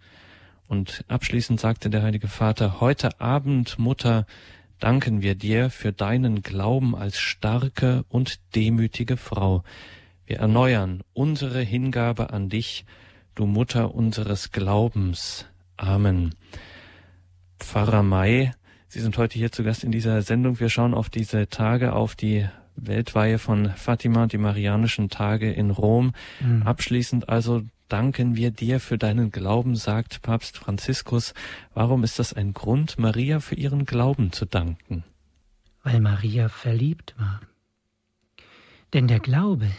Und 0.69 1.05
abschließend 1.09 1.59
sagte 1.59 1.91
der 1.91 2.03
Heilige 2.03 2.29
Vater, 2.29 2.81
heute 2.81 3.21
Abend, 3.21 3.79
Mutter, 3.79 4.27
danken 4.79 5.23
wir 5.23 5.35
dir 5.35 5.71
für 5.71 5.93
deinen 5.93 6.43
Glauben 6.43 6.95
als 6.95 7.19
starke 7.19 8.05
und 8.09 8.39
demütige 8.55 9.17
Frau. 9.17 9.65
Wir 10.27 10.39
erneuern 10.39 11.03
unsere 11.15 11.61
Hingabe 11.63 12.31
an 12.31 12.49
dich, 12.51 12.85
du 13.35 13.47
Mutter 13.47 13.95
unseres 13.95 14.53
Glaubens. 14.53 15.47
Amen. 15.77 16.35
Pfarrer 17.59 18.03
May, 18.03 18.53
Sie 18.91 19.01
sind 19.01 19.19
heute 19.19 19.39
hier 19.39 19.53
zu 19.53 19.65
Gast 19.65 19.85
in 19.85 19.91
dieser 19.91 20.23
Sendung. 20.23 20.61
Wir 20.61 20.71
schauen 20.71 20.95
auf 20.95 21.11
diese 21.11 21.49
Tage, 21.49 21.93
auf 21.93 22.15
die 22.15 22.49
Weltweihe 22.75 23.39
von 23.39 23.71
Fatima, 23.77 24.27
die 24.27 24.39
Marianischen 24.39 25.11
Tage 25.11 25.53
in 25.53 25.71
Rom. 25.71 26.13
Mhm. 26.41 26.63
Abschließend 26.63 27.29
also 27.29 27.63
danken 27.89 28.37
wir 28.37 28.51
dir 28.51 28.81
für 28.81 28.99
deinen 28.99 29.31
Glauben, 29.31 29.77
sagt 29.77 30.23
Papst 30.23 30.59
Franziskus. 30.59 31.35
Warum 31.75 32.05
ist 32.05 32.19
das 32.19 32.33
ein 32.33 32.53
Grund, 32.53 32.99
Maria 32.99 33.41
für 33.41 33.55
ihren 33.55 33.85
Glauben 33.85 34.33
zu 34.33 34.45
danken? 34.45 35.05
Weil 35.83 36.01
Maria 36.01 36.49
verliebt 36.49 37.15
war. 37.19 37.41
Denn 38.93 39.09
der 39.09 39.21
Glaube 39.21 39.71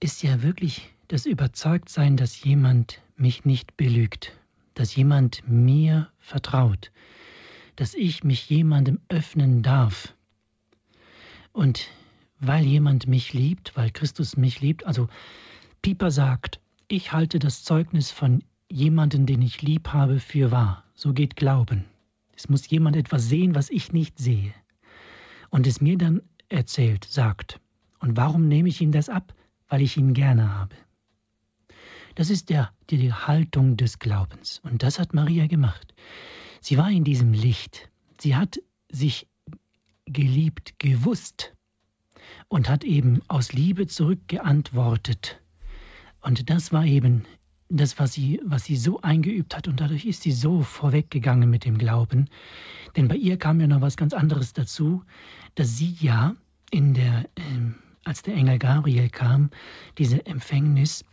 ist 0.00 0.22
ja 0.22 0.42
wirklich 0.42 0.90
das 1.08 1.26
Überzeugtsein, 1.26 2.16
dass 2.16 2.42
jemand 2.42 3.00
mich 3.16 3.44
nicht 3.44 3.76
belügt, 3.76 4.32
dass 4.74 4.94
jemand 4.94 5.42
mir 5.48 6.10
vertraut, 6.18 6.92
dass 7.76 7.94
ich 7.94 8.24
mich 8.24 8.48
jemandem 8.48 9.00
öffnen 9.08 9.62
darf. 9.62 10.14
Und 11.52 11.88
weil 12.38 12.64
jemand 12.64 13.06
mich 13.06 13.32
liebt, 13.32 13.76
weil 13.76 13.90
Christus 13.90 14.36
mich 14.36 14.60
liebt, 14.60 14.84
also 14.84 15.08
Pieper 15.86 16.10
sagt, 16.10 16.58
ich 16.88 17.12
halte 17.12 17.38
das 17.38 17.62
Zeugnis 17.62 18.10
von 18.10 18.42
jemandem, 18.68 19.24
den 19.24 19.40
ich 19.40 19.62
lieb 19.62 19.90
habe, 19.92 20.18
für 20.18 20.50
wahr. 20.50 20.82
So 20.96 21.12
geht 21.12 21.36
Glauben. 21.36 21.84
Es 22.34 22.48
muss 22.48 22.68
jemand 22.68 22.96
etwas 22.96 23.28
sehen, 23.28 23.54
was 23.54 23.70
ich 23.70 23.92
nicht 23.92 24.18
sehe. 24.18 24.52
Und 25.48 25.64
es 25.64 25.80
mir 25.80 25.96
dann 25.96 26.22
erzählt, 26.48 27.04
sagt. 27.04 27.60
Und 28.00 28.16
warum 28.16 28.48
nehme 28.48 28.68
ich 28.68 28.80
ihm 28.80 28.90
das 28.90 29.08
ab? 29.08 29.32
Weil 29.68 29.80
ich 29.80 29.96
ihn 29.96 30.12
gerne 30.12 30.52
habe. 30.56 30.74
Das 32.16 32.30
ist 32.30 32.50
der, 32.50 32.72
die, 32.90 32.96
die 32.98 33.12
Haltung 33.12 33.76
des 33.76 34.00
Glaubens. 34.00 34.60
Und 34.64 34.82
das 34.82 34.98
hat 34.98 35.14
Maria 35.14 35.46
gemacht. 35.46 35.94
Sie 36.60 36.78
war 36.78 36.90
in 36.90 37.04
diesem 37.04 37.32
Licht. 37.32 37.90
Sie 38.20 38.34
hat 38.34 38.58
sich 38.90 39.28
geliebt, 40.04 40.80
gewusst 40.80 41.54
und 42.48 42.68
hat 42.68 42.82
eben 42.82 43.22
aus 43.28 43.52
Liebe 43.52 43.86
zurückgeantwortet. 43.86 45.40
Und 46.26 46.50
das 46.50 46.72
war 46.72 46.84
eben 46.84 47.22
das, 47.68 48.00
was 48.00 48.12
sie, 48.12 48.40
was 48.44 48.64
sie 48.64 48.74
so 48.76 49.00
eingeübt 49.00 49.56
hat. 49.56 49.68
Und 49.68 49.80
dadurch 49.80 50.04
ist 50.04 50.22
sie 50.22 50.32
so 50.32 50.62
vorweggegangen 50.62 51.48
mit 51.48 51.64
dem 51.64 51.78
Glauben. 51.78 52.28
Denn 52.96 53.06
bei 53.06 53.14
ihr 53.14 53.36
kam 53.36 53.60
ja 53.60 53.68
noch 53.68 53.80
was 53.80 53.96
ganz 53.96 54.12
anderes 54.12 54.52
dazu, 54.52 55.04
dass 55.54 55.76
sie 55.76 55.96
ja 56.00 56.34
in 56.72 56.94
der, 56.94 57.26
äh, 57.36 57.42
als 58.02 58.22
der 58.22 58.34
Engel 58.34 58.58
Gabriel 58.58 59.08
kam, 59.08 59.50
diese 59.98 60.26
Empfängnis 60.26 61.04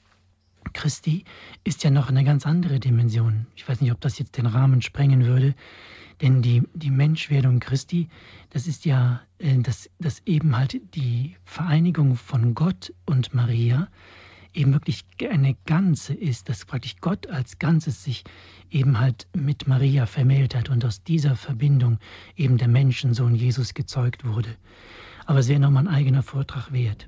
Christi 0.73 1.25
ist 1.63 1.83
ja 1.83 1.91
noch 1.91 2.09
eine 2.09 2.23
ganz 2.23 2.47
andere 2.47 2.79
Dimension. 2.79 3.45
Ich 3.55 3.69
weiß 3.69 3.81
nicht, 3.81 3.91
ob 3.91 4.01
das 4.01 4.17
jetzt 4.17 4.35
den 4.37 4.47
Rahmen 4.47 4.81
sprengen 4.81 5.25
würde, 5.25 5.53
denn 6.21 6.41
die, 6.41 6.63
die 6.73 6.89
Menschwerdung 6.89 7.59
Christi, 7.59 8.09
das 8.49 8.65
ist 8.65 8.83
ja 8.83 9.21
äh, 9.37 9.59
das, 9.59 9.91
das 9.99 10.23
eben 10.25 10.57
halt 10.57 10.81
die 10.95 11.35
Vereinigung 11.45 12.15
von 12.15 12.55
Gott 12.55 12.91
und 13.05 13.35
Maria, 13.35 13.89
eben 14.53 14.73
wirklich 14.73 15.05
eine 15.29 15.55
Ganze 15.65 16.13
ist, 16.13 16.49
dass 16.49 16.65
praktisch 16.65 16.97
Gott 17.01 17.27
als 17.27 17.59
Ganzes 17.59 18.03
sich 18.03 18.23
eben 18.69 18.99
halt 18.99 19.27
mit 19.35 19.67
Maria 19.67 20.05
vermählt 20.05 20.55
hat 20.55 20.69
und 20.69 20.85
aus 20.85 21.03
dieser 21.03 21.35
Verbindung 21.35 21.99
eben 22.35 22.57
der 22.57 22.67
Menschensohn 22.67 23.35
Jesus 23.35 23.73
gezeugt 23.73 24.25
wurde. 24.25 24.55
Aber 25.25 25.39
es 25.39 25.47
wäre 25.47 25.59
nochmal 25.59 25.87
ein 25.87 25.93
eigener 25.93 26.23
Vortrag 26.23 26.71
wert. 26.71 27.07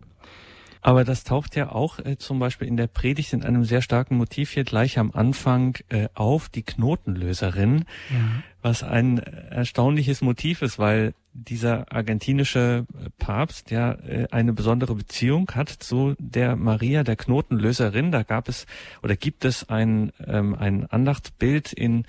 Aber 0.85 1.03
das 1.03 1.23
taucht 1.23 1.55
ja 1.55 1.71
auch 1.71 1.97
äh, 1.97 2.19
zum 2.19 2.37
Beispiel 2.37 2.67
in 2.67 2.77
der 2.77 2.85
Predigt 2.85 3.33
in 3.33 3.43
einem 3.43 3.63
sehr 3.63 3.81
starken 3.81 4.17
Motiv 4.17 4.51
hier 4.51 4.65
gleich 4.65 4.99
am 4.99 5.09
Anfang 5.09 5.79
äh, 5.89 6.09
auf, 6.13 6.47
die 6.47 6.61
Knotenlöserin, 6.61 7.85
ja. 8.11 8.43
was 8.61 8.83
ein 8.83 9.17
erstaunliches 9.17 10.21
Motiv 10.21 10.61
ist, 10.61 10.77
weil 10.77 11.15
dieser 11.33 11.91
argentinische 11.91 12.85
Papst 13.17 13.71
ja 13.71 13.93
äh, 13.93 14.27
eine 14.29 14.53
besondere 14.53 14.93
Beziehung 14.93 15.49
hat 15.55 15.69
zu 15.69 16.13
der 16.19 16.55
Maria, 16.55 17.03
der 17.03 17.15
Knotenlöserin. 17.15 18.11
Da 18.11 18.21
gab 18.21 18.47
es 18.47 18.67
oder 19.01 19.15
gibt 19.15 19.43
es 19.43 19.67
ein, 19.67 20.11
ähm, 20.27 20.53
ein 20.53 20.85
Andachtsbild 20.85 21.73
in 21.73 22.05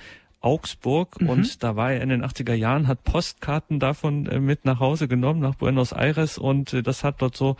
Augsburg 0.46 1.20
mhm. 1.20 1.28
und 1.28 1.62
da 1.64 1.74
war 1.74 1.92
er 1.92 2.00
in 2.02 2.08
den 2.08 2.24
80er 2.24 2.54
Jahren, 2.54 2.86
hat 2.86 3.02
Postkarten 3.02 3.80
davon 3.80 4.26
äh, 4.26 4.38
mit 4.38 4.64
nach 4.64 4.78
Hause 4.78 5.08
genommen, 5.08 5.40
nach 5.40 5.56
Buenos 5.56 5.92
Aires 5.92 6.38
und 6.38 6.72
äh, 6.72 6.84
das 6.84 7.02
hat 7.02 7.20
dort 7.20 7.36
so 7.36 7.56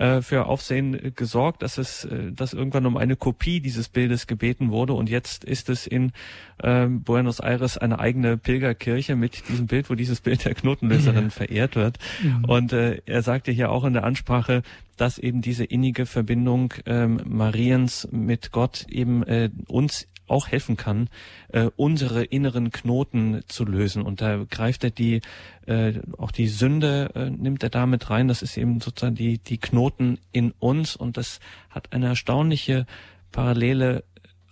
äh, 0.00 0.20
für 0.20 0.46
Aufsehen 0.46 1.12
gesorgt, 1.14 1.62
dass 1.62 1.78
es, 1.78 2.04
äh, 2.06 2.32
dass 2.32 2.52
irgendwann 2.52 2.86
um 2.86 2.96
eine 2.96 3.14
Kopie 3.14 3.60
dieses 3.60 3.88
Bildes 3.88 4.26
gebeten 4.26 4.72
wurde 4.72 4.94
und 4.94 5.08
jetzt 5.08 5.44
ist 5.44 5.68
es 5.68 5.86
in 5.86 6.10
äh, 6.58 6.86
Buenos 6.86 7.38
Aires 7.38 7.78
eine 7.78 8.00
eigene 8.00 8.36
Pilgerkirche 8.36 9.14
mit 9.14 9.48
diesem 9.48 9.68
Bild, 9.68 9.88
wo 9.88 9.94
dieses 9.94 10.20
Bild 10.20 10.44
der 10.44 10.54
Knotenlöserin 10.54 11.24
ja. 11.24 11.30
verehrt 11.30 11.76
wird. 11.76 11.98
Mhm. 12.20 12.46
Und 12.46 12.72
äh, 12.72 13.00
er 13.06 13.22
sagte 13.22 13.52
hier 13.52 13.70
auch 13.70 13.84
in 13.84 13.92
der 13.92 14.02
Ansprache, 14.02 14.62
dass 14.96 15.18
eben 15.18 15.40
diese 15.40 15.64
innige 15.64 16.04
Verbindung 16.06 16.74
ähm, 16.86 17.20
Mariens 17.26 18.08
mit 18.10 18.50
Gott 18.50 18.86
eben 18.88 19.22
äh, 19.22 19.50
uns 19.68 20.08
auch 20.26 20.48
helfen 20.48 20.76
kann, 20.76 21.08
äh, 21.48 21.70
unsere 21.76 22.24
inneren 22.24 22.70
Knoten 22.70 23.42
zu 23.46 23.64
lösen. 23.64 24.02
Und 24.02 24.20
da 24.20 24.44
greift 24.48 24.84
er 24.84 24.90
die, 24.90 25.20
äh, 25.66 25.94
auch 26.18 26.30
die 26.30 26.48
Sünde 26.48 27.10
äh, 27.14 27.30
nimmt 27.30 27.62
er 27.62 27.70
damit 27.70 28.10
rein. 28.10 28.28
Das 28.28 28.42
ist 28.42 28.56
eben 28.56 28.80
sozusagen 28.80 29.14
die, 29.14 29.38
die 29.38 29.58
Knoten 29.58 30.18
in 30.32 30.52
uns 30.58 30.96
und 30.96 31.16
das 31.16 31.40
hat 31.70 31.92
eine 31.92 32.06
erstaunliche 32.06 32.86
Parallele 33.32 34.04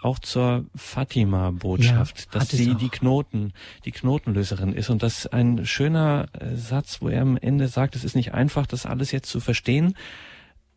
auch 0.02 0.18
zur 0.18 0.66
Fatima-Botschaft, 0.74 2.18
ja, 2.18 2.38
dass 2.38 2.48
sie 2.48 2.74
die 2.74 2.88
Knoten, 2.88 3.52
die 3.84 3.92
Knotenlöserin 3.92 4.72
ist. 4.72 4.90
Und 4.90 5.02
das 5.02 5.20
ist 5.20 5.32
ein 5.32 5.64
schöner 5.64 6.28
äh, 6.32 6.56
Satz, 6.56 7.00
wo 7.00 7.08
er 7.08 7.22
am 7.22 7.36
Ende 7.36 7.68
sagt, 7.68 7.94
es 7.94 8.02
ist 8.04 8.16
nicht 8.16 8.34
einfach, 8.34 8.66
das 8.66 8.84
alles 8.84 9.12
jetzt 9.12 9.30
zu 9.30 9.38
verstehen, 9.38 9.94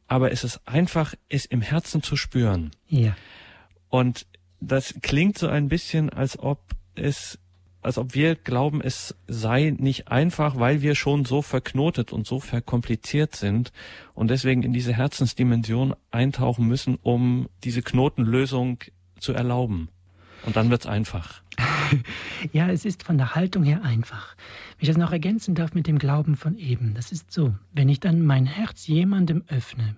aber 0.07 0.31
es 0.31 0.43
ist 0.43 0.61
einfach, 0.67 1.15
es 1.27 1.45
im 1.45 1.61
Herzen 1.61 2.03
zu 2.03 2.15
spüren. 2.15 2.71
Ja. 2.87 3.15
Und 3.89 4.27
das 4.67 4.95
klingt 5.01 5.37
so 5.37 5.47
ein 5.47 5.69
bisschen, 5.69 6.09
als 6.09 6.39
ob 6.39 6.59
es, 6.95 7.39
als 7.81 7.97
ob 7.97 8.15
wir 8.15 8.35
glauben, 8.35 8.81
es 8.81 9.15
sei 9.27 9.73
nicht 9.77 10.07
einfach, 10.07 10.57
weil 10.57 10.81
wir 10.81 10.95
schon 10.95 11.25
so 11.25 11.41
verknotet 11.41 12.11
und 12.11 12.25
so 12.25 12.39
verkompliziert 12.39 13.35
sind 13.35 13.71
und 14.13 14.29
deswegen 14.29 14.63
in 14.63 14.73
diese 14.73 14.93
Herzensdimension 14.93 15.95
eintauchen 16.11 16.67
müssen, 16.67 16.97
um 17.01 17.47
diese 17.63 17.81
Knotenlösung 17.81 18.79
zu 19.19 19.33
erlauben. 19.33 19.89
Und 20.45 20.55
dann 20.55 20.69
wird's 20.69 20.85
einfach. 20.85 21.41
ja, 22.53 22.69
es 22.69 22.85
ist 22.85 23.03
von 23.03 23.17
der 23.17 23.35
Haltung 23.35 23.63
her 23.63 23.83
einfach. 23.83 24.35
Wenn 24.77 24.83
ich 24.83 24.87
das 24.89 24.97
noch 24.97 25.11
ergänzen 25.11 25.55
darf 25.55 25.73
mit 25.73 25.87
dem 25.87 25.97
Glauben 25.97 26.35
von 26.35 26.57
eben, 26.57 26.93
das 26.93 27.11
ist 27.11 27.31
so, 27.31 27.55
wenn 27.71 27.89
ich 27.89 27.99
dann 27.99 28.23
mein 28.23 28.45
Herz 28.45 28.85
jemandem 28.87 29.43
öffne, 29.47 29.95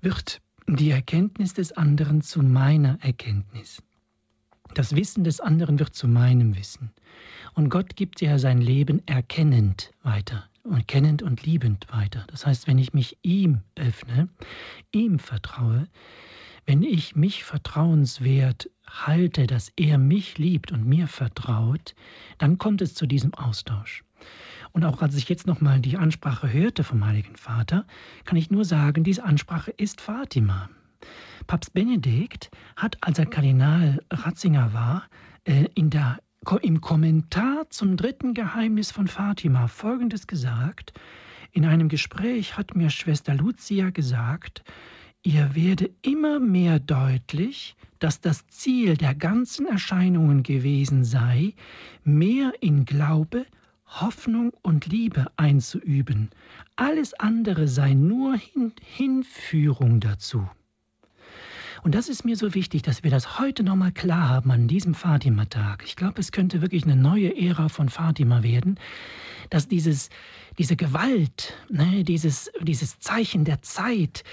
wird 0.00 0.40
die 0.66 0.90
Erkenntnis 0.90 1.54
des 1.54 1.72
anderen 1.72 2.22
zu 2.22 2.42
meiner 2.42 2.98
Erkenntnis. 3.02 3.82
Das 4.74 4.94
Wissen 4.94 5.24
des 5.24 5.40
anderen 5.40 5.78
wird 5.78 5.94
zu 5.94 6.06
meinem 6.06 6.56
Wissen. 6.56 6.92
Und 7.54 7.70
Gott 7.70 7.96
gibt 7.96 8.20
ja 8.20 8.38
sein 8.38 8.60
Leben 8.60 9.02
erkennend 9.06 9.92
weiter 10.02 10.48
und 10.62 10.86
kennend 10.86 11.22
und 11.22 11.44
liebend 11.44 11.86
weiter. 11.90 12.24
Das 12.28 12.46
heißt, 12.46 12.66
wenn 12.66 12.78
ich 12.78 12.92
mich 12.92 13.18
ihm 13.22 13.62
öffne, 13.74 14.28
ihm 14.92 15.18
vertraue, 15.18 15.88
wenn 16.66 16.82
ich 16.82 17.16
mich 17.16 17.42
vertrauenswert 17.42 18.70
halte, 18.86 19.46
dass 19.46 19.72
er 19.76 19.98
mich 19.98 20.38
liebt 20.38 20.70
und 20.70 20.86
mir 20.86 21.08
vertraut, 21.08 21.94
dann 22.38 22.58
kommt 22.58 22.80
es 22.82 22.94
zu 22.94 23.06
diesem 23.06 23.34
Austausch. 23.34 24.04
Und 24.72 24.84
auch 24.84 25.02
als 25.02 25.16
ich 25.16 25.28
jetzt 25.28 25.46
nochmal 25.46 25.80
die 25.80 25.96
Ansprache 25.96 26.52
hörte 26.52 26.84
vom 26.84 27.04
Heiligen 27.04 27.36
Vater, 27.36 27.86
kann 28.24 28.36
ich 28.36 28.50
nur 28.50 28.64
sagen, 28.64 29.04
diese 29.04 29.24
Ansprache 29.24 29.70
ist 29.72 30.00
Fatima. 30.00 30.68
Papst 31.46 31.72
Benedikt 31.72 32.50
hat, 32.76 32.98
als 33.00 33.18
er 33.18 33.26
Kardinal 33.26 34.02
Ratzinger 34.10 34.72
war, 34.72 35.04
äh, 35.44 35.66
in 35.74 35.90
der, 35.90 36.20
im 36.62 36.80
Kommentar 36.80 37.68
zum 37.70 37.96
dritten 37.96 38.34
Geheimnis 38.34 38.90
von 38.90 39.08
Fatima 39.08 39.66
Folgendes 39.66 40.26
gesagt. 40.26 40.92
In 41.52 41.64
einem 41.64 41.88
Gespräch 41.88 42.56
hat 42.56 42.76
mir 42.76 42.90
Schwester 42.90 43.34
Lucia 43.34 43.90
gesagt, 43.90 44.62
ihr 45.22 45.54
werde 45.54 45.90
immer 46.02 46.38
mehr 46.38 46.78
deutlich, 46.78 47.76
dass 47.98 48.20
das 48.20 48.46
Ziel 48.46 48.96
der 48.96 49.14
ganzen 49.14 49.66
Erscheinungen 49.66 50.42
gewesen 50.42 51.04
sei, 51.04 51.54
mehr 52.04 52.52
in 52.60 52.84
Glaube, 52.84 53.46
Hoffnung 53.90 54.52
und 54.62 54.86
Liebe 54.86 55.26
einzuüben. 55.36 56.30
Alles 56.76 57.14
andere 57.14 57.68
sei 57.68 57.94
nur 57.94 58.36
Hin 58.36 58.72
Hinführung 58.80 60.00
dazu. 60.00 60.48
Und 61.82 61.94
das 61.94 62.08
ist 62.08 62.24
mir 62.24 62.36
so 62.36 62.54
wichtig, 62.54 62.82
dass 62.82 63.02
wir 63.04 63.10
das 63.10 63.38
heute 63.38 63.62
nochmal 63.62 63.92
klar 63.92 64.28
haben 64.28 64.50
an 64.50 64.68
diesem 64.68 64.94
Fatima-Tag. 64.94 65.82
Ich 65.86 65.96
glaube, 65.96 66.20
es 66.20 66.30
könnte 66.30 66.60
wirklich 66.60 66.84
eine 66.84 66.96
neue 66.96 67.34
Ära 67.36 67.68
von 67.68 67.88
Fatima 67.88 68.42
werden, 68.42 68.78
dass 69.48 69.66
dieses, 69.66 70.10
diese 70.58 70.76
Gewalt, 70.76 71.54
ne, 71.70 72.04
dieses, 72.04 72.50
dieses 72.60 72.98
Zeichen 72.98 73.44
der 73.44 73.62
Zeit, 73.62 74.24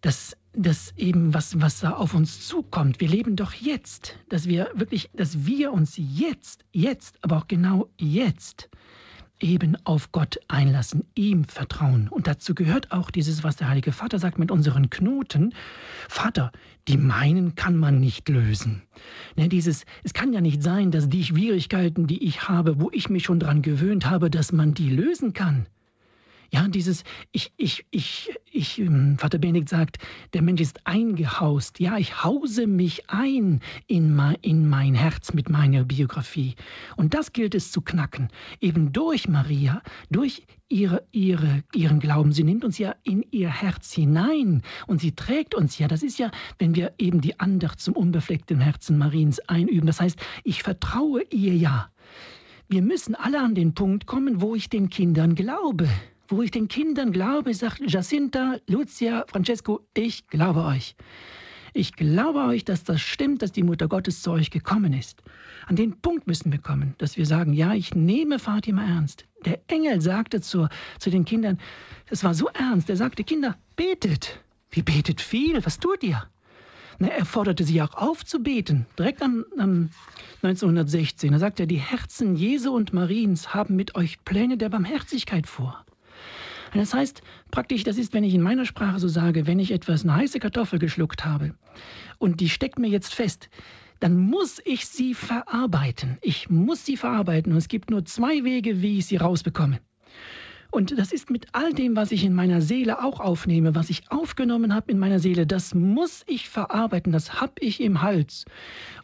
dass 0.00 0.36
das 0.58 0.92
eben 0.96 1.32
was 1.34 1.60
was 1.60 1.80
da 1.80 1.92
auf 1.92 2.14
uns 2.14 2.46
zukommt. 2.46 3.00
Wir 3.00 3.08
leben 3.08 3.36
doch 3.36 3.52
jetzt, 3.52 4.16
dass 4.28 4.48
wir 4.48 4.70
wirklich, 4.74 5.10
dass 5.14 5.46
wir 5.46 5.72
uns 5.72 5.94
jetzt, 5.96 6.64
jetzt, 6.72 7.22
aber 7.22 7.38
auch 7.38 7.46
genau 7.46 7.88
jetzt 7.96 8.68
eben 9.40 9.76
auf 9.84 10.10
Gott 10.10 10.38
einlassen, 10.48 11.04
ihm 11.14 11.44
vertrauen. 11.44 12.08
Und 12.08 12.26
dazu 12.26 12.54
gehört 12.54 12.90
auch 12.90 13.10
dieses, 13.10 13.44
was 13.44 13.54
der 13.56 13.68
Heilige 13.68 13.92
Vater 13.92 14.18
sagt 14.18 14.38
mit 14.38 14.50
unseren 14.50 14.90
Knoten. 14.90 15.54
Vater, 16.08 16.50
die 16.88 16.96
meinen 16.96 17.54
kann 17.54 17.76
man 17.76 18.00
nicht 18.00 18.28
lösen. 18.28 18.82
Ne, 19.36 19.48
dieses, 19.48 19.84
es 20.02 20.12
kann 20.12 20.32
ja 20.32 20.40
nicht 20.40 20.62
sein, 20.62 20.90
dass 20.90 21.08
die 21.08 21.24
Schwierigkeiten, 21.24 22.08
die 22.08 22.24
ich 22.24 22.48
habe, 22.48 22.80
wo 22.80 22.90
ich 22.92 23.10
mich 23.10 23.24
schon 23.24 23.38
dran 23.38 23.62
gewöhnt 23.62 24.10
habe, 24.10 24.28
dass 24.30 24.52
man 24.52 24.74
die 24.74 24.90
lösen 24.90 25.32
kann. 25.34 25.66
Ja, 26.50 26.66
dieses, 26.66 27.04
ich, 27.30 27.52
ich, 27.58 27.84
ich, 27.90 28.30
ich, 28.50 28.78
ähm, 28.78 29.18
Vater 29.18 29.36
Benedikt 29.36 29.68
sagt, 29.68 29.98
der 30.32 30.40
Mensch 30.40 30.62
ist 30.62 30.86
eingehaust. 30.86 31.78
Ja, 31.78 31.98
ich 31.98 32.24
hause 32.24 32.66
mich 32.66 33.10
ein 33.10 33.60
in 33.86 34.14
mein, 34.14 34.36
in 34.40 34.66
mein 34.66 34.94
Herz 34.94 35.34
mit 35.34 35.50
meiner 35.50 35.84
Biografie. 35.84 36.54
Und 36.96 37.12
das 37.12 37.34
gilt 37.34 37.54
es 37.54 37.70
zu 37.70 37.82
knacken. 37.82 38.28
Eben 38.62 38.94
durch 38.94 39.28
Maria, 39.28 39.82
durch 40.10 40.46
ihre, 40.70 41.06
ihre, 41.12 41.64
ihren 41.74 42.00
Glauben. 42.00 42.32
Sie 42.32 42.44
nimmt 42.44 42.64
uns 42.64 42.78
ja 42.78 42.94
in 43.02 43.26
ihr 43.30 43.50
Herz 43.50 43.92
hinein 43.92 44.62
und 44.86 45.02
sie 45.02 45.12
trägt 45.12 45.54
uns 45.54 45.78
ja. 45.78 45.86
Das 45.86 46.02
ist 46.02 46.18
ja, 46.18 46.30
wenn 46.58 46.74
wir 46.74 46.94
eben 46.96 47.20
die 47.20 47.38
Andacht 47.38 47.78
zum 47.78 47.94
unbefleckten 47.94 48.60
Herzen 48.60 48.96
Mariens 48.96 49.38
einüben. 49.40 49.86
Das 49.86 50.00
heißt, 50.00 50.18
ich 50.44 50.62
vertraue 50.62 51.24
ihr 51.30 51.54
ja. 51.54 51.90
Wir 52.70 52.80
müssen 52.80 53.14
alle 53.14 53.40
an 53.40 53.54
den 53.54 53.74
Punkt 53.74 54.06
kommen, 54.06 54.40
wo 54.40 54.54
ich 54.54 54.70
den 54.70 54.88
Kindern 54.88 55.34
glaube 55.34 55.90
wo 56.28 56.42
ich 56.42 56.50
den 56.50 56.68
Kindern 56.68 57.12
glaube, 57.12 57.52
sagt 57.54 57.80
Jacinta, 57.86 58.56
Lucia, 58.66 59.24
Francesco, 59.28 59.80
ich 59.94 60.26
glaube 60.28 60.64
euch. 60.64 60.94
Ich 61.74 61.94
glaube 61.94 62.40
euch, 62.40 62.64
dass 62.64 62.84
das 62.84 63.00
stimmt, 63.00 63.42
dass 63.42 63.52
die 63.52 63.62
Mutter 63.62 63.88
Gottes 63.88 64.22
zu 64.22 64.32
euch 64.32 64.50
gekommen 64.50 64.92
ist. 64.92 65.22
An 65.66 65.76
den 65.76 66.00
Punkt 66.00 66.26
müssen 66.26 66.50
wir 66.50 66.58
kommen, 66.58 66.94
dass 66.98 67.16
wir 67.16 67.26
sagen, 67.26 67.52
ja, 67.52 67.74
ich 67.74 67.94
nehme 67.94 68.38
Fatima 68.38 68.84
ernst. 68.84 69.26
Der 69.44 69.60
Engel 69.68 70.00
sagte 70.00 70.40
zu, 70.40 70.68
zu 70.98 71.10
den 71.10 71.24
Kindern, 71.24 71.58
es 72.10 72.24
war 72.24 72.34
so 72.34 72.48
ernst, 72.48 72.90
er 72.90 72.96
sagte, 72.96 73.24
Kinder, 73.24 73.56
betet. 73.76 74.42
Wie 74.70 74.82
betet 74.82 75.20
viel, 75.20 75.64
was 75.64 75.78
tut 75.78 76.02
ihr? 76.02 76.28
Na, 76.98 77.08
er 77.08 77.24
forderte 77.24 77.64
sie 77.64 77.80
auch 77.80 77.94
auf 77.94 78.24
zu 78.24 78.42
beten, 78.42 78.86
direkt 78.98 79.22
am, 79.22 79.44
am 79.56 79.90
1916. 80.42 81.30
Da 81.32 81.38
sagt 81.38 81.60
er, 81.60 81.66
die 81.66 81.76
Herzen 81.76 82.34
Jesu 82.34 82.72
und 82.72 82.92
Mariens 82.92 83.54
haben 83.54 83.76
mit 83.76 83.94
euch 83.94 84.24
Pläne 84.24 84.56
der 84.56 84.68
Barmherzigkeit 84.68 85.46
vor. 85.46 85.84
Das 86.74 86.94
heißt 86.94 87.22
praktisch, 87.50 87.84
das 87.84 87.98
ist, 87.98 88.12
wenn 88.12 88.24
ich 88.24 88.34
in 88.34 88.42
meiner 88.42 88.66
Sprache 88.66 88.98
so 88.98 89.08
sage, 89.08 89.46
wenn 89.46 89.58
ich 89.58 89.70
etwas 89.70 90.04
eine 90.04 90.16
heiße 90.16 90.40
Kartoffel 90.40 90.78
geschluckt 90.78 91.24
habe 91.24 91.54
und 92.18 92.40
die 92.40 92.48
steckt 92.48 92.78
mir 92.78 92.88
jetzt 92.88 93.14
fest, 93.14 93.48
dann 94.00 94.16
muss 94.16 94.60
ich 94.64 94.86
sie 94.86 95.14
verarbeiten. 95.14 96.18
Ich 96.20 96.50
muss 96.50 96.84
sie 96.84 96.96
verarbeiten 96.96 97.52
und 97.52 97.58
es 97.58 97.68
gibt 97.68 97.90
nur 97.90 98.04
zwei 98.04 98.44
Wege, 98.44 98.80
wie 98.82 98.98
ich 98.98 99.06
sie 99.06 99.16
rausbekomme. 99.16 99.80
Und 100.70 100.98
das 100.98 101.12
ist 101.12 101.30
mit 101.30 101.46
all 101.52 101.72
dem, 101.72 101.96
was 101.96 102.12
ich 102.12 102.24
in 102.24 102.34
meiner 102.34 102.60
Seele 102.60 103.02
auch 103.02 103.20
aufnehme, 103.20 103.74
was 103.74 103.88
ich 103.88 104.10
aufgenommen 104.10 104.74
habe 104.74 104.92
in 104.92 104.98
meiner 104.98 105.18
Seele, 105.18 105.46
das 105.46 105.74
muss 105.74 106.24
ich 106.26 106.48
verarbeiten, 106.48 107.10
das 107.10 107.40
habe 107.40 107.54
ich 107.60 107.80
im 107.80 108.02
Hals. 108.02 108.44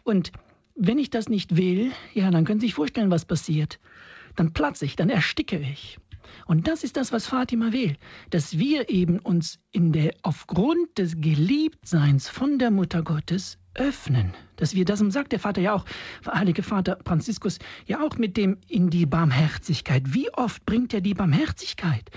Und 0.03 0.31
wenn 0.75 0.99
ich 0.99 1.09
das 1.09 1.27
nicht 1.27 1.57
will, 1.57 1.91
ja, 2.13 2.29
dann 2.29 2.45
können 2.45 2.59
Sie 2.59 2.67
sich 2.67 2.75
vorstellen, 2.75 3.09
was 3.09 3.25
passiert. 3.25 3.79
Dann 4.35 4.53
platze 4.53 4.85
ich, 4.85 4.95
dann 4.95 5.09
ersticke 5.09 5.57
ich. 5.57 5.97
Und 6.45 6.67
das 6.67 6.83
ist 6.83 6.97
das, 6.97 7.11
was 7.11 7.27
Fatima 7.27 7.71
will, 7.71 7.97
dass 8.29 8.57
wir 8.57 8.89
eben 8.89 9.19
uns 9.19 9.59
in 9.71 9.91
der, 9.91 10.13
aufgrund 10.23 10.97
des 10.97 11.19
Geliebtseins 11.19 12.29
von 12.29 12.59
der 12.59 12.71
Mutter 12.71 13.03
Gottes 13.03 13.57
öffnen. 13.75 14.33
Dass 14.55 14.73
wir, 14.73 14.85
das 14.85 14.99
sagt 14.99 15.33
der 15.33 15.39
Vater 15.39 15.61
ja 15.61 15.73
auch, 15.73 15.85
Heilige 16.25 16.63
Vater 16.63 16.97
Franziskus, 17.05 17.59
ja 17.85 18.01
auch 18.01 18.17
mit 18.17 18.37
dem 18.37 18.57
in 18.67 18.89
die 18.89 19.05
Barmherzigkeit. 19.05 20.13
Wie 20.13 20.33
oft 20.33 20.65
bringt 20.65 20.93
er 20.93 21.01
die 21.01 21.13
Barmherzigkeit? 21.13 22.09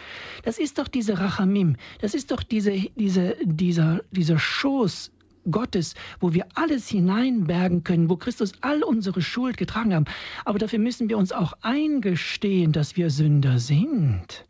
Das 0.44 0.58
ist 0.58 0.78
doch 0.78 0.88
diese 0.88 1.18
Rachamim, 1.18 1.76
das 2.00 2.14
ist 2.14 2.30
doch 2.30 2.42
diese, 2.42 2.72
diese, 2.96 3.36
dieser, 3.42 4.02
dieser 4.12 4.38
Schoß 4.38 5.10
Gottes, 5.50 5.94
wo 6.20 6.34
wir 6.34 6.46
alles 6.54 6.88
hineinbergen 6.88 7.84
können, 7.84 8.10
wo 8.10 8.16
Christus 8.16 8.52
all 8.60 8.82
unsere 8.82 9.22
Schuld 9.22 9.56
getragen 9.56 9.94
haben. 9.94 10.06
Aber 10.44 10.58
dafür 10.58 10.78
müssen 10.78 11.08
wir 11.08 11.18
uns 11.18 11.32
auch 11.32 11.54
eingestehen, 11.62 12.72
dass 12.72 12.96
wir 12.96 13.10
Sünder 13.10 13.58
sind. 13.58 14.44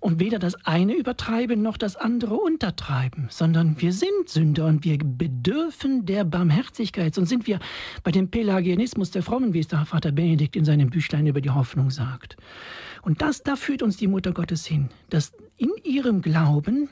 Und 0.00 0.18
weder 0.18 0.38
das 0.38 0.54
eine 0.64 0.94
übertreiben 0.94 1.60
noch 1.60 1.76
das 1.76 1.94
andere 1.94 2.36
untertreiben, 2.36 3.26
sondern 3.28 3.78
wir 3.82 3.92
sind 3.92 4.28
Sünder 4.30 4.64
und 4.64 4.82
wir 4.82 4.96
bedürfen 4.96 6.06
der 6.06 6.24
Barmherzigkeit. 6.24 7.14
Sonst 7.14 7.28
sind 7.28 7.46
wir 7.46 7.60
bei 8.02 8.10
dem 8.10 8.30
Pelagianismus 8.30 9.10
der 9.10 9.22
Frommen, 9.22 9.52
wie 9.52 9.60
es 9.60 9.68
der 9.68 9.84
Vater 9.84 10.10
Benedikt 10.10 10.56
in 10.56 10.64
seinem 10.64 10.88
Büchlein 10.88 11.26
über 11.26 11.42
die 11.42 11.50
Hoffnung 11.50 11.90
sagt. 11.90 12.38
Und 13.02 13.20
das, 13.20 13.42
da 13.42 13.56
führt 13.56 13.82
uns 13.82 13.98
die 13.98 14.06
Mutter 14.06 14.32
Gottes 14.32 14.64
hin, 14.64 14.88
dass 15.10 15.32
in 15.58 15.70
ihrem 15.84 16.22
Glauben 16.22 16.88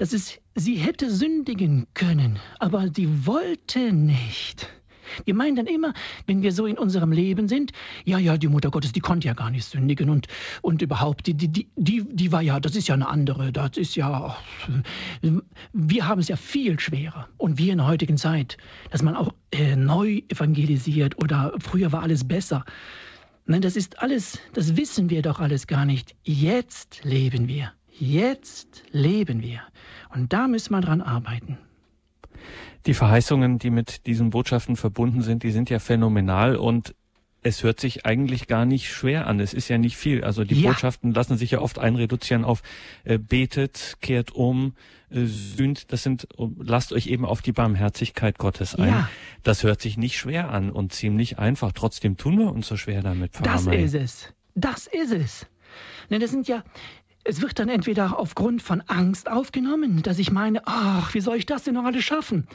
dass 0.00 0.14
es, 0.14 0.40
sie 0.54 0.76
hätte 0.76 1.10
sündigen 1.10 1.86
können, 1.92 2.38
aber 2.58 2.88
sie 2.88 3.26
wollte 3.26 3.92
nicht. 3.92 4.66
Wir 5.26 5.34
meinen 5.34 5.56
dann 5.56 5.66
immer, 5.66 5.92
wenn 6.26 6.40
wir 6.40 6.52
so 6.52 6.64
in 6.64 6.78
unserem 6.78 7.12
Leben 7.12 7.48
sind, 7.48 7.72
ja, 8.06 8.16
ja, 8.18 8.38
die 8.38 8.48
Mutter 8.48 8.70
Gottes, 8.70 8.92
die 8.92 9.00
konnte 9.00 9.28
ja 9.28 9.34
gar 9.34 9.50
nicht 9.50 9.66
sündigen 9.66 10.08
und, 10.08 10.26
und 10.62 10.80
überhaupt, 10.80 11.26
die, 11.26 11.34
die, 11.34 11.68
die, 11.76 12.06
die 12.08 12.32
war 12.32 12.40
ja, 12.40 12.60
das 12.60 12.76
ist 12.76 12.88
ja 12.88 12.94
eine 12.94 13.08
andere, 13.08 13.52
das 13.52 13.76
ist 13.76 13.94
ja, 13.94 14.38
wir 15.74 16.08
haben 16.08 16.20
es 16.20 16.28
ja 16.28 16.36
viel 16.36 16.80
schwerer. 16.80 17.28
Und 17.36 17.58
wir 17.58 17.72
in 17.72 17.78
der 17.78 17.86
heutigen 17.86 18.16
Zeit, 18.16 18.56
dass 18.90 19.02
man 19.02 19.16
auch 19.16 19.34
äh, 19.50 19.76
neu 19.76 20.22
evangelisiert 20.28 21.22
oder 21.22 21.52
früher 21.58 21.92
war 21.92 22.02
alles 22.02 22.26
besser. 22.26 22.64
Nein, 23.44 23.60
das 23.60 23.76
ist 23.76 24.00
alles, 24.00 24.38
das 24.54 24.78
wissen 24.78 25.10
wir 25.10 25.20
doch 25.20 25.40
alles 25.40 25.66
gar 25.66 25.84
nicht. 25.84 26.14
Jetzt 26.22 27.04
leben 27.04 27.48
wir. 27.48 27.72
Jetzt 27.98 28.82
leben 28.92 29.42
wir. 29.42 29.60
Und 30.14 30.32
da 30.32 30.48
müssen 30.48 30.72
wir 30.72 30.80
dran 30.80 31.00
arbeiten. 31.00 31.58
Die 32.86 32.94
Verheißungen, 32.94 33.58
die 33.58 33.70
mit 33.70 34.06
diesen 34.06 34.30
Botschaften 34.30 34.76
verbunden 34.76 35.22
sind, 35.22 35.42
die 35.42 35.50
sind 35.50 35.68
ja 35.68 35.78
phänomenal 35.78 36.56
und 36.56 36.94
es 37.42 37.62
hört 37.62 37.80
sich 37.80 38.04
eigentlich 38.04 38.48
gar 38.48 38.66
nicht 38.66 38.92
schwer 38.92 39.26
an. 39.26 39.40
Es 39.40 39.54
ist 39.54 39.68
ja 39.68 39.78
nicht 39.78 39.96
viel. 39.96 40.24
Also 40.24 40.44
die 40.44 40.60
ja. 40.60 40.70
Botschaften 40.70 41.12
lassen 41.12 41.38
sich 41.38 41.52
ja 41.52 41.60
oft 41.60 41.78
einreduzieren 41.78 42.44
auf 42.44 42.62
äh, 43.04 43.18
betet, 43.18 43.96
kehrt 44.00 44.32
um, 44.32 44.74
äh, 45.10 45.24
sühnt. 45.24 45.92
Das 45.92 46.02
sind, 46.02 46.28
lasst 46.58 46.92
euch 46.92 47.06
eben 47.06 47.24
auf 47.24 47.40
die 47.40 47.52
Barmherzigkeit 47.52 48.36
Gottes 48.38 48.74
ein. 48.74 48.88
Ja. 48.88 49.10
Das 49.42 49.62
hört 49.62 49.80
sich 49.80 49.96
nicht 49.96 50.18
schwer 50.18 50.50
an 50.50 50.70
und 50.70 50.92
ziemlich 50.92 51.38
einfach. 51.38 51.72
Trotzdem 51.72 52.16
tun 52.16 52.38
wir 52.38 52.52
uns 52.52 52.68
so 52.68 52.76
schwer 52.76 53.02
damit. 53.02 53.32
Das 53.42 53.66
ist 53.66 53.94
es. 53.94 54.34
Das 54.54 54.86
ist 54.86 55.12
es. 55.12 55.46
Denn 56.10 56.20
das 56.20 56.30
sind 56.30 56.48
ja, 56.48 56.64
es 57.30 57.40
wird 57.40 57.60
dann 57.60 57.68
entweder 57.68 58.18
aufgrund 58.18 58.60
von 58.60 58.80
Angst 58.88 59.30
aufgenommen, 59.30 60.02
dass 60.02 60.18
ich 60.18 60.32
meine, 60.32 60.62
ach, 60.66 61.14
wie 61.14 61.20
soll 61.20 61.36
ich 61.36 61.46
das 61.46 61.62
denn 61.62 61.74
noch 61.74 61.84
alles 61.84 62.04
schaffen? 62.04 62.48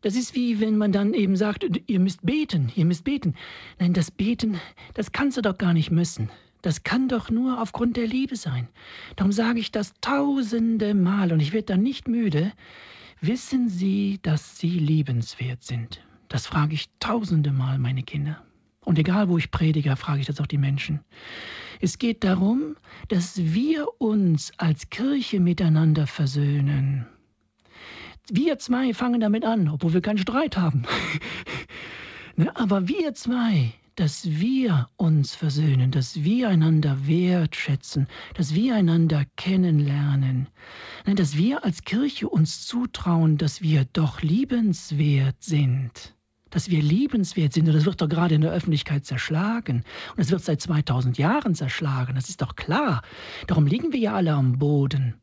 Das 0.00 0.16
ist 0.16 0.34
wie 0.34 0.58
wenn 0.58 0.76
man 0.76 0.90
dann 0.90 1.14
eben 1.14 1.36
sagt, 1.36 1.64
ihr 1.86 2.00
müsst 2.00 2.26
beten, 2.26 2.72
ihr 2.74 2.84
müsst 2.84 3.04
beten. 3.04 3.36
Nein, 3.78 3.92
das 3.92 4.10
Beten, 4.10 4.60
das 4.94 5.12
kannst 5.12 5.36
du 5.36 5.42
doch 5.42 5.56
gar 5.56 5.72
nicht 5.72 5.92
müssen. 5.92 6.30
Das 6.62 6.82
kann 6.82 7.08
doch 7.08 7.30
nur 7.30 7.62
aufgrund 7.62 7.96
der 7.96 8.08
Liebe 8.08 8.34
sein. 8.34 8.66
Darum 9.14 9.30
sage 9.30 9.60
ich 9.60 9.70
das 9.70 9.94
tausende 10.00 10.94
Mal 10.94 11.32
und 11.32 11.38
ich 11.38 11.52
werde 11.52 11.66
dann 11.66 11.82
nicht 11.82 12.08
müde. 12.08 12.52
Wissen 13.20 13.68
Sie, 13.68 14.18
dass 14.22 14.58
Sie 14.58 14.80
liebenswert 14.80 15.62
sind? 15.62 16.04
Das 16.28 16.48
frage 16.48 16.74
ich 16.74 16.88
tausende 16.98 17.52
Mal 17.52 17.78
meine 17.78 18.02
Kinder. 18.02 18.42
Und 18.84 18.98
egal, 18.98 19.28
wo 19.28 19.38
ich 19.38 19.52
predige, 19.52 19.94
frage 19.94 20.20
ich 20.20 20.26
das 20.26 20.40
auch 20.40 20.46
die 20.48 20.58
Menschen. 20.58 21.00
Es 21.84 21.98
geht 21.98 22.22
darum, 22.22 22.76
dass 23.08 23.36
wir 23.36 24.00
uns 24.00 24.52
als 24.56 24.88
Kirche 24.88 25.40
miteinander 25.40 26.06
versöhnen. 26.06 27.06
Wir 28.30 28.56
zwei 28.60 28.94
fangen 28.94 29.20
damit 29.20 29.44
an, 29.44 29.68
obwohl 29.68 29.92
wir 29.92 30.00
keinen 30.00 30.18
Streit 30.18 30.56
haben. 30.56 30.84
Ne, 32.34 32.56
aber 32.56 32.88
wir 32.88 33.12
zwei, 33.12 33.74
dass 33.94 34.24
wir 34.24 34.88
uns 34.96 35.34
versöhnen, 35.34 35.90
dass 35.90 36.24
wir 36.24 36.48
einander 36.48 37.06
wertschätzen, 37.06 38.06
dass 38.32 38.54
wir 38.54 38.74
einander 38.74 39.26
kennenlernen, 39.36 40.48
dass 41.04 41.36
wir 41.36 41.62
als 41.62 41.82
Kirche 41.82 42.30
uns 42.30 42.64
zutrauen, 42.64 43.36
dass 43.36 43.60
wir 43.60 43.84
doch 43.84 44.22
liebenswert 44.22 45.42
sind 45.42 46.14
dass 46.52 46.70
wir 46.70 46.80
liebenswert 46.80 47.52
sind. 47.52 47.66
Und 47.66 47.74
das 47.74 47.84
wird 47.84 48.00
doch 48.00 48.08
gerade 48.08 48.36
in 48.36 48.42
der 48.42 48.52
Öffentlichkeit 48.52 49.04
zerschlagen. 49.04 49.82
Und 50.14 50.20
es 50.20 50.30
wird 50.30 50.44
seit 50.44 50.60
2000 50.60 51.18
Jahren 51.18 51.56
zerschlagen. 51.56 52.14
Das 52.14 52.28
ist 52.28 52.40
doch 52.40 52.54
klar. 52.54 53.02
Darum 53.48 53.66
liegen 53.66 53.92
wir 53.92 53.98
ja 53.98 54.14
alle 54.14 54.34
am 54.34 54.58
Boden. 54.58 55.14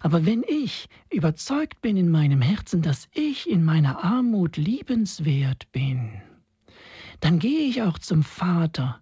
Aber 0.00 0.26
wenn 0.26 0.44
ich 0.46 0.88
überzeugt 1.10 1.80
bin 1.80 1.96
in 1.96 2.10
meinem 2.10 2.42
Herzen, 2.42 2.82
dass 2.82 3.08
ich 3.14 3.48
in 3.48 3.64
meiner 3.64 4.04
Armut 4.04 4.56
liebenswert 4.56 5.70
bin, 5.72 6.22
dann 7.20 7.38
gehe 7.38 7.60
ich 7.60 7.82
auch 7.82 7.98
zum 7.98 8.22
Vater. 8.22 9.00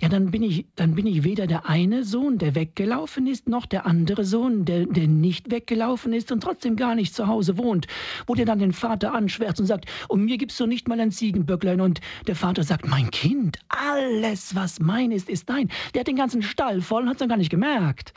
Ja, 0.00 0.08
dann 0.08 0.30
bin 0.30 0.42
ich, 0.42 0.66
dann 0.76 0.94
bin 0.94 1.06
ich 1.06 1.24
weder 1.24 1.46
der 1.46 1.68
eine 1.68 2.04
Sohn, 2.04 2.38
der 2.38 2.54
weggelaufen 2.54 3.26
ist, 3.26 3.48
noch 3.48 3.66
der 3.66 3.84
andere 3.84 4.24
Sohn, 4.24 4.64
der, 4.64 4.86
der 4.86 5.06
nicht 5.08 5.50
weggelaufen 5.50 6.12
ist 6.12 6.32
und 6.32 6.42
trotzdem 6.42 6.76
gar 6.76 6.94
nicht 6.94 7.14
zu 7.14 7.26
Hause 7.26 7.58
wohnt, 7.58 7.86
wo 8.26 8.34
der 8.34 8.46
dann 8.46 8.58
den 8.58 8.72
Vater 8.72 9.12
anschwärzt 9.12 9.60
und 9.60 9.66
sagt, 9.66 9.86
und 10.08 10.24
mir 10.24 10.38
gibst 10.38 10.58
du 10.58 10.66
nicht 10.66 10.88
mal 10.88 11.00
ein 11.00 11.10
Ziegenböcklein 11.10 11.80
und 11.80 12.00
der 12.26 12.36
Vater 12.36 12.62
sagt, 12.62 12.86
mein 12.86 13.10
Kind, 13.10 13.58
alles, 13.68 14.54
was 14.54 14.80
mein 14.80 15.10
ist, 15.10 15.28
ist 15.28 15.50
dein. 15.50 15.68
Der 15.92 16.00
hat 16.00 16.08
den 16.08 16.16
ganzen 16.16 16.42
Stall 16.42 16.80
voll 16.80 17.02
und 17.02 17.08
hat 17.08 17.16
es 17.16 17.20
dann 17.20 17.28
gar 17.28 17.36
nicht 17.36 17.50
gemerkt. 17.50 18.14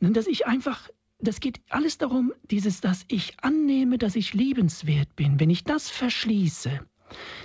Dass 0.00 0.26
ich 0.28 0.46
einfach 0.46 0.88
das 1.20 1.40
geht 1.40 1.60
alles 1.68 1.98
darum, 1.98 2.32
dieses, 2.48 2.80
dass 2.80 3.04
ich 3.08 3.34
annehme, 3.42 3.98
dass 3.98 4.14
ich 4.14 4.34
liebenswert 4.34 5.16
bin. 5.16 5.40
Wenn 5.40 5.50
ich 5.50 5.64
das 5.64 5.90
verschließe, 5.90 6.80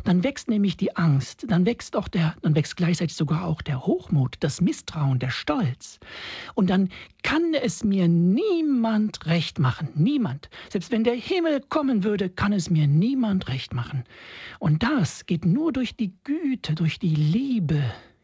dann 0.04 0.24
wächst 0.24 0.50
nämlich 0.50 0.78
die 0.78 0.96
Angst, 0.96 1.46
dann 1.48 1.66
wächst 1.66 1.96
auch 1.96 2.08
der, 2.08 2.36
dann 2.42 2.56
wächst 2.56 2.78
gleichzeitig 2.78 3.16
sogar 3.16 3.46
auch 3.46 3.62
der 3.62 3.86
Hochmut, 3.86 4.36
das 4.40 4.62
Misstrauen, 4.62 5.20
der 5.20 5.32
Stolz. 5.32 6.00
Und 6.54 6.70
dann 6.70 6.90
kann 7.24 7.54
es 7.54 7.84
mir 7.84 8.08
niemand 8.08 9.26
recht 9.26 9.60
machen, 9.60 9.90
niemand. 9.96 10.50
Selbst 10.70 10.92
wenn 10.92 11.04
der 11.04 11.16
Himmel 11.16 11.62
kommen 11.62 12.04
würde, 12.04 12.30
kann 12.30 12.54
es 12.54 12.70
mir 12.70 12.88
niemand 12.88 13.48
recht 13.48 13.74
machen. 13.74 14.04
Und 14.60 14.84
das 14.84 15.26
geht 15.26 15.46
nur 15.46 15.72
durch 15.72 15.96
die 15.96 16.14
Güte, 16.24 16.76
durch 16.76 17.00
die 17.00 17.16
Liebe 17.16 17.84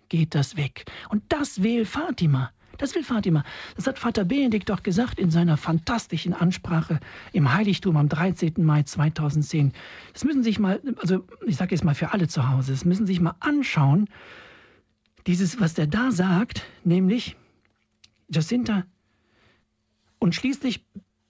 geht 0.09 0.35
das 0.35 0.57
weg. 0.57 0.85
Und 1.09 1.23
das 1.29 1.63
will 1.63 1.85
Fatima. 1.85 2.51
Das 2.79 2.95
will 2.95 3.03
Fatima. 3.03 3.43
Das 3.75 3.85
hat 3.85 3.99
Vater 3.99 4.25
Benedikt 4.25 4.69
doch 4.69 4.81
gesagt 4.81 5.19
in 5.19 5.29
seiner 5.29 5.57
fantastischen 5.57 6.33
Ansprache 6.33 6.99
im 7.33 7.53
Heiligtum 7.53 7.97
am 7.97 8.09
13. 8.09 8.53
Mai 8.57 8.83
2010. 8.83 9.73
Das 10.13 10.23
müssen 10.23 10.43
Sie 10.43 10.49
sich 10.49 10.59
mal, 10.59 10.81
also 10.97 11.25
ich 11.45 11.57
sage 11.57 11.75
jetzt 11.75 11.83
mal 11.83 11.93
für 11.93 12.13
alle 12.13 12.27
zu 12.27 12.49
Hause, 12.49 12.71
das 12.71 12.85
müssen 12.85 13.05
Sie 13.05 13.13
sich 13.13 13.21
mal 13.21 13.35
anschauen, 13.41 14.09
dieses, 15.27 15.59
was 15.59 15.73
der 15.73 15.87
da 15.87 16.11
sagt, 16.11 16.63
nämlich 16.83 17.35
Jacinta, 18.29 18.85
und 20.17 20.33
schließlich 20.33 20.85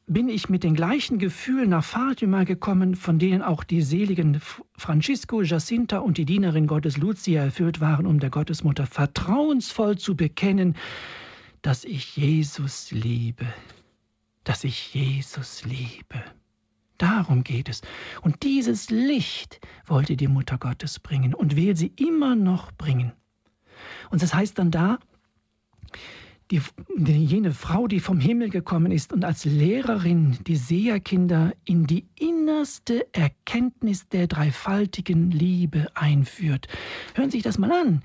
bin 0.06 0.30
ich 0.30 0.50
mit 0.50 0.64
den 0.64 0.74
gleichen 0.74 1.20
Gefühlen 1.20 1.70
nach 1.70 1.84
Fatima 1.84 2.44
gekommen, 2.44 2.96
von 2.96 3.20
denen 3.20 3.42
auch 3.44 3.64
die 3.64 3.82
seligen 3.82 4.42
Francisco, 4.76 5.42
Jacinta 5.44 6.00
und 6.00 6.18
die 6.18 6.26
Dienerin 6.26 6.66
Gottes 6.66 6.98
Lucia 6.98 7.44
erfüllt 7.44 7.80
waren, 7.80 8.08
um 8.08 8.20
der 8.20 8.32
Gottesmutter 8.32 8.88
vertrauensvoll 8.88 9.98
zu 9.98 10.16
bekennen, 10.16 10.76
dass 11.62 11.84
ich 11.84 12.16
Jesus 12.18 12.92
liebe, 12.92 13.46
dass 14.44 14.64
ich 14.64 14.94
Jesus 14.94 15.66
liebe. 15.66 16.24
Darum 16.98 17.44
geht 17.44 17.70
es. 17.70 17.82
Und 18.22 18.44
dieses 18.44 18.90
Licht 18.90 19.62
wollte 19.86 20.18
die 20.18 20.28
Mutter 20.28 20.58
Gottes 20.58 21.00
bringen 21.00 21.34
und 21.34 21.56
will 21.56 21.76
sie 21.76 21.94
immer 21.96 22.36
noch 22.36 22.72
bringen. 22.74 23.14
Und 24.10 24.22
das 24.22 24.34
heißt 24.34 24.60
dann 24.60 24.72
da, 24.72 25.00
die, 26.52 26.62
jene 26.98 27.54
Frau, 27.54 27.88
die 27.88 28.00
vom 28.00 28.20
Himmel 28.20 28.50
gekommen 28.50 28.92
ist 28.92 29.14
und 29.14 29.24
als 29.24 29.46
Lehrerin 29.46 30.40
die 30.48 30.56
Seherkinder 30.56 31.54
in 31.64 31.86
die 31.86 32.08
innerste 32.16 33.08
Erkenntnis 33.14 34.10
der 34.10 34.28
dreifaltigen 34.28 35.32
Liebe 35.32 35.88
einführt. 35.96 36.68
Hören 37.14 37.30
Sie 37.30 37.38
sich 37.38 37.44
das 37.44 37.60
mal 37.60 37.72
an 37.72 38.02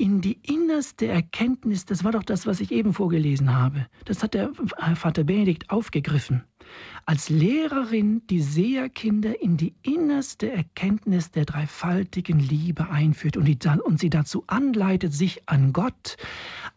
in 0.00 0.22
die 0.22 0.38
innerste 0.42 1.08
Erkenntnis, 1.08 1.84
das 1.84 2.04
war 2.04 2.12
doch 2.12 2.22
das, 2.22 2.46
was 2.46 2.60
ich 2.60 2.72
eben 2.72 2.94
vorgelesen 2.94 3.54
habe, 3.54 3.86
das 4.06 4.22
hat 4.22 4.32
der 4.32 4.50
Vater 4.94 5.24
Benedikt 5.24 5.68
aufgegriffen, 5.68 6.42
als 7.04 7.28
Lehrerin 7.28 8.22
die 8.30 8.40
Seherkinder 8.40 9.42
in 9.42 9.58
die 9.58 9.74
innerste 9.82 10.50
Erkenntnis 10.50 11.32
der 11.32 11.44
dreifaltigen 11.44 12.38
Liebe 12.38 12.88
einführt 12.88 13.36
und, 13.36 13.44
die, 13.44 13.58
und 13.84 14.00
sie 14.00 14.08
dazu 14.08 14.42
anleitet, 14.46 15.12
sich 15.12 15.46
an 15.50 15.74
Gott 15.74 16.16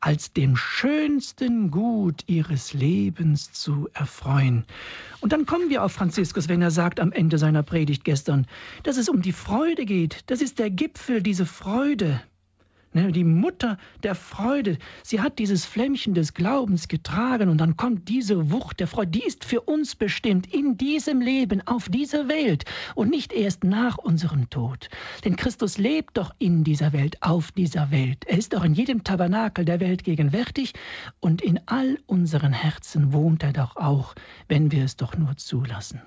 als 0.01 0.34
dem 0.34 0.57
schönsten 0.57 1.71
Gut 1.71 2.26
ihres 2.28 2.74
Lebens 2.74 3.53
zu 3.53 3.88
erfreuen. 3.93 4.65
Und 5.21 5.32
dann 5.32 5.45
kommen 5.45 5.69
wir 5.69 5.86
auf 5.86 5.93
Franziskus, 5.93 6.49
wenn 6.49 6.61
er 6.61 6.71
sagt 6.71 6.99
am 6.99 7.13
Ende 7.13 7.38
seiner 7.38 7.63
Predigt 7.63 8.03
gestern, 8.03 8.47
dass 8.84 8.97
es 8.97 9.07
um 9.07 9.21
die 9.21 9.32
Freude 9.32 9.86
geht. 9.86 10.30
Das 10.30 10.41
ist 10.41 10.59
der 10.59 10.69
Gipfel, 10.69 11.24
diese 11.24 11.45
Freude. 11.45 12.21
Ne, 12.95 13.11
die 13.11 13.23
Mutter 13.23 13.79
der 14.03 14.13
Freude, 14.13 14.77
sie 15.01 15.19
hat 15.19 15.39
dieses 15.39 15.65
Flämmchen 15.65 16.13
des 16.13 16.35
Glaubens 16.35 16.87
getragen 16.87 17.49
und 17.49 17.57
dann 17.57 17.75
kommt 17.75 18.07
diese 18.07 18.51
Wucht 18.51 18.79
der 18.79 18.87
Freude, 18.87 19.11
die 19.11 19.23
ist 19.25 19.45
für 19.45 19.61
uns 19.61 19.95
bestimmt 19.95 20.53
in 20.53 20.77
diesem 20.77 21.19
Leben, 21.19 21.65
auf 21.65 21.89
dieser 21.89 22.27
Welt 22.27 22.65
und 22.93 23.09
nicht 23.09 23.33
erst 23.33 23.63
nach 23.63 23.97
unserem 23.97 24.49
Tod. 24.51 24.89
Denn 25.25 25.35
Christus 25.35 25.79
lebt 25.79 26.17
doch 26.17 26.35
in 26.37 26.63
dieser 26.63 26.93
Welt, 26.93 27.17
auf 27.21 27.51
dieser 27.51 27.89
Welt. 27.89 28.25
Er 28.25 28.37
ist 28.37 28.53
doch 28.53 28.63
in 28.63 28.75
jedem 28.75 29.03
Tabernakel 29.03 29.65
der 29.65 29.79
Welt 29.79 30.03
gegenwärtig 30.03 30.73
und 31.19 31.41
in 31.41 31.59
all 31.65 31.97
unseren 32.05 32.53
Herzen 32.53 33.11
wohnt 33.11 33.41
er 33.41 33.53
doch 33.53 33.75
auch, 33.75 34.13
wenn 34.47 34.71
wir 34.71 34.83
es 34.83 34.97
doch 34.97 35.17
nur 35.17 35.35
zulassen. 35.35 35.99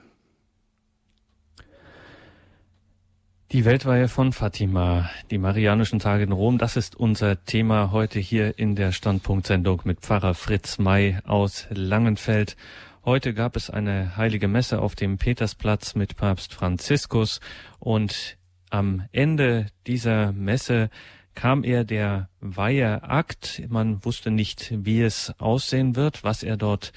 Die 3.53 3.65
Weltweihe 3.65 4.09
von 4.09 4.33
Fatima, 4.33 5.09
die 5.31 5.39
Marianischen 5.39 6.01
Tage 6.01 6.25
in 6.25 6.33
Rom, 6.33 6.59
das 6.59 6.77
ist 6.77 6.97
unser 6.97 7.45
Thema 7.45 7.93
heute 7.93 8.19
hier 8.19 8.59
in 8.59 8.75
der 8.75 8.91
Standpunktsendung 8.91 9.83
mit 9.85 10.01
Pfarrer 10.01 10.35
Fritz 10.35 10.79
May 10.79 11.19
aus 11.25 11.69
Langenfeld. 11.71 12.57
Heute 13.05 13.35
gab 13.35 13.55
es 13.55 13.71
eine 13.71 14.17
heilige 14.17 14.49
Messe 14.49 14.81
auf 14.81 14.97
dem 14.97 15.17
Petersplatz 15.17 15.95
mit 15.95 16.17
Papst 16.17 16.55
Franziskus 16.55 17.39
und 17.79 18.37
am 18.71 19.05
Ende 19.13 19.67
dieser 19.87 20.33
Messe 20.33 20.91
kam 21.37 21.63
er 21.63 21.85
der 21.85 22.29
Weiheakt. 22.41 23.63
Man 23.69 24.05
wusste 24.05 24.33
nicht, 24.33 24.75
wie 24.77 25.03
es 25.03 25.33
aussehen 25.39 25.95
wird, 25.95 26.25
was 26.25 26.43
er 26.43 26.57
dort 26.57 26.93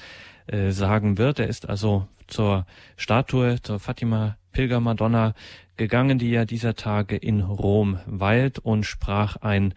äh, 0.47 0.71
sagen 0.71 1.19
wird. 1.19 1.37
Er 1.37 1.47
ist 1.47 1.69
also 1.69 2.07
zur 2.25 2.65
Statue, 2.97 3.61
zur 3.61 3.79
Fatima 3.79 4.37
Pilgermadonna 4.51 5.35
gegangen, 5.79 6.19
die 6.19 6.29
ja 6.29 6.43
dieser 6.45 6.75
Tage 6.75 7.15
in 7.15 7.39
Rom 7.41 7.99
weilt 8.05 8.59
und 8.59 8.83
sprach 8.83 9.37
ein 9.37 9.73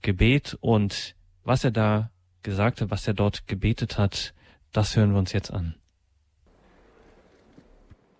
Gebet 0.00 0.56
und 0.60 1.16
was 1.42 1.64
er 1.64 1.72
da 1.72 2.10
gesagt 2.42 2.80
hat, 2.80 2.90
was 2.90 3.06
er 3.06 3.14
dort 3.14 3.46
gebetet 3.48 3.98
hat, 3.98 4.32
das 4.72 4.96
hören 4.96 5.10
wir 5.12 5.18
uns 5.18 5.32
jetzt 5.32 5.52
an. 5.52 5.74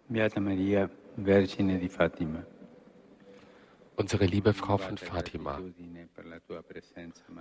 Beata 0.09 0.41
Maria, 0.41 0.91
Vergine 1.17 1.79
di 1.79 1.89
Fatima. 1.89 2.43
Unsere 3.95 4.27
liebe 4.27 4.53
Frau 4.53 4.77
von 4.79 4.97
Fatima, 4.99 5.61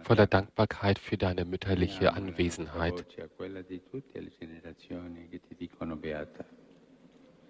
voller 0.04 0.28
Dankbarkeit 0.28 1.00
für 1.00 1.18
deine 1.18 1.46
mütterliche 1.46 2.14
Anwesenheit, 2.14 3.06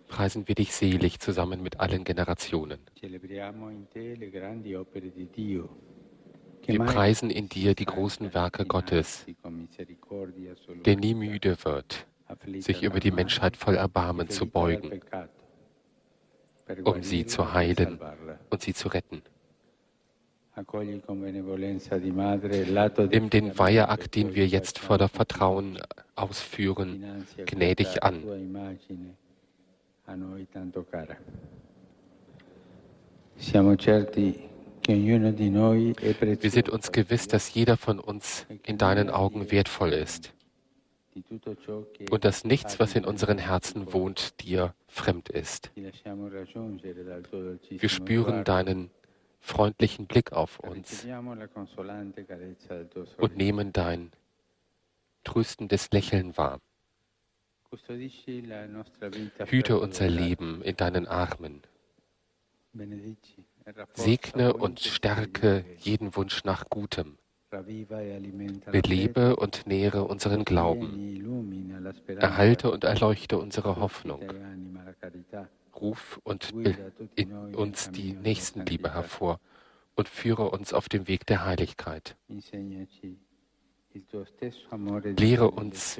preisen 0.09 0.47
wir 0.47 0.55
dich 0.55 0.73
selig 0.73 1.19
zusammen 1.19 1.63
mit 1.63 1.79
allen 1.79 2.03
Generationen. 2.03 2.79
Wir 6.65 6.79
preisen 6.79 7.29
in 7.29 7.47
dir 7.47 7.73
die 7.75 7.85
großen 7.85 8.33
Werke 8.33 8.65
Gottes, 8.65 9.25
der 10.85 10.95
nie 10.97 11.13
müde 11.13 11.57
wird, 11.63 12.05
sich 12.59 12.83
über 12.83 12.99
die 12.99 13.11
Menschheit 13.11 13.55
voll 13.55 13.75
Erbarmen 13.75 14.29
zu 14.29 14.45
beugen, 14.45 14.99
um 16.83 17.01
sie 17.01 17.25
zu 17.25 17.53
heilen 17.53 17.99
und 18.49 18.61
sie 18.61 18.73
zu 18.73 18.89
retten. 18.89 19.21
Nimm 23.11 23.29
den 23.29 23.57
Weiheakt, 23.57 24.15
den 24.15 24.35
wir 24.35 24.47
jetzt 24.47 24.79
voller 24.79 25.07
Vertrauen 25.07 25.79
ausführen, 26.15 27.25
gnädig 27.45 28.03
an. 28.03 28.23
Wir 36.41 36.51
sind 36.51 36.69
uns 36.69 36.91
gewiss, 36.91 37.27
dass 37.27 37.53
jeder 37.53 37.77
von 37.77 37.99
uns 37.99 38.47
in 38.65 38.77
deinen 38.77 39.11
Augen 39.11 39.51
wertvoll 39.51 39.93
ist. 39.93 40.33
und 42.11 42.25
dass 42.25 42.43
nichts, 42.43 42.79
was 42.79 42.95
in 42.95 43.05
unseren 43.05 43.37
Herzen 43.37 43.93
wohnt, 43.93 44.41
dir 44.41 44.73
fremd 44.87 45.29
ist. 45.29 45.69
Wir 45.75 45.93
spüren 47.89 48.43
deinen 48.43 48.89
freundlichen 49.39 50.07
Blick 50.07 50.31
auf 50.31 50.59
uns 50.59 51.05
und 53.17 53.37
nehmen 53.37 53.73
dein 53.73 54.11
tröstendes 55.23 55.91
Lächeln 55.91 56.35
wahr. 56.37 56.59
Hüte 59.45 59.79
unser 59.79 60.09
Leben 60.09 60.61
in 60.63 60.75
deinen 60.75 61.07
Armen. 61.07 61.61
Segne 63.93 64.53
und 64.53 64.79
stärke 64.79 65.65
jeden 65.79 66.15
Wunsch 66.15 66.43
nach 66.43 66.69
Gutem. 66.69 67.17
Belebe 67.49 69.35
und 69.35 69.65
nähre 69.67 70.03
unseren 70.03 70.45
Glauben. 70.45 71.95
Erhalte 72.07 72.71
und 72.71 72.83
erleuchte 72.83 73.37
unsere 73.37 73.77
Hoffnung. 73.77 74.23
Ruf 75.75 76.19
und 76.23 76.53
in 77.15 77.55
uns 77.55 77.91
die 77.91 78.13
Nächstenliebe 78.13 78.93
hervor 78.93 79.39
und 79.95 80.09
führe 80.09 80.49
uns 80.49 80.73
auf 80.73 80.89
dem 80.89 81.07
Weg 81.07 81.25
der 81.25 81.45
Heiligkeit. 81.45 82.15
Lehre 85.17 85.51
uns 85.51 85.99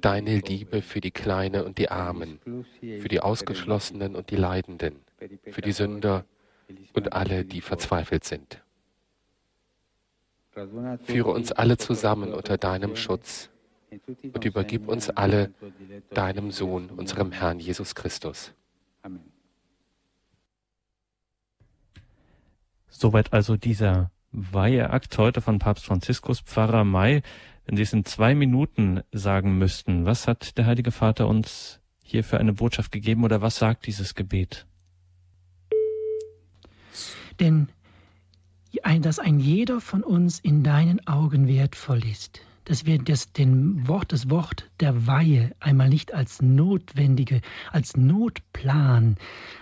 deine 0.00 0.38
Liebe 0.38 0.82
für 0.82 1.00
die 1.00 1.10
Kleine 1.10 1.64
und 1.64 1.78
die 1.78 1.90
Armen, 1.90 2.40
für 2.80 3.08
die 3.08 3.20
Ausgeschlossenen 3.20 4.16
und 4.16 4.30
die 4.30 4.36
Leidenden, 4.36 4.96
für 5.50 5.60
die 5.60 5.72
Sünder 5.72 6.24
und 6.94 7.12
alle, 7.12 7.44
die 7.44 7.60
verzweifelt 7.60 8.24
sind. 8.24 8.62
Führe 11.04 11.30
uns 11.30 11.52
alle 11.52 11.76
zusammen 11.76 12.32
unter 12.32 12.58
deinem 12.58 12.96
Schutz 12.96 13.50
und 14.32 14.44
übergib 14.44 14.88
uns 14.88 15.10
alle 15.10 15.52
deinem 16.10 16.50
Sohn, 16.50 16.90
unserem 16.90 17.32
Herrn 17.32 17.60
Jesus 17.60 17.94
Christus. 17.94 18.52
Soweit 22.88 23.32
also 23.32 23.56
dieser 23.56 24.10
Weiheakt 24.32 25.18
heute 25.18 25.40
von 25.40 25.58
Papst 25.58 25.84
Franziskus, 25.84 26.40
Pfarrer 26.40 26.84
May. 26.84 27.22
Wenn 27.66 27.76
Sie 27.76 27.82
es 27.82 27.92
in 27.92 28.04
zwei 28.04 28.34
Minuten 28.34 29.02
sagen 29.12 29.58
müssten, 29.58 30.04
was 30.06 30.26
hat 30.26 30.56
der 30.56 30.66
Heilige 30.66 30.92
Vater 30.92 31.28
uns 31.28 31.80
hier 32.02 32.24
für 32.24 32.38
eine 32.38 32.52
Botschaft 32.52 32.92
gegeben 32.92 33.24
oder 33.24 33.42
was 33.42 33.56
sagt 33.56 33.86
dieses 33.86 34.14
Gebet? 34.14 34.66
Denn 37.38 37.68
dass 39.00 39.18
ein 39.18 39.40
jeder 39.40 39.80
von 39.80 40.02
uns 40.02 40.38
in 40.38 40.62
deinen 40.62 41.06
Augen 41.06 41.48
wertvoll 41.48 42.04
ist, 42.04 42.40
dass 42.64 42.86
wir 42.86 42.98
das, 42.98 43.32
den 43.32 43.88
Wort, 43.88 44.12
das 44.12 44.30
Wort 44.30 44.70
der 44.78 45.06
Weihe 45.06 45.52
einmal 45.58 45.88
nicht 45.88 46.14
als 46.14 46.40
notwendige, 46.40 47.40
als 47.72 47.96
Notplan, 47.96 49.16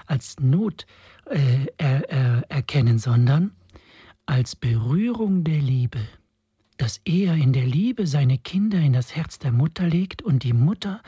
als 0.07 0.37
Not 0.41 0.87
äh, 1.27 1.67
er, 1.79 2.11
er, 2.11 2.51
erkennen, 2.51 2.99
sondern 2.99 3.53
als 4.29 4.55
Berührung 4.55 5.43
der 5.43 5.59
Liebe, 5.59 6.01
dass 6.77 7.01
er 7.07 7.35
in 7.35 7.55
der 7.55 7.65
Liebe 7.65 8.07
seine 8.07 8.37
Kinder 8.37 8.79
in 8.79 8.93
das 8.93 9.17
Herz 9.17 9.39
der 9.39 9.53
Mutter 9.53 9.89
legt 9.89 10.21
und 10.21 10.43
die 10.43 10.53
Mutter 10.53 11.03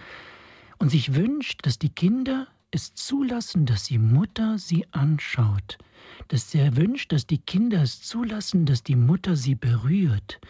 und 0.78 0.88
sich 0.90 1.14
wünscht, 1.14 1.66
dass 1.66 1.78
die 1.78 1.90
Kinder 1.90 2.48
es 2.70 2.94
zulassen, 2.94 3.66
dass 3.66 3.84
die 3.84 3.98
Mutter 3.98 4.58
sie 4.58 4.86
anschaut, 4.92 5.76
dass 6.28 6.54
er 6.54 6.76
wünscht, 6.76 7.12
dass 7.12 7.26
die 7.26 7.36
Kinder 7.36 7.82
es 7.82 8.00
zulassen, 8.00 8.64
dass 8.64 8.82
die 8.84 8.96
Mutter 8.96 9.36
sie 9.36 9.54
berührt, 9.54 10.40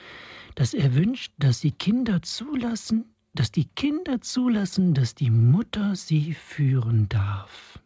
dass 0.54 0.72
er 0.72 0.94
wünscht, 0.94 1.32
dass 1.38 1.58
die 1.58 1.72
Kinder 1.72 2.22
zulassen, 2.22 3.04
dass 3.34 3.50
die 3.50 3.64
Kinder 3.64 4.20
zulassen, 4.20 4.94
dass 4.94 5.16
die 5.16 5.30
Mutter 5.30 5.96
sie 5.96 6.34
führen 6.34 7.08
darf. 7.08 7.80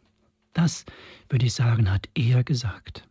Das, 0.53 0.85
würde 1.27 1.47
ich 1.47 1.53
sagen, 1.55 1.89
hat 1.89 2.07
er 2.13 2.43
gesagt. 2.43 3.07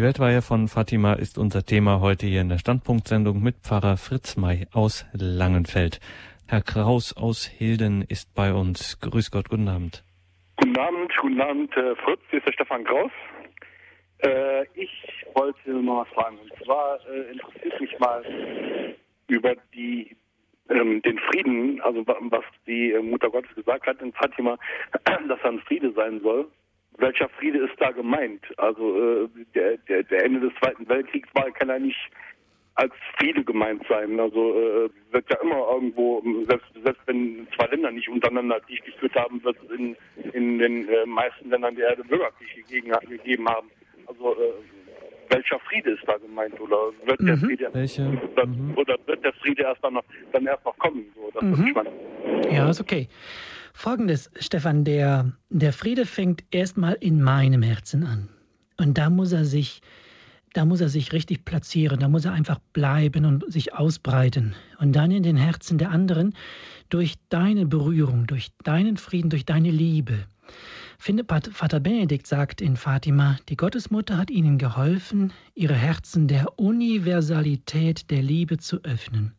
Die 0.00 0.06
Weltweihe 0.06 0.40
von 0.40 0.66
Fatima 0.66 1.12
ist 1.12 1.36
unser 1.36 1.62
Thema 1.62 2.00
heute 2.00 2.24
hier 2.24 2.40
in 2.40 2.48
der 2.48 2.56
Standpunktsendung 2.56 3.42
mit 3.42 3.56
Pfarrer 3.56 3.98
Fritz 3.98 4.38
May 4.38 4.66
aus 4.72 5.04
Langenfeld. 5.12 6.00
Herr 6.48 6.62
Kraus 6.62 7.14
aus 7.14 7.44
Hilden 7.44 8.00
ist 8.08 8.34
bei 8.34 8.54
uns. 8.54 8.98
Grüß 9.00 9.30
Gott, 9.30 9.50
guten 9.50 9.68
Abend. 9.68 10.02
Guten 10.56 10.78
Abend, 10.78 11.14
guten 11.18 11.40
Abend, 11.42 11.76
äh, 11.76 11.94
Fritz, 11.96 12.22
hier 12.30 12.38
ist 12.38 12.48
der 12.48 12.52
Stefan 12.54 12.84
Kraus. 12.84 13.10
Äh, 14.20 14.62
ich 14.72 14.90
wollte 15.34 15.70
mal 15.70 16.06
was 16.06 16.08
fragen. 16.14 16.38
Und 16.38 16.64
zwar 16.64 16.98
äh, 17.06 17.32
interessiert 17.32 17.78
mich 17.78 17.98
mal 17.98 18.24
über 19.28 19.54
die, 19.74 20.16
ähm, 20.70 21.02
den 21.02 21.18
Frieden, 21.18 21.78
also 21.82 22.06
was 22.06 22.44
die 22.66 22.98
Mutter 23.02 23.28
Gottes 23.28 23.54
gesagt 23.54 23.86
hat 23.86 24.00
in 24.00 24.14
Fatima, 24.14 24.56
dass 25.28 25.44
ein 25.44 25.60
Friede 25.66 25.92
sein 25.92 26.22
soll 26.22 26.48
welcher 27.00 27.28
Friede 27.30 27.58
ist 27.58 27.74
da 27.78 27.90
gemeint? 27.90 28.42
Also 28.58 29.24
äh, 29.24 29.28
der, 29.54 29.76
der, 29.88 30.02
der, 30.04 30.24
Ende 30.24 30.40
des 30.40 30.52
Zweiten 30.58 30.88
Weltkriegs 30.88 31.28
war, 31.34 31.50
kann 31.50 31.68
ja 31.68 31.78
nicht 31.78 31.98
als 32.74 32.92
Friede 33.18 33.44
gemeint 33.44 33.82
sein. 33.88 34.18
Also 34.18 34.58
äh, 34.58 34.90
wird 35.10 35.30
ja 35.30 35.38
immer 35.42 35.66
irgendwo, 35.72 36.22
selbst, 36.48 36.68
selbst 36.84 37.02
wenn 37.06 37.46
zwei 37.56 37.66
Länder 37.66 37.90
nicht 37.90 38.08
untereinander 38.08 38.60
Krieg 38.60 38.84
geführt 38.84 39.14
haben, 39.14 39.42
wird 39.44 39.56
es 39.64 39.78
in, 39.78 39.96
in 40.32 40.58
den 40.58 40.88
äh, 40.88 41.06
meisten 41.06 41.50
Ländern 41.50 41.76
der 41.76 41.90
Erde 41.90 42.04
Bürgerkrieg 42.04 42.66
gegeben, 42.66 43.48
haben. 43.48 43.70
Also 44.06 44.34
äh, 44.34 44.52
welcher 45.30 45.58
Friede 45.60 45.90
ist 45.90 46.02
da 46.06 46.16
gemeint 46.16 46.60
oder 46.60 46.76
wird 47.04 47.20
mhm. 47.20 47.26
der 47.26 47.36
Friede? 47.36 47.70
Oder, 48.32 48.46
mhm. 48.46 48.74
oder, 48.76 48.96
wird 49.06 49.24
der 49.24 49.32
Friede 49.34 49.62
erst 49.62 49.82
dann, 49.84 49.94
noch, 49.94 50.04
dann 50.32 50.46
erst 50.46 50.64
noch 50.64 50.76
kommen? 50.78 51.06
So, 51.14 51.30
das 51.34 51.42
mhm. 51.42 51.74
Ja, 52.50 52.68
ist 52.68 52.80
okay. 52.80 53.08
Folgendes, 53.80 54.30
Stefan, 54.38 54.84
der, 54.84 55.32
der 55.48 55.72
Friede 55.72 56.04
fängt 56.04 56.44
erstmal 56.50 56.98
in 57.00 57.22
meinem 57.22 57.62
Herzen 57.62 58.04
an. 58.04 58.28
Und 58.76 58.98
da 58.98 59.08
muss 59.08 59.32
er 59.32 59.46
sich 59.46 59.80
da 60.52 60.66
muss 60.66 60.82
er 60.82 60.90
sich 60.90 61.14
richtig 61.14 61.46
platzieren, 61.46 61.98
da 61.98 62.08
muss 62.08 62.26
er 62.26 62.34
einfach 62.34 62.58
bleiben 62.74 63.24
und 63.24 63.50
sich 63.50 63.72
ausbreiten. 63.72 64.54
Und 64.78 64.92
dann 64.92 65.10
in 65.10 65.22
den 65.22 65.38
Herzen 65.38 65.78
der 65.78 65.92
anderen 65.92 66.34
durch 66.90 67.14
deine 67.30 67.64
Berührung, 67.64 68.26
durch 68.26 68.50
deinen 68.64 68.98
Frieden, 68.98 69.30
durch 69.30 69.46
deine 69.46 69.70
Liebe. 69.70 70.26
Finde, 70.98 71.24
Vater 71.24 71.80
Benedikt 71.80 72.26
sagt 72.26 72.60
in 72.60 72.76
Fatima, 72.76 73.38
die 73.48 73.56
Gottesmutter 73.56 74.18
hat 74.18 74.30
ihnen 74.30 74.58
geholfen, 74.58 75.32
ihre 75.54 75.74
Herzen 75.74 76.28
der 76.28 76.58
Universalität 76.58 78.10
der 78.10 78.20
Liebe 78.20 78.58
zu 78.58 78.84
öffnen. 78.84 79.32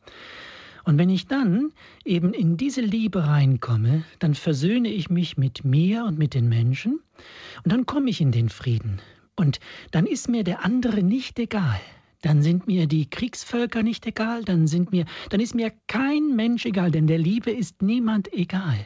Und 0.83 0.97
wenn 0.97 1.09
ich 1.09 1.27
dann 1.27 1.71
eben 2.05 2.33
in 2.33 2.57
diese 2.57 2.81
Liebe 2.81 3.27
reinkomme, 3.27 4.03
dann 4.19 4.33
versöhne 4.33 4.89
ich 4.89 5.09
mich 5.09 5.37
mit 5.37 5.63
mir 5.63 6.05
und 6.05 6.17
mit 6.17 6.33
den 6.33 6.49
Menschen 6.49 6.99
und 7.63 7.71
dann 7.71 7.85
komme 7.85 8.09
ich 8.09 8.21
in 8.21 8.31
den 8.31 8.49
Frieden. 8.49 8.99
Und 9.35 9.59
dann 9.91 10.05
ist 10.05 10.29
mir 10.29 10.43
der 10.43 10.65
andere 10.65 11.03
nicht 11.03 11.39
egal. 11.39 11.79
Dann 12.21 12.43
sind 12.43 12.67
mir 12.67 12.85
die 12.85 13.09
Kriegsvölker 13.09 13.81
nicht 13.81 14.05
egal, 14.05 14.43
dann 14.43 14.67
sind 14.67 14.91
mir, 14.91 15.05
dann 15.29 15.39
ist 15.39 15.55
mir 15.55 15.73
kein 15.87 16.35
Mensch 16.35 16.65
egal, 16.67 16.91
denn 16.91 17.07
der 17.07 17.17
Liebe 17.17 17.49
ist 17.49 17.81
niemand 17.81 18.31
egal. 18.31 18.77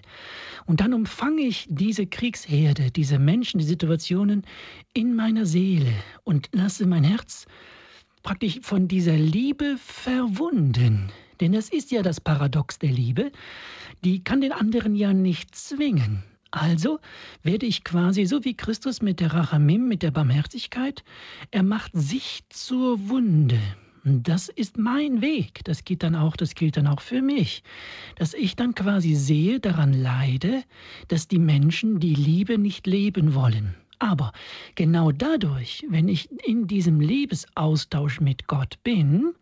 Und 0.65 0.79
dann 0.79 0.93
umfange 0.93 1.41
ich 1.41 1.67
diese 1.69 2.07
Kriegsherde, 2.07 2.91
diese 2.91 3.19
Menschen, 3.19 3.59
die 3.59 3.65
Situationen 3.65 4.45
in 4.93 5.15
meiner 5.15 5.45
Seele 5.45 5.91
und 6.23 6.47
lasse 6.53 6.87
mein 6.87 7.03
Herz 7.03 7.45
praktisch 8.23 8.59
von 8.61 8.87
dieser 8.87 9.17
Liebe 9.17 9.75
verwunden. 9.77 11.11
Denn 11.39 11.51
das 11.51 11.69
ist 11.69 11.91
ja 11.91 12.01
das 12.01 12.21
Paradox 12.21 12.79
der 12.79 12.91
Liebe. 12.91 13.31
Die 14.03 14.23
kann 14.23 14.41
den 14.41 14.51
anderen 14.51 14.95
ja 14.95 15.13
nicht 15.13 15.55
zwingen. 15.55 16.23
Also 16.51 16.99
werde 17.43 17.65
ich 17.65 17.83
quasi 17.83 18.25
so 18.25 18.45
wie 18.45 18.55
Christus 18.55 19.01
mit 19.01 19.19
der 19.19 19.33
Rachamim, 19.33 19.87
mit 19.87 20.03
der 20.03 20.11
Barmherzigkeit, 20.11 21.03
er 21.51 21.63
macht 21.63 21.91
sich 21.93 22.43
zur 22.49 23.09
Wunde. 23.09 23.59
Das 24.05 24.49
ist 24.49 24.77
mein 24.77 25.21
Weg. 25.21 25.61
Das 25.63 25.83
geht 25.83 26.03
dann 26.03 26.15
auch, 26.15 26.37
das 26.37 26.53
gilt 26.53 26.77
dann 26.77 26.87
auch 26.87 27.01
für 27.01 27.21
mich. 27.21 27.63
Dass 28.15 28.35
ich 28.35 28.55
dann 28.55 28.75
quasi 28.75 29.15
sehe, 29.15 29.59
daran 29.59 29.93
leide, 29.93 30.63
dass 31.07 31.27
die 31.27 31.39
Menschen 31.39 31.99
die 31.99 32.13
Liebe 32.13 32.57
nicht 32.57 32.85
leben 32.85 33.33
wollen. 33.33 33.75
Aber 33.97 34.31
genau 34.75 35.11
dadurch, 35.11 35.85
wenn 35.89 36.07
ich 36.07 36.29
in 36.45 36.67
diesem 36.67 36.99
Liebesaustausch 36.99 38.21
mit 38.21 38.47
Gott 38.47 38.77
bin, 38.83 39.33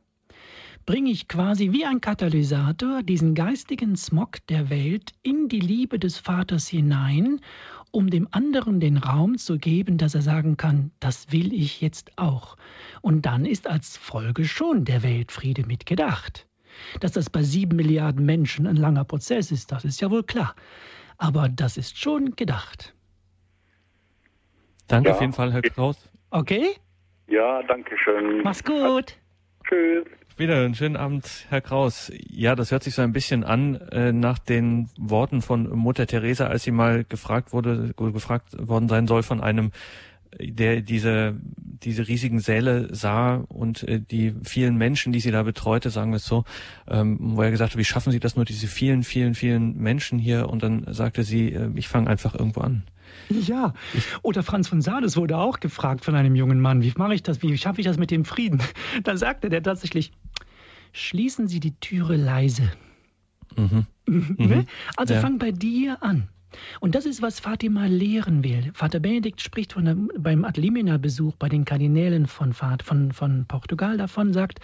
bringe 0.85 1.11
ich 1.11 1.27
quasi 1.27 1.71
wie 1.71 1.85
ein 1.85 2.01
Katalysator 2.01 3.03
diesen 3.03 3.35
geistigen 3.35 3.95
Smog 3.95 4.45
der 4.47 4.69
Welt 4.69 5.11
in 5.21 5.47
die 5.47 5.59
Liebe 5.59 5.99
des 5.99 6.17
Vaters 6.17 6.67
hinein, 6.67 7.39
um 7.91 8.09
dem 8.09 8.27
anderen 8.31 8.79
den 8.79 8.97
Raum 8.97 9.37
zu 9.37 9.57
geben, 9.57 9.97
dass 9.97 10.15
er 10.15 10.21
sagen 10.21 10.57
kann, 10.57 10.91
das 10.99 11.31
will 11.31 11.53
ich 11.53 11.81
jetzt 11.81 12.17
auch. 12.17 12.57
Und 13.01 13.25
dann 13.25 13.45
ist 13.45 13.67
als 13.67 13.97
Folge 13.97 14.45
schon 14.45 14.83
der 14.85 15.03
Weltfriede 15.03 15.65
mitgedacht. 15.65 16.47
Dass 16.99 17.11
das 17.11 17.29
bei 17.29 17.43
sieben 17.43 17.75
Milliarden 17.75 18.25
Menschen 18.25 18.65
ein 18.65 18.77
langer 18.77 19.03
Prozess 19.05 19.51
ist, 19.51 19.71
das 19.71 19.85
ist 19.85 20.01
ja 20.01 20.09
wohl 20.09 20.23
klar. 20.23 20.55
Aber 21.17 21.47
das 21.49 21.77
ist 21.77 21.99
schon 21.99 22.35
gedacht. 22.35 22.95
Danke 24.87 25.09
ja. 25.09 25.15
auf 25.15 25.21
jeden 25.21 25.33
Fall, 25.33 25.53
Herr 25.53 25.61
Kraus. 25.61 26.09
Okay? 26.31 26.71
Ja, 27.27 27.61
danke 27.63 27.95
schön. 27.97 28.41
Mach's 28.41 28.63
gut. 28.63 29.15
Tschüss. 29.65 30.05
Wieder 30.35 30.63
einen 30.63 30.73
schönen 30.73 30.95
Abend, 30.95 31.45
Herr 31.49 31.61
Kraus. 31.61 32.11
Ja, 32.27 32.55
das 32.55 32.71
hört 32.71 32.83
sich 32.83 32.95
so 32.95 33.03
ein 33.03 33.13
bisschen 33.13 33.43
an 33.43 33.75
äh, 33.91 34.11
nach 34.11 34.39
den 34.39 34.89
Worten 34.97 35.43
von 35.43 35.69
Mutter 35.77 36.07
Teresa, 36.07 36.47
als 36.47 36.63
sie 36.63 36.71
mal 36.71 37.03
gefragt 37.03 37.53
wurde, 37.53 37.93
gefragt 37.95 38.55
worden 38.57 38.89
sein 38.89 39.05
soll 39.07 39.21
von 39.21 39.41
einem, 39.41 39.71
der 40.39 40.81
diese 40.81 41.35
diese 41.83 42.07
riesigen 42.07 42.39
Säle 42.39 42.93
sah 42.95 43.35
und 43.35 43.83
äh, 43.83 43.99
die 43.99 44.33
vielen 44.43 44.75
Menschen, 44.75 45.13
die 45.13 45.19
sie 45.19 45.31
da 45.31 45.43
betreute, 45.43 45.89
sagen 45.89 46.11
wir 46.11 46.17
es 46.17 46.25
so, 46.25 46.45
ähm, 46.87 47.17
wo 47.19 47.41
er 47.41 47.51
gesagt 47.51 47.73
hat, 47.73 47.77
wie 47.77 47.85
schaffen 47.85 48.11
Sie 48.11 48.19
das 48.19 48.35
nur, 48.35 48.45
diese 48.45 48.67
vielen, 48.67 49.03
vielen, 49.03 49.35
vielen 49.35 49.77
Menschen 49.77 50.17
hier? 50.19 50.49
Und 50.49 50.63
dann 50.63 50.85
sagte 50.91 51.23
sie, 51.23 51.53
äh, 51.53 51.69
ich 51.75 51.87
fange 51.87 52.09
einfach 52.09 52.33
irgendwo 52.33 52.61
an. 52.61 52.83
Ja, 53.29 53.73
oder 54.21 54.43
Franz 54.43 54.67
von 54.67 54.81
Sales 54.81 55.17
wurde 55.17 55.37
auch 55.37 55.59
gefragt 55.59 56.05
von 56.05 56.15
einem 56.15 56.35
jungen 56.35 56.59
Mann, 56.59 56.81
wie 56.81 56.93
mache 56.97 57.15
ich 57.15 57.23
das, 57.23 57.41
wie 57.41 57.57
schaffe 57.57 57.81
ich 57.81 57.87
das 57.87 57.97
mit 57.97 58.11
dem 58.11 58.25
Frieden? 58.25 58.61
Da 59.03 59.17
sagte 59.17 59.49
der 59.49 59.63
tatsächlich, 59.63 60.11
schließen 60.91 61.47
Sie 61.47 61.59
die 61.59 61.75
Türe 61.79 62.15
leise. 62.15 62.71
Mhm. 63.55 63.85
mhm. 64.07 64.35
mhm. 64.37 64.65
Also 64.95 65.15
ja. 65.15 65.19
fang 65.19 65.39
bei 65.39 65.51
dir 65.51 66.01
an. 66.01 66.29
Und 66.79 66.95
das 66.95 67.05
ist, 67.05 67.21
was 67.21 67.39
Fatima 67.39 67.85
lehren 67.85 68.43
will. 68.43 68.71
Vater 68.73 68.99
Benedikt 68.99 69.41
spricht 69.41 69.73
von 69.73 69.85
der, 69.85 69.97
beim 70.17 70.45
Adlimina-Besuch 70.45 71.35
bei 71.35 71.49
den 71.49 71.65
Kardinälen 71.65 72.27
von, 72.27 72.53
von, 72.53 73.11
von 73.11 73.45
Portugal 73.47 73.97
davon, 73.97 74.33
sagt, 74.33 74.59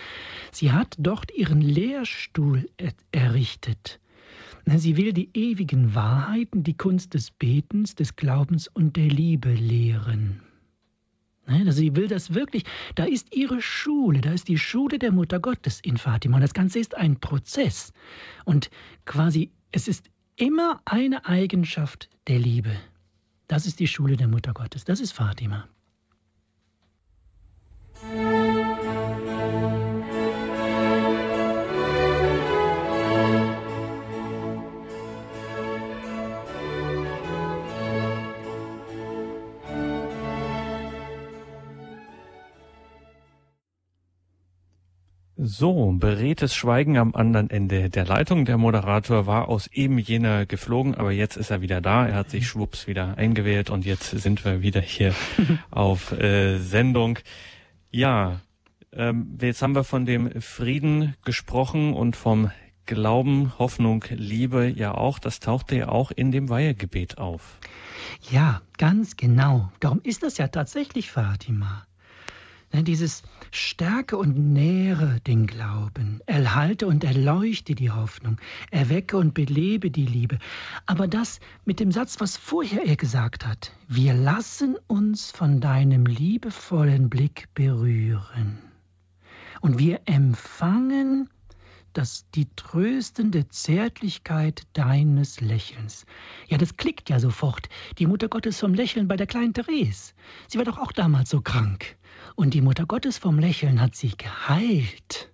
sie 0.51 0.71
hat 0.71 0.95
dort 0.99 1.31
ihren 1.35 1.61
Lehrstuhl 1.61 2.69
errichtet. 3.11 3.99
Sie 4.77 4.97
will 4.97 5.13
die 5.13 5.29
ewigen 5.33 5.95
Wahrheiten, 5.95 6.63
die 6.63 6.75
Kunst 6.75 7.13
des 7.13 7.31
Betens, 7.31 7.95
des 7.95 8.15
Glaubens 8.15 8.67
und 8.67 8.95
der 8.95 9.07
Liebe 9.07 9.53
lehren. 9.53 10.41
Also 11.45 11.71
sie 11.71 11.95
will 11.95 12.07
das 12.07 12.35
wirklich, 12.35 12.63
da 12.93 13.05
ist 13.05 13.35
ihre 13.35 13.61
Schule, 13.61 14.21
da 14.21 14.31
ist 14.31 14.47
die 14.47 14.59
Schule 14.59 14.99
der 14.99 15.11
Mutter 15.11 15.39
Gottes 15.39 15.79
in 15.79 15.97
Fatima. 15.97 16.35
Und 16.37 16.41
das 16.41 16.53
Ganze 16.53 16.79
ist 16.79 16.95
ein 16.95 17.19
Prozess. 17.19 17.91
Und 18.45 18.69
quasi, 19.05 19.51
es 19.71 19.87
ist 19.87 20.11
immer 20.35 20.81
eine 20.85 21.25
Eigenschaft 21.25 22.09
der 22.27 22.37
Liebe. 22.39 22.71
Das 23.47 23.65
ist 23.65 23.79
die 23.79 23.87
Schule 23.87 24.15
der 24.15 24.27
Mutter 24.27 24.53
Gottes, 24.53 24.85
das 24.85 24.99
ist 24.99 25.13
Fatima. 25.13 25.67
So, 45.41 45.93
beredtes 45.97 46.53
Schweigen 46.53 46.97
am 46.97 47.15
anderen 47.15 47.49
Ende 47.49 47.89
der 47.89 48.05
Leitung. 48.05 48.43
Der 48.43 48.57
Moderator 48.57 49.25
war 49.25 49.47
aus 49.47 49.67
eben 49.67 49.97
jener 49.97 50.45
geflogen, 50.45 50.95
aber 50.95 51.13
jetzt 51.13 51.37
ist 51.37 51.49
er 51.49 51.61
wieder 51.61 51.79
da. 51.79 52.05
Er 52.05 52.15
hat 52.15 52.29
sich 52.29 52.45
schwupps 52.45 52.87
wieder 52.87 53.17
eingewählt 53.17 53.69
und 53.69 53.85
jetzt 53.85 54.09
sind 54.09 54.43
wir 54.43 54.61
wieder 54.61 54.81
hier 54.81 55.15
auf 55.71 56.11
äh, 56.11 56.57
Sendung. 56.57 57.19
Ja, 57.89 58.41
ähm, 58.91 59.37
jetzt 59.39 59.61
haben 59.61 59.75
wir 59.75 59.85
von 59.85 60.05
dem 60.05 60.41
Frieden 60.41 61.15
gesprochen 61.23 61.93
und 61.93 62.17
vom 62.17 62.51
Glauben, 62.85 63.57
Hoffnung, 63.57 64.03
Liebe 64.09 64.67
ja 64.67 64.93
auch. 64.93 65.19
Das 65.19 65.39
tauchte 65.39 65.77
ja 65.77 65.87
auch 65.87 66.11
in 66.11 66.33
dem 66.33 66.49
Weihegebet 66.49 67.17
auf. 67.17 67.59
Ja, 68.29 68.61
ganz 68.77 69.15
genau. 69.15 69.71
Darum 69.79 70.01
ist 70.03 70.21
das 70.21 70.37
ja 70.37 70.49
tatsächlich 70.49 71.11
Fatima. 71.11 71.85
Ne, 72.71 72.83
dieses 72.83 73.23
Stärke 73.49 74.15
und 74.15 74.37
nähre 74.53 75.19
den 75.25 75.47
Glauben, 75.47 76.21
erhalte 76.27 76.85
und 76.85 77.03
erleuchte 77.03 77.73
die 77.73 77.89
Hoffnung, 77.89 78.37
erwecke 78.69 79.17
und 79.17 79.33
belebe 79.33 79.89
die 79.89 80.05
Liebe. 80.05 80.37
Aber 80.85 81.07
das 81.07 81.39
mit 81.65 81.79
dem 81.79 81.91
Satz, 81.91 82.19
was 82.19 82.37
vorher 82.37 82.85
er 82.85 82.95
gesagt 82.95 83.47
hat, 83.47 83.71
wir 83.87 84.13
lassen 84.13 84.77
uns 84.85 85.31
von 85.31 85.61
deinem 85.61 86.05
liebevollen 86.05 87.09
Blick 87.09 87.47
berühren. 87.55 88.59
Und 89.61 89.79
wir 89.79 90.01
empfangen 90.05 91.27
das, 91.93 92.29
die 92.35 92.47
tröstende 92.55 93.49
Zärtlichkeit 93.49 94.63
deines 94.73 95.41
Lächelns. 95.41 96.05
Ja, 96.47 96.57
das 96.57 96.77
klickt 96.77 97.09
ja 97.09 97.19
sofort. 97.19 97.67
Die 97.97 98.05
Mutter 98.05 98.29
Gottes 98.29 98.59
vom 98.59 98.75
Lächeln 98.75 99.07
bei 99.07 99.17
der 99.17 99.27
kleinen 99.27 99.53
Therese. 99.53 100.13
Sie 100.47 100.57
war 100.57 100.65
doch 100.65 100.77
auch 100.77 100.91
damals 100.91 101.29
so 101.29 101.41
krank. 101.41 101.97
Und 102.39 102.53
die 102.53 102.61
Mutter 102.61 102.85
Gottes 102.85 103.17
vom 103.17 103.37
Lächeln 103.37 103.81
hat 103.81 103.97
sie 103.97 104.13
geheilt. 104.15 105.29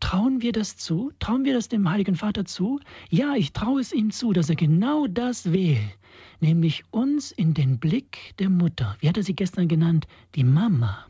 Trauen 0.00 0.42
wir 0.42 0.52
das 0.52 0.76
zu? 0.76 1.10
Trauen 1.18 1.46
wir 1.46 1.54
das 1.54 1.68
dem 1.68 1.88
Heiligen 1.88 2.14
Vater 2.14 2.44
zu? 2.44 2.78
Ja, 3.08 3.36
ich 3.36 3.54
traue 3.54 3.80
es 3.80 3.90
ihm 3.90 4.10
zu, 4.10 4.34
dass 4.34 4.50
er 4.50 4.56
genau 4.56 5.06
das 5.06 5.50
will, 5.50 5.80
nämlich 6.40 6.84
uns 6.90 7.32
in 7.32 7.54
den 7.54 7.78
Blick 7.78 8.34
der 8.38 8.50
Mutter, 8.50 8.98
wie 9.00 9.08
hat 9.08 9.16
er 9.16 9.22
sie 9.22 9.34
gestern 9.34 9.66
genannt, 9.66 10.06
die 10.34 10.44
Mama, 10.44 11.06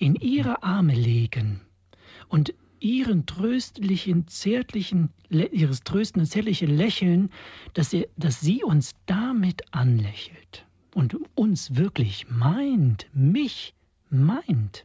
in 0.00 0.16
ihre 0.16 0.64
Arme 0.64 0.94
legen 0.94 1.60
und 2.26 2.54
ihren 2.80 3.24
tröstlichen, 3.24 4.26
zärtlichen, 4.26 5.10
ihres 5.30 5.84
tröstenden, 5.84 6.28
zärtlichen 6.28 6.76
Lächeln, 6.76 7.30
dass, 7.72 7.92
er, 7.92 8.08
dass 8.16 8.40
sie 8.40 8.64
uns 8.64 8.96
damit 9.06 9.62
anlächelt 9.72 10.66
und 10.92 11.16
uns 11.36 11.76
wirklich 11.76 12.28
meint, 12.28 13.06
mich 13.12 13.75
meint. 14.22 14.84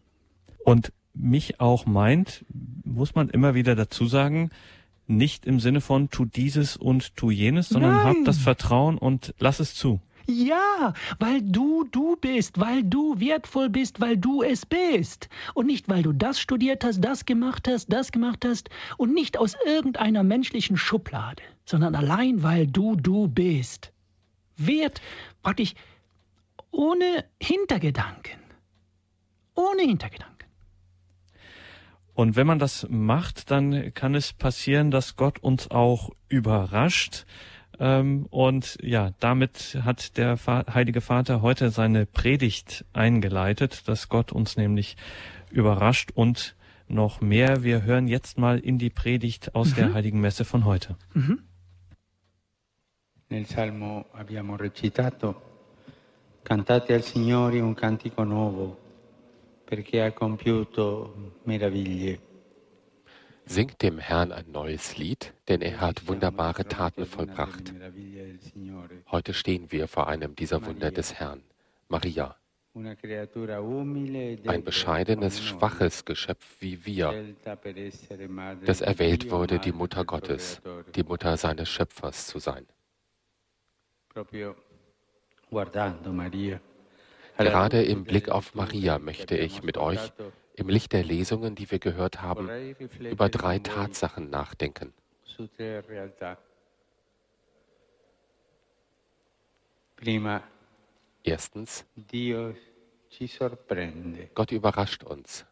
Und 0.63 0.91
mich 1.13 1.59
auch 1.59 1.85
meint, 1.85 2.45
muss 2.83 3.15
man 3.15 3.29
immer 3.29 3.55
wieder 3.55 3.75
dazu 3.75 4.05
sagen, 4.05 4.49
nicht 5.07 5.45
im 5.45 5.59
Sinne 5.59 5.81
von 5.81 6.09
tu 6.09 6.25
dieses 6.25 6.77
und 6.77 7.15
tu 7.15 7.31
jenes, 7.31 7.69
sondern 7.69 7.95
Nein. 7.95 8.05
hab 8.05 8.25
das 8.25 8.37
Vertrauen 8.37 8.97
und 8.97 9.33
lass 9.39 9.59
es 9.59 9.75
zu. 9.75 9.99
Ja, 10.27 10.93
weil 11.19 11.41
du 11.41 11.83
du 11.91 12.15
bist, 12.15 12.59
weil 12.59 12.83
du 12.83 13.19
wertvoll 13.19 13.69
bist, 13.69 13.99
weil 13.99 14.17
du 14.17 14.43
es 14.43 14.65
bist. 14.65 15.29
Und 15.53 15.65
nicht, 15.65 15.89
weil 15.89 16.03
du 16.03 16.13
das 16.13 16.39
studiert 16.39 16.83
hast, 16.83 17.01
das 17.01 17.25
gemacht 17.25 17.67
hast, 17.67 17.91
das 17.91 18.11
gemacht 18.11 18.45
hast 18.45 18.69
und 18.97 19.13
nicht 19.13 19.37
aus 19.37 19.55
irgendeiner 19.65 20.23
menschlichen 20.23 20.77
Schublade, 20.77 21.41
sondern 21.65 21.95
allein, 21.95 22.43
weil 22.43 22.67
du 22.67 22.95
du 22.95 23.27
bist. 23.27 23.91
Wert 24.57 25.01
praktisch 25.41 25.73
ohne 26.71 27.25
Hintergedanken. 27.41 28.40
Ohne 29.69 29.83
Hintergedanken. 29.83 30.47
Und 32.13 32.35
wenn 32.35 32.47
man 32.47 32.59
das 32.59 32.87
macht, 32.89 33.51
dann 33.51 33.93
kann 33.93 34.15
es 34.15 34.33
passieren, 34.33 34.91
dass 34.91 35.15
Gott 35.15 35.39
uns 35.39 35.71
auch 35.71 36.09
überrascht. 36.29 37.25
Ähm, 37.79 38.27
und 38.29 38.77
ja, 38.81 39.11
damit 39.19 39.79
hat 39.83 40.17
der 40.17 40.37
Heilige 40.45 41.01
Vater 41.01 41.41
heute 41.41 41.69
seine 41.69 42.05
Predigt 42.05 42.85
eingeleitet, 42.93 43.87
dass 43.87 44.09
Gott 44.09 44.31
uns 44.31 44.57
nämlich 44.57 44.97
überrascht 45.49 46.11
und 46.13 46.55
noch 46.87 47.21
mehr. 47.21 47.63
Wir 47.63 47.83
hören 47.83 48.07
jetzt 48.07 48.37
mal 48.37 48.59
in 48.59 48.77
die 48.77 48.89
Predigt 48.89 49.55
aus 49.55 49.71
mhm. 49.71 49.75
der 49.75 49.93
Heiligen 49.93 50.19
Messe 50.19 50.45
von 50.45 50.65
heute. 50.65 50.97
Mhm. 51.13 51.39
Nel 53.29 53.45
Salmo 53.45 54.05
abbiamo 54.11 54.57
recitato 54.57 55.35
Cantate 56.43 56.93
al 56.93 57.01
Signore 57.01 57.61
un 57.61 57.73
cantico 57.73 58.25
nuovo 58.25 58.80
Singt 63.45 63.81
dem 63.81 63.99
Herrn 63.99 64.31
ein 64.33 64.51
neues 64.51 64.97
Lied, 64.97 65.33
denn 65.47 65.61
er 65.61 65.79
hat 65.79 66.07
wunderbare 66.07 66.65
Taten 66.67 67.05
vollbracht. 67.05 67.73
Heute 69.09 69.33
stehen 69.33 69.71
wir 69.71 69.87
vor 69.87 70.07
einem 70.07 70.35
dieser 70.35 70.65
Wunder 70.65 70.91
des 70.91 71.13
Herrn, 71.13 71.41
Maria. 71.87 72.35
Ein 72.73 74.63
bescheidenes, 74.63 75.41
schwaches 75.41 76.03
Geschöpf 76.03 76.57
wie 76.59 76.85
wir, 76.85 77.35
das 78.65 78.81
erwählt 78.81 79.31
wurde, 79.31 79.59
die 79.59 79.71
Mutter 79.71 80.03
Gottes, 80.03 80.61
die 80.95 81.03
Mutter 81.03 81.37
seines 81.37 81.69
Schöpfers 81.69 82.27
zu 82.27 82.39
sein. 82.39 82.65
Gerade 87.43 87.83
im 87.83 88.03
Blick 88.03 88.29
auf 88.29 88.55
Maria 88.55 88.99
möchte 88.99 89.35
ich 89.35 89.63
mit 89.63 89.77
euch 89.77 90.11
im 90.55 90.69
Licht 90.69 90.93
der 90.93 91.03
Lesungen, 91.03 91.55
die 91.55 91.69
wir 91.71 91.79
gehört 91.79 92.21
haben, 92.21 92.75
über 92.99 93.29
drei 93.29 93.59
Tatsachen 93.59 94.29
nachdenken. 94.29 94.93
Erstens, 101.23 101.85
Gott 104.35 104.51
überrascht 104.51 105.03
uns. 105.03 105.45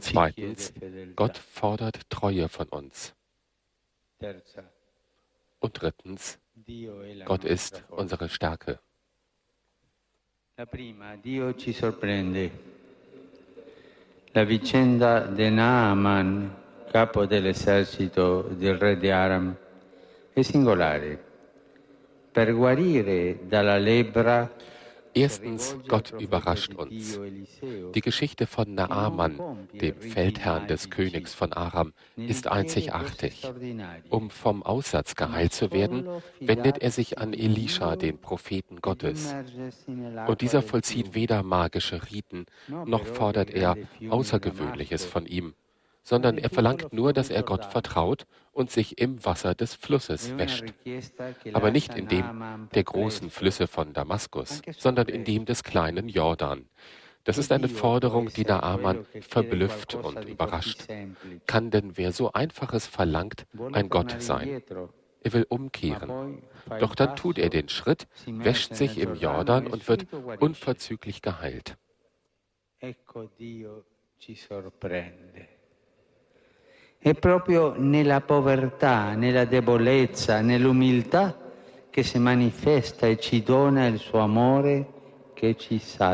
Zweitens, 0.00 0.74
Gott 1.16 1.38
fordert 1.38 2.10
Treue 2.10 2.48
von 2.48 2.68
uns. 2.68 3.14
Und 5.60 5.72
drittens, 5.80 6.38
Gott 7.24 7.44
ist 7.44 7.84
unsere 7.88 8.28
Stärke. 8.28 8.80
La 10.54 10.64
prima, 10.64 11.14
Dio 11.16 11.54
ci 11.54 11.74
sorprende. 11.74 12.50
La 14.32 14.44
vicenda 14.44 15.26
di 15.26 15.50
Naaman, 15.50 16.56
capo 16.90 17.26
dell'esercito 17.26 18.40
del 18.42 18.78
re 18.78 18.96
di 18.96 19.10
Aram, 19.10 19.54
è 20.32 20.40
singolare. 20.40 21.22
Per 22.32 22.54
guarire 22.54 23.46
dalla 23.46 23.76
lebbra 23.76 24.50
Erstens, 25.16 25.74
Gott 25.88 26.12
überrascht 26.20 26.74
uns. 26.74 27.18
Die 27.94 28.00
Geschichte 28.02 28.46
von 28.46 28.74
Naaman, 28.74 29.66
dem 29.72 29.94
Feldherrn 29.96 30.68
des 30.68 30.90
Königs 30.90 31.32
von 31.32 31.54
Aram, 31.54 31.94
ist 32.16 32.48
einzigartig. 32.48 33.50
Um 34.10 34.28
vom 34.28 34.62
Aussatz 34.62 35.14
geheilt 35.14 35.54
zu 35.54 35.72
werden, 35.72 36.06
wendet 36.38 36.82
er 36.82 36.90
sich 36.90 37.18
an 37.18 37.32
Elisha, 37.32 37.96
den 37.96 38.18
Propheten 38.18 38.82
Gottes. 38.82 39.34
Und 40.26 40.42
dieser 40.42 40.60
vollzieht 40.60 41.14
weder 41.14 41.42
magische 41.42 42.10
Riten, 42.10 42.44
noch 42.68 43.06
fordert 43.06 43.50
er 43.50 43.74
Außergewöhnliches 44.10 45.06
von 45.06 45.24
ihm 45.24 45.54
sondern 46.06 46.38
er 46.38 46.50
verlangt 46.50 46.92
nur, 46.92 47.12
dass 47.12 47.30
er 47.30 47.42
Gott 47.42 47.64
vertraut 47.64 48.26
und 48.52 48.70
sich 48.70 48.98
im 48.98 49.24
Wasser 49.24 49.56
des 49.56 49.74
Flusses 49.74 50.38
wäscht. 50.38 50.72
Aber 51.52 51.72
nicht 51.72 51.96
in 51.96 52.06
dem 52.06 52.68
der 52.72 52.84
großen 52.84 53.28
Flüsse 53.28 53.66
von 53.66 53.92
Damaskus, 53.92 54.62
sondern 54.78 55.08
in 55.08 55.24
dem 55.24 55.46
des 55.46 55.64
kleinen 55.64 56.08
Jordan. 56.08 56.68
Das 57.24 57.38
ist 57.38 57.50
eine 57.50 57.68
Forderung, 57.68 58.28
die 58.28 58.44
Naaman 58.44 59.04
verblüfft 59.20 59.96
und 59.96 60.28
überrascht. 60.28 60.86
Kann 61.48 61.72
denn 61.72 61.96
wer 61.96 62.12
so 62.12 62.32
Einfaches 62.32 62.86
verlangt, 62.86 63.44
ein 63.72 63.88
Gott 63.88 64.22
sein? 64.22 64.62
Er 65.24 65.32
will 65.32 65.44
umkehren. 65.48 66.40
Doch 66.78 66.94
dann 66.94 67.16
tut 67.16 67.36
er 67.36 67.50
den 67.50 67.68
Schritt, 67.68 68.06
wäscht 68.26 68.76
sich 68.76 68.98
im 68.98 69.16
Jordan 69.16 69.66
und 69.66 69.88
wird 69.88 70.06
unverzüglich 70.38 71.20
geheilt. 71.20 71.76
Ecco 72.78 73.24
Dio 73.36 73.82
ci 74.20 74.36
sorprende. 74.36 75.55
È 77.06 77.14
proprio 77.14 77.72
nella 77.78 78.20
povertà, 78.20 79.14
nella 79.14 79.44
debolezza, 79.44 80.40
nell'umiltà 80.40 81.38
che 81.88 82.02
si 82.02 82.18
manifesta 82.18 83.06
e 83.06 83.16
ci 83.20 83.44
dona 83.44 83.86
il 83.86 84.00
suo 84.00 84.18
amore 84.18 84.92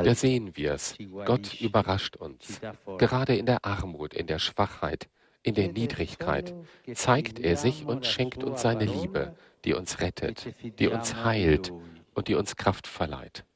Da 0.02 0.14
sehen 0.14 0.52
wir 0.54 0.72
es. 0.72 0.94
Gott 1.24 1.58
überrascht 1.62 2.16
uns. 2.16 2.60
Gerade 2.98 3.34
in 3.34 3.46
der 3.46 3.64
Armut, 3.64 4.12
in 4.12 4.26
der 4.26 4.38
Schwachheit, 4.38 5.08
in 5.42 5.54
der 5.54 5.72
Niedrigkeit 5.72 6.54
zeigt 6.92 7.40
er 7.40 7.56
sich 7.56 7.86
und 7.86 8.04
schenkt 8.04 8.44
uns 8.44 8.60
seine 8.60 8.84
Liebe, 8.84 9.34
die 9.64 9.72
uns 9.72 9.98
rettet, 10.02 10.54
die 10.78 10.88
uns 10.88 11.14
heilt 11.24 11.72
und 12.12 12.28
die 12.28 12.34
uns 12.34 12.54
Kraft 12.56 12.86
verleiht. 12.86 13.46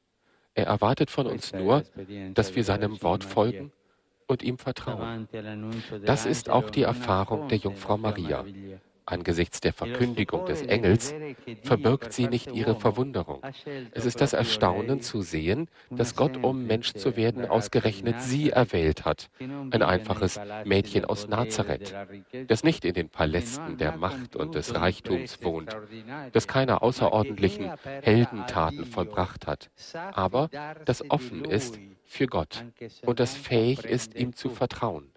Er 0.55 0.65
erwartet 0.65 1.11
von 1.11 1.27
uns 1.27 1.53
nur, 1.53 1.83
dass 2.33 2.55
wir 2.55 2.63
seinem 2.63 2.99
Wort 3.03 3.23
folgen 3.23 3.71
und 4.27 4.43
ihm 4.43 4.57
vertrauen. 4.57 5.27
Das 6.05 6.25
ist 6.25 6.49
auch 6.49 6.69
die 6.69 6.83
Erfahrung 6.83 7.47
der 7.47 7.57
Jungfrau 7.57 7.97
Maria. 7.97 8.45
Angesichts 9.09 9.61
der 9.61 9.71
Verkündigung 9.71 10.45
des 10.45 10.63
Engels 10.63 11.15
verbirgt 11.63 12.11
sie 12.11 12.27
nicht 12.27 12.51
ihre 12.51 12.75
Verwunderung. 12.75 13.41
Es 13.91 14.05
ist 14.05 14.19
das 14.19 14.33
Erstaunen 14.33 14.99
zu 14.99 15.21
sehen, 15.21 15.69
dass 15.89 16.17
Gott, 16.17 16.43
um 16.43 16.67
Mensch 16.67 16.93
zu 16.93 17.15
werden, 17.15 17.45
ausgerechnet 17.45 18.21
sie 18.21 18.49
erwählt 18.49 19.05
hat, 19.05 19.29
ein 19.39 19.81
einfaches 19.81 20.37
Mädchen 20.65 21.05
aus 21.05 21.29
Nazareth, 21.29 21.95
das 22.47 22.65
nicht 22.65 22.83
in 22.83 22.95
den 22.95 23.09
Palästen 23.09 23.77
der 23.77 23.95
Macht 23.95 24.35
und 24.35 24.55
des 24.55 24.75
Reichtums 24.75 25.41
wohnt, 25.41 25.77
das 26.33 26.45
keine 26.45 26.81
außerordentlichen 26.81 27.71
Heldentaten 28.01 28.85
vollbracht 28.85 29.47
hat, 29.47 29.69
aber 30.11 30.49
das 30.83 31.09
offen 31.09 31.45
ist 31.45 31.79
für 32.03 32.27
Gott 32.27 32.65
und 33.05 33.21
das 33.21 33.35
fähig 33.35 33.85
ist, 33.85 34.15
ihm 34.15 34.35
zu 34.35 34.49
vertrauen. 34.49 35.13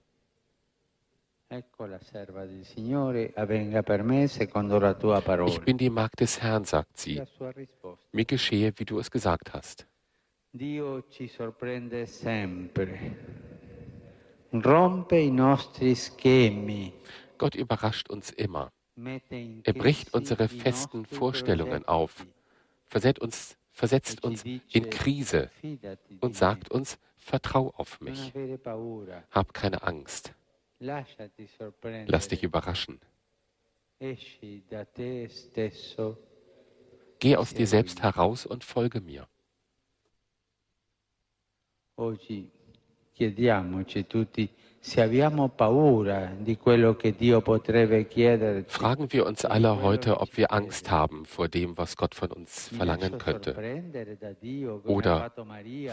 Ich 5.47 5.61
bin 5.61 5.79
die 5.79 5.91
Magd 5.91 6.21
des 6.21 6.41
Herrn, 6.41 6.65
sagt 6.65 6.97
sie. 6.97 7.21
Mir 8.13 8.25
geschehe, 8.25 8.73
wie 8.77 8.85
du 8.85 9.01
es 9.01 9.11
gesagt 9.11 9.53
hast. 9.53 9.87
Dio 10.53 11.01
ci 11.03 11.29
sorprende 11.29 12.07
sempre. 12.07 12.99
Rompe 14.53 15.21
i 15.21 15.31
nostri 15.31 15.95
schemi. 15.95 16.93
Gott 17.39 17.55
überrascht 17.55 18.11
uns 18.11 18.31
immer. 18.31 18.71
Er 18.97 19.73
bricht 19.73 20.13
unsere 20.13 20.49
festen 20.49 21.05
Vorstellungen 21.05 21.85
auf, 21.87 22.27
versetzt 22.87 23.21
uns, 23.21 23.57
versetzt 23.73 24.23
uns 24.25 24.45
in 24.45 24.91
Krise 24.91 25.51
und 26.21 26.37
sagt 26.37 26.71
uns, 26.71 26.99
vertrau 27.17 27.73
auf 27.77 28.01
mich. 28.01 28.33
Hab 29.31 29.55
keine 29.55 29.83
Angst. 29.83 30.35
Lass 30.81 32.29
dich 32.29 32.43
überraschen. 32.43 32.99
Geh 37.19 37.37
aus 37.37 37.55
dir 37.55 37.67
selbst 37.67 38.03
heraus 38.03 38.47
und 38.47 38.65
folge 38.65 39.01
mir. 39.03 39.29
Oggi 41.97 42.51
chiediamoci 43.15 44.05
tutti 44.05 44.49
Fragen 44.83 45.13
wir 49.13 49.27
uns 49.27 49.45
alle 49.45 49.83
heute, 49.83 50.21
ob 50.21 50.37
wir 50.39 50.53
Angst 50.53 50.91
haben 50.91 51.27
vor 51.27 51.49
dem, 51.49 51.77
was 51.77 51.99
Gott 51.99 52.15
von 52.15 52.33
uns 52.33 52.69
verlangen 52.69 53.19
könnte 53.19 53.55
oder 54.85 55.31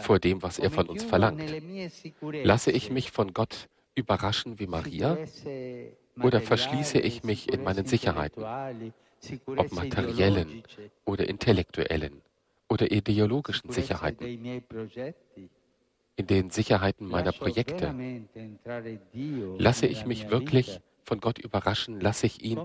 vor 0.00 0.18
dem, 0.18 0.42
was 0.42 0.58
er 0.58 0.70
von 0.70 0.88
uns 0.88 1.04
verlangt. 1.04 1.42
Lasse 2.44 2.70
ich 2.70 2.90
mich 2.90 3.10
von 3.10 3.34
Gott 3.34 3.68
überraschen 3.98 4.58
wie 4.58 4.66
Maria 4.66 5.18
oder 6.22 6.40
verschließe 6.40 6.98
ich 6.98 7.24
mich 7.24 7.52
in 7.52 7.62
meinen 7.62 7.84
Sicherheiten? 7.84 8.44
ob 9.56 9.72
materiellen 9.72 10.62
oder 11.04 11.28
intellektuellen 11.28 12.22
oder 12.68 12.90
ideologischen 12.90 13.70
Sicherheiten, 13.70 14.62
in 16.16 16.26
den 16.26 16.50
Sicherheiten 16.50 17.06
meiner 17.06 17.32
Projekte. 17.32 17.94
Lasse 19.58 19.86
ich 19.86 20.04
mich 20.06 20.30
wirklich 20.30 20.80
von 21.04 21.20
Gott 21.20 21.38
überraschen? 21.38 22.00
Lasse 22.00 22.26
ich 22.26 22.42
ihn 22.42 22.60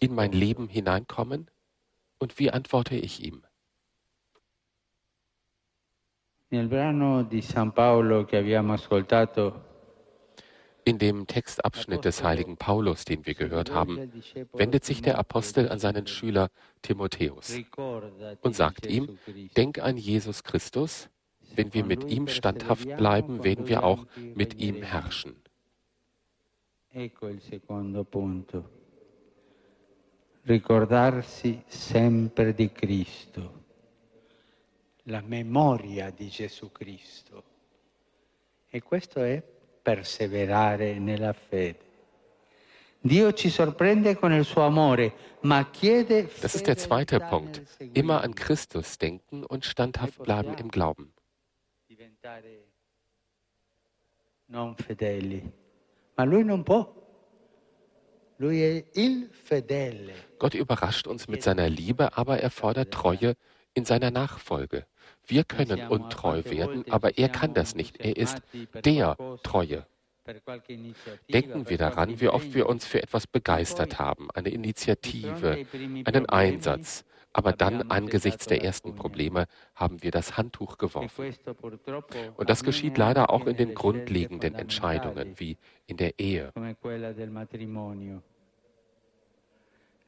in 0.00 0.14
mein 0.14 0.32
Leben 0.32 0.68
hineinkommen? 0.68 1.50
Und 2.18 2.38
wie 2.38 2.50
antworte 2.50 2.96
ich 2.96 3.22
ihm? 3.24 3.42
Nel 6.48 6.68
brano 6.68 7.24
di 7.24 7.42
San 7.42 7.72
Paolo 7.72 8.24
che 8.24 8.38
abbiamo 8.38 8.74
ascoltato 8.74 9.75
in 10.86 10.98
dem 10.98 11.26
Textabschnitt 11.26 12.04
des 12.04 12.22
heiligen 12.22 12.56
Paulus, 12.56 13.04
den 13.04 13.26
wir 13.26 13.34
gehört 13.34 13.72
haben, 13.72 14.22
wendet 14.52 14.84
sich 14.84 15.02
der 15.02 15.18
Apostel 15.18 15.68
an 15.68 15.80
seinen 15.80 16.06
Schüler 16.06 16.48
Timotheus 16.80 17.58
und 18.40 18.54
sagt 18.54 18.86
ihm, 18.86 19.18
denk 19.56 19.80
an 19.80 19.96
Jesus 19.96 20.44
Christus, 20.44 21.10
wenn 21.56 21.74
wir 21.74 21.84
mit 21.84 22.08
ihm 22.08 22.28
standhaft 22.28 22.96
bleiben, 22.96 23.42
werden 23.42 23.66
wir 23.66 23.82
auch 23.82 24.06
mit 24.16 24.60
ihm 24.60 24.82
herrschen. 24.82 25.34
Ricordarsi 30.48 31.64
sempre 31.66 32.54
di 32.54 32.68
Cristo, 32.68 33.64
la 35.06 35.20
memoria 35.20 36.10
di 36.10 36.28
Gesù 36.28 36.70
Cristo. 36.70 37.42
E 38.70 38.80
questo 38.80 39.18
è 39.18 39.42
perseverare 39.86 40.98
nella 40.98 41.32
fede. 41.32 41.78
Dio 43.00 43.32
ci 43.34 43.50
sorprende 43.50 44.16
con 44.16 44.32
il 44.32 44.44
suo 44.44 44.62
amore, 44.62 45.12
ma 45.42 45.70
chiede 45.70 46.28
Das 46.40 46.56
ist 46.56 46.66
der 46.66 46.76
zweite 46.76 47.20
Punkt. 47.20 47.62
Immer 47.92 48.22
an 48.22 48.34
Christus 48.34 48.98
denken 48.98 49.44
und 49.44 49.64
standhaft 49.64 50.20
bleiben 50.24 50.54
im 50.58 50.70
Glauben. 50.70 51.12
Non 54.46 54.74
fedeli. 54.76 55.40
Ma 56.16 56.24
lui 56.24 56.42
non 56.42 56.64
può. 56.64 56.92
Lui 58.38 58.62
è 58.62 58.84
il 58.94 59.30
fedele. 59.30 60.14
Gott 60.38 60.54
überrascht 60.54 61.06
uns 61.06 61.28
mit 61.28 61.44
seiner 61.44 61.68
Liebe, 61.68 62.16
aber 62.16 62.40
er 62.40 62.50
fordert 62.50 62.92
Treue 62.92 63.36
in 63.74 63.84
seiner 63.84 64.10
Nachfolge. 64.10 64.84
Wir 65.26 65.44
können 65.44 65.88
untreu 65.88 66.42
werden, 66.44 66.84
aber 66.90 67.18
er 67.18 67.28
kann 67.28 67.54
das 67.54 67.74
nicht. 67.74 67.98
Er 67.98 68.16
ist 68.16 68.42
der 68.84 69.16
Treue. 69.42 69.86
Denken 71.32 71.68
wir 71.68 71.78
daran, 71.78 72.20
wie 72.20 72.28
oft 72.28 72.54
wir 72.54 72.68
uns 72.68 72.84
für 72.84 73.02
etwas 73.02 73.26
begeistert 73.26 73.98
haben, 73.98 74.28
eine 74.32 74.48
Initiative, 74.48 75.66
einen 76.04 76.26
Einsatz, 76.26 77.04
aber 77.32 77.52
dann 77.52 77.90
angesichts 77.90 78.46
der 78.46 78.64
ersten 78.64 78.94
Probleme 78.94 79.46
haben 79.74 80.02
wir 80.02 80.10
das 80.10 80.36
Handtuch 80.36 80.78
geworfen. 80.78 81.34
Und 82.36 82.50
das 82.50 82.64
geschieht 82.64 82.96
leider 82.98 83.30
auch 83.30 83.46
in 83.46 83.56
den 83.56 83.74
grundlegenden 83.74 84.54
Entscheidungen, 84.54 85.38
wie 85.38 85.58
in 85.86 85.96
der 85.98 86.18
Ehe. 86.18 86.52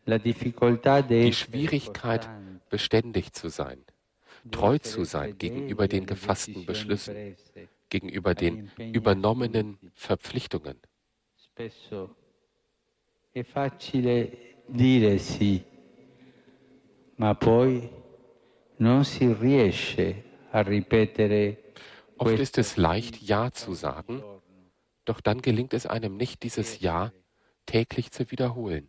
Die 0.06 1.32
Schwierigkeit, 1.34 2.28
beständig 2.70 3.32
zu 3.34 3.50
sein, 3.50 3.84
treu 4.50 4.78
zu 4.78 5.04
sein 5.04 5.36
gegenüber 5.38 5.88
den 5.88 6.06
gefassten 6.06 6.64
Beschlüssen, 6.66 7.34
gegenüber 7.88 8.34
den 8.34 8.70
übernommenen 8.92 9.78
Verpflichtungen. 9.94 10.80
È 13.32 13.42
facile 13.42 14.30
dire 14.66 15.18
sì, 15.18 15.62
ma 17.16 17.34
poi 17.34 17.88
non 18.76 19.04
si 19.04 19.32
riesce 19.32 20.24
a 20.50 20.62
ripetere 20.62 21.56
Oft 22.16 22.38
ist 22.38 22.58
es 22.58 22.76
leicht, 22.76 23.22
Ja 23.22 23.52
zu 23.52 23.74
sagen, 23.74 24.22
doch 25.04 25.20
dann 25.20 25.40
gelingt 25.40 25.72
es 25.72 25.86
einem 25.86 26.16
nicht, 26.16 26.42
dieses 26.42 26.80
Ja 26.80 27.12
täglich 27.66 28.10
zu 28.10 28.30
wiederholen 28.30 28.88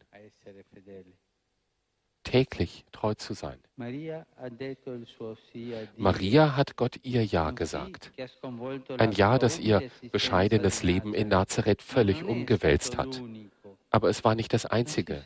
täglich 2.30 2.86
treu 2.92 3.14
zu 3.16 3.34
sein. 3.34 3.58
Maria 5.98 6.56
hat 6.56 6.76
Gott 6.76 7.00
ihr 7.04 7.26
Ja 7.26 7.52
gesagt. 7.52 8.12
Ein 8.98 9.12
Ja, 9.14 9.40
das 9.40 9.58
ihr 9.60 9.90
bescheidenes 10.12 10.84
Leben 10.84 11.14
in 11.14 11.30
Nazareth 11.30 11.82
völlig 11.82 12.24
umgewälzt 12.24 12.98
hat. 12.98 13.22
Aber 13.90 14.10
es 14.10 14.24
war 14.24 14.36
nicht 14.36 14.54
das 14.54 14.68
einzige. 14.68 15.26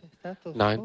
Nein, 0.54 0.80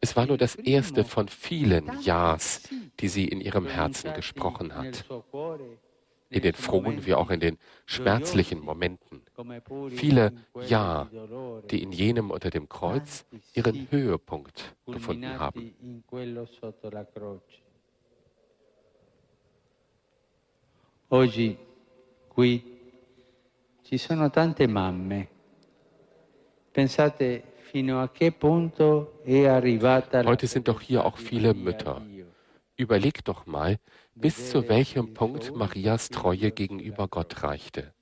es 0.00 0.14
war 0.14 0.26
nur 0.26 0.38
das 0.38 0.54
erste 0.54 1.04
von 1.04 1.26
vielen 1.28 1.90
Ja's, 2.02 2.68
die 3.00 3.08
sie 3.08 3.26
in 3.26 3.40
ihrem 3.40 3.66
Herzen 3.66 4.14
gesprochen 4.14 4.76
hat 4.76 5.04
in 6.34 6.42
den 6.42 6.54
frohen 6.54 7.06
wie 7.06 7.14
auch 7.14 7.30
in 7.30 7.40
den 7.40 7.58
schmerzlichen 7.86 8.60
Momenten. 8.60 9.22
Viele 9.90 10.32
Ja, 10.66 11.08
die 11.70 11.82
in 11.82 11.92
jenem 11.92 12.30
unter 12.30 12.50
dem 12.50 12.68
Kreuz 12.68 13.24
ihren 13.54 13.88
Höhepunkt 13.90 14.74
gefunden 14.86 15.38
haben. 15.38 15.74
Oggi 21.08 21.56
qui 22.28 22.62
ci 23.82 23.98
sono 23.98 24.30
tante 24.30 24.66
mamme. 24.66 25.28
Pensate 26.72 27.42
fino 27.70 28.00
a 28.00 28.08
che 28.08 28.32
punto 28.32 29.20
è 29.24 29.46
arrivata 29.46 30.24
Heute 30.24 30.46
sind 30.46 30.66
doch 30.66 30.80
hier 30.80 31.04
auch 31.04 31.18
viele 31.18 31.54
Mütter. 31.54 32.02
Überleg 32.76 33.24
doch 33.24 33.46
mal, 33.46 33.78
bis 34.14 34.50
zu 34.50 34.68
welchem 34.68 35.14
Punkt 35.14 35.54
Marias 35.54 36.10
Treue 36.10 36.52
gegenüber 36.52 37.08
Gott 37.08 37.42
reichte, 37.42 37.92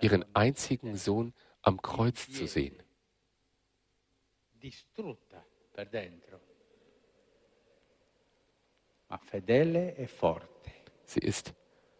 ihren 0.00 0.24
einzigen 0.34 0.96
Sohn 0.96 1.34
am 1.62 1.80
Kreuz 1.82 2.30
zu 2.30 2.46
sehen. 2.46 2.82
Sie 11.04 11.20
ist 11.20 11.54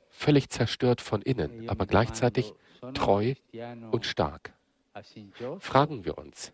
völlig 0.09 0.49
zerstört 0.49 1.01
von 1.01 1.22
innen, 1.22 1.68
aber 1.68 1.86
gleichzeitig 1.86 2.55
treu 2.95 3.34
und 3.90 4.07
stark. 4.07 4.55
Fragen 5.59 6.05
wir 6.05 6.18
uns, 6.18 6.53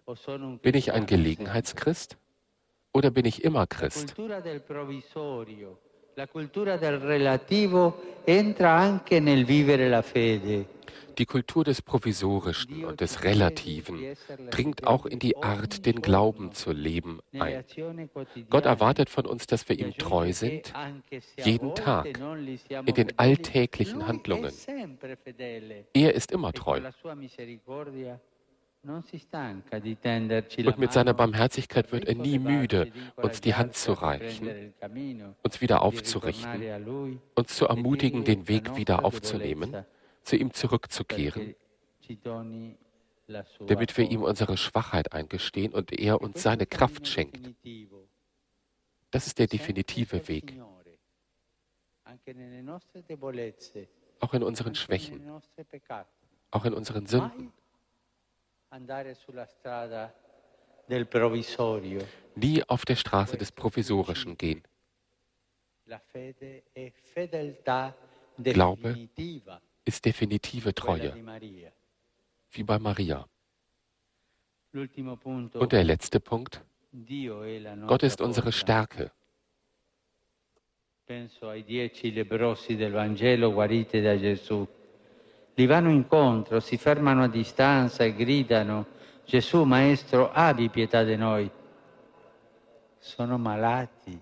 bin 0.62 0.74
ich 0.74 0.93
ein 0.93 1.07
Gelegenheitschrist 1.07 2.16
oder 2.93 3.11
bin 3.11 3.26
ich 3.26 3.45
immer 3.45 3.66
Christ? 3.66 4.16
Die 11.19 11.27
Kultur 11.27 11.65
des 11.65 11.83
Provisorischen 11.83 12.85
und 12.85 13.01
des 13.01 13.25
Relativen 13.25 14.17
dringt 14.51 14.87
auch 14.87 15.07
in 15.07 15.19
die 15.19 15.37
Art, 15.37 15.85
den 15.87 16.01
Glauben 16.01 16.53
zu 16.53 16.73
leben, 16.73 17.21
ein. 17.39 17.65
Gott 18.49 18.65
erwartet 18.65 19.11
von 19.11 19.27
uns, 19.27 19.47
dass 19.47 19.69
wir 19.69 19.79
ihm 19.79 19.97
treu 19.99 20.33
sind, 20.33 20.72
jeden 21.37 21.75
Tag, 21.75 22.09
in 22.87 22.95
den 22.95 23.18
alltäglichen 23.18 24.07
Handlungen. 24.07 24.53
Er 25.95 26.14
ist 26.14 26.33
immer 26.33 26.53
treu. 26.53 26.80
Und 28.83 30.79
mit 30.79 30.93
seiner 30.93 31.13
Barmherzigkeit 31.13 31.93
wird 31.93 32.07
er 32.07 32.15
nie 32.15 32.39
müde, 32.39 32.91
uns 33.17 33.43
die 33.43 33.55
Hand 33.55 33.75
zu 33.77 33.93
reichen, 33.93 34.73
uns 35.43 35.61
wieder 35.61 35.83
aufzurichten, 35.83 37.21
uns 37.35 37.57
zu 37.57 37.67
ermutigen, 37.67 38.25
den 38.25 38.49
Weg 38.49 38.77
wieder 38.77 39.05
aufzunehmen, 39.05 39.85
zu 40.23 40.37
ihm 40.37 40.55
zurückzukehren, 40.55 41.55
damit 43.67 43.99
wir 43.99 44.11
ihm 44.11 44.23
unsere 44.23 44.57
Schwachheit 44.57 45.13
eingestehen 45.13 45.75
und 45.75 45.93
er 45.93 46.23
uns 46.23 46.43
seine 46.43 46.65
Kraft 46.65 47.07
schenkt. 47.07 47.55
Das 49.11 49.27
ist 49.27 49.39
der 49.39 49.47
definitive 49.47 50.27
Weg. 50.27 50.59
Auch 54.21 54.35
in 54.35 54.43
unseren 54.43 54.75
Schwächen, 54.75 55.31
auch 56.51 56.65
in 56.65 56.73
unseren 56.73 57.07
Sünden 57.07 57.53
nie 62.37 62.63
auf 62.68 62.84
der 62.84 62.97
Straße 62.97 63.37
des 63.37 63.53
Provisorischen 63.53 64.37
gehen. 64.37 64.63
Glaube 68.42 69.09
ist 69.84 70.05
definitive 70.05 70.75
Treue, 70.75 71.14
wie 72.53 72.63
bei 72.63 72.79
Maria. 72.79 73.26
Und 74.72 75.72
der 75.72 75.84
letzte 75.84 76.21
Punkt, 76.21 76.63
Gott 77.87 78.03
ist 78.03 78.21
unsere 78.21 78.53
Stärke. 78.53 79.11
Penso 81.11 81.49
ai 81.49 81.64
dieci 81.64 82.13
leprosi 82.13 82.76
del 82.76 82.92
Vangelo 82.92 83.51
guariti 83.51 84.01
da 84.01 84.14
Gesù. 84.14 84.64
Gli 85.61 85.66
vanno 85.66 85.91
incontro, 85.91 86.58
si 86.58 86.78
fermano 86.78 87.24
a 87.24 87.28
distanza 87.28 88.03
e 88.03 88.14
gridano, 88.14 88.87
Gesù 89.26 89.64
Maestro, 89.64 90.30
abbi 90.32 90.70
pietà 90.70 91.03
di 91.03 91.16
noi. 91.16 91.50
sono 92.99 93.37
malati. 93.37 94.18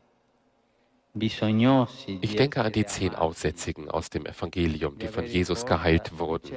Ich 1.21 2.37
denke 2.37 2.63
an 2.63 2.73
die 2.73 2.87
zehn 2.87 3.15
Aussätzigen 3.15 3.91
aus 3.91 4.11
dem 4.11 4.27
Evangelium, 4.27 4.99
die 4.99 5.09
von 5.09 5.25
Jesus 5.25 5.67
geheilt 5.67 6.19
wurden. 6.19 6.51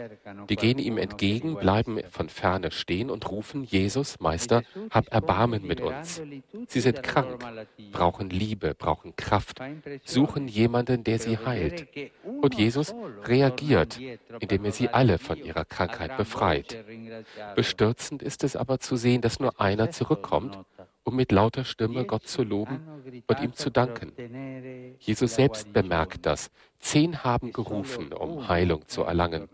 Die 0.50 0.56
gehen 0.56 0.80
ihm 0.80 0.98
entgegen, 0.98 1.56
bleiben 1.56 2.00
von 2.10 2.30
ferne 2.30 2.72
stehen 2.72 3.10
und 3.10 3.30
rufen, 3.30 3.64
Jesus, 3.64 4.20
Meister, 4.20 4.64
hab 4.90 5.12
Erbarmen 5.12 5.66
mit 5.66 5.82
uns. 5.82 6.22
Sie 6.68 6.80
sind 6.80 7.04
krank, 7.04 7.40
brauchen 7.92 8.30
Liebe, 8.30 8.76
brauchen 8.76 9.16
Kraft, 9.16 9.60
suchen 10.04 10.48
jemanden, 10.48 11.04
der 11.04 11.20
sie 11.20 11.38
heilt. 11.38 11.88
Und 12.42 12.56
Jesus 12.56 12.94
reagiert, 13.24 14.00
indem 14.40 14.66
er 14.66 14.72
sie 14.72 14.90
alle 14.90 15.18
von 15.18 15.38
ihrer 15.38 15.66
Krankheit 15.66 16.18
befreit. 16.18 16.84
Bestürzend 17.56 18.22
ist 18.22 18.44
es 18.44 18.56
aber 18.56 18.80
zu 18.80 18.96
sehen, 18.96 19.22
dass 19.22 19.40
nur 19.40 19.60
einer 19.60 19.92
zurückkommt 19.92 20.58
um 21.04 21.16
mit 21.16 21.32
lauter 21.32 21.64
Stimme 21.64 22.06
Gott 22.06 22.28
zu 22.28 22.44
loben 22.44 23.24
und 23.28 23.42
ihm 23.42 23.54
zu 23.54 23.70
danken. 23.70 24.14
Jesus 25.00 25.36
selbst 25.36 25.74
bemerkt 25.74 26.26
das. 26.26 26.52
Zehn 26.80 27.24
haben 27.24 27.52
gerufen, 27.52 28.14
um 28.14 28.48
Heilung 28.48 28.88
zu 28.88 29.04
erlangen. 29.04 29.50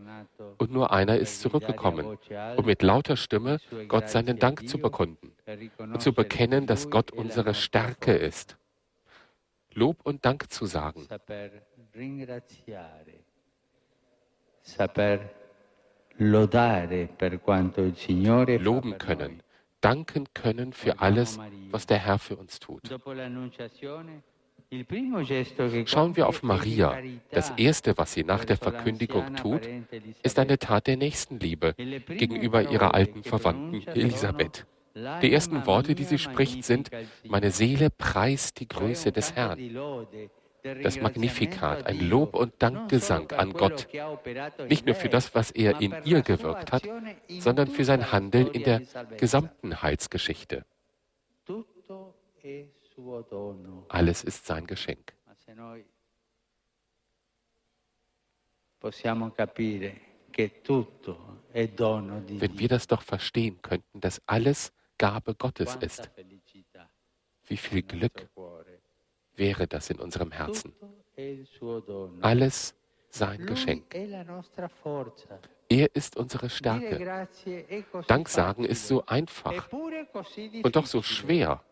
Und 0.57 0.71
nur 0.71 0.91
einer 0.91 1.17
ist 1.17 1.41
zurückgekommen, 1.41 2.17
um 2.57 2.65
mit 2.65 2.81
lauter 2.81 3.17
Stimme 3.17 3.59
Gott 3.87 4.09
seinen 4.09 4.39
Dank 4.39 4.67
zu 4.67 4.77
bekunden 4.77 5.31
und 5.79 6.01
zu 6.01 6.13
bekennen, 6.13 6.65
dass 6.67 6.89
Gott 6.89 7.11
unsere 7.11 7.53
Stärke 7.53 8.13
ist. 8.13 8.57
Lob 9.73 9.97
und 10.03 10.25
Dank 10.25 10.51
zu 10.51 10.65
sagen. 10.65 11.07
Loben 18.57 18.97
können 18.97 19.43
danken 19.81 20.25
können 20.33 20.73
für 20.73 20.99
alles, 20.99 21.39
was 21.71 21.85
der 21.85 21.97
Herr 21.99 22.19
für 22.19 22.35
uns 22.35 22.59
tut. 22.59 22.81
Schauen 25.85 26.15
wir 26.17 26.27
auf 26.27 26.43
Maria. 26.43 26.97
Das 27.31 27.51
Erste, 27.51 27.97
was 27.97 28.13
sie 28.13 28.23
nach 28.23 28.43
der 28.43 28.57
Verkündigung 28.57 29.35
tut, 29.35 29.61
ist 30.23 30.39
eine 30.39 30.59
Tat 30.59 30.87
der 30.87 30.97
Nächstenliebe 30.97 31.73
gegenüber 31.73 32.69
ihrer 32.69 32.93
alten 32.93 33.23
Verwandten 33.23 33.87
Elisabeth. 33.87 34.65
Die 35.21 35.31
ersten 35.31 35.65
Worte, 35.67 35.93
die 35.93 36.03
sie 36.03 36.17
spricht, 36.17 36.65
sind, 36.65 36.89
meine 37.23 37.51
Seele 37.51 37.89
preist 37.89 38.59
die 38.59 38.67
Größe 38.67 39.11
des 39.11 39.35
Herrn 39.35 39.59
das 40.83 40.99
Magnifikat, 40.99 41.85
ein 41.85 41.99
Lob 42.09 42.35
und 42.35 42.53
Dankgesang 42.61 43.31
an 43.31 43.53
Gott, 43.53 43.87
nicht 44.69 44.85
nur 44.85 44.95
für 44.95 45.09
das, 45.09 45.33
was 45.35 45.51
er 45.51 45.81
in 45.81 45.95
ihr 46.05 46.21
gewirkt 46.21 46.71
hat, 46.71 46.83
sondern 47.39 47.67
für 47.67 47.85
sein 47.85 48.11
Handeln 48.11 48.47
in 48.47 48.63
der 48.63 48.81
gesamten 49.17 49.81
Heilsgeschichte. 49.81 50.65
Alles 53.89 54.23
ist 54.23 54.45
sein 54.45 54.65
Geschenk. 54.67 55.13
Wenn 61.53 62.59
wir 62.59 62.67
das 62.67 62.87
doch 62.87 63.01
verstehen 63.01 63.61
könnten, 63.61 63.99
dass 64.01 64.21
alles 64.25 64.73
Gabe 64.97 65.35
Gottes 65.35 65.75
ist, 65.75 66.09
wie 67.47 67.57
viel 67.57 67.81
Glück, 67.81 68.29
wäre 69.37 69.67
das 69.67 69.89
in 69.89 69.99
unserem 69.99 70.31
Herzen. 70.31 70.73
Alles 72.21 72.75
sein 73.09 73.45
Geschenk. 73.45 73.95
Er 75.69 75.95
ist 75.95 76.17
unsere 76.17 76.49
Stärke. 76.49 77.27
Dank 78.07 78.29
sagen 78.29 78.63
ist 78.63 78.87
so 78.87 79.05
einfach 79.05 79.71
und 79.71 80.75
doch 80.75 80.85
so 80.85 81.01
schwer. 81.01 81.63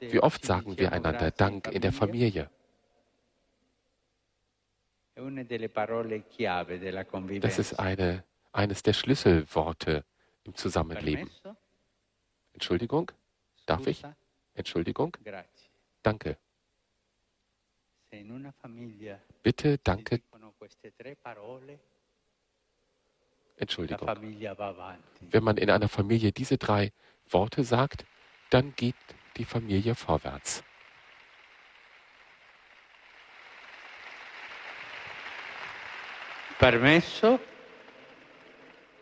Wie 0.00 0.20
oft 0.20 0.44
sagen 0.44 0.76
wir 0.78 0.92
einander 0.92 1.30
Dank 1.30 1.68
in 1.68 1.80
der 1.80 1.92
Familie? 1.92 2.50
Das 7.40 7.58
ist 7.58 7.78
eine, 7.78 8.24
eines 8.52 8.82
der 8.82 8.92
Schlüsselworte 8.92 10.04
im 10.44 10.54
Zusammenleben. 10.54 11.30
Entschuldigung? 12.52 13.12
Darf 13.66 13.86
ich? 13.86 14.02
Entschuldigung? 14.54 15.16
Danke. 16.02 16.36
Bitte, 19.42 19.78
danke. 19.78 20.20
Entschuldigung. 23.56 24.08
Wenn 25.20 25.44
man 25.44 25.56
in 25.58 25.70
einer 25.70 25.88
Familie 25.88 26.32
diese 26.32 26.56
drei 26.58 26.92
Worte 27.28 27.62
sagt, 27.62 28.04
dann 28.50 28.74
geht 28.74 28.96
die 29.36 29.44
Familie 29.44 29.94
vorwärts. 29.94 30.64
Permesso? 36.58 37.40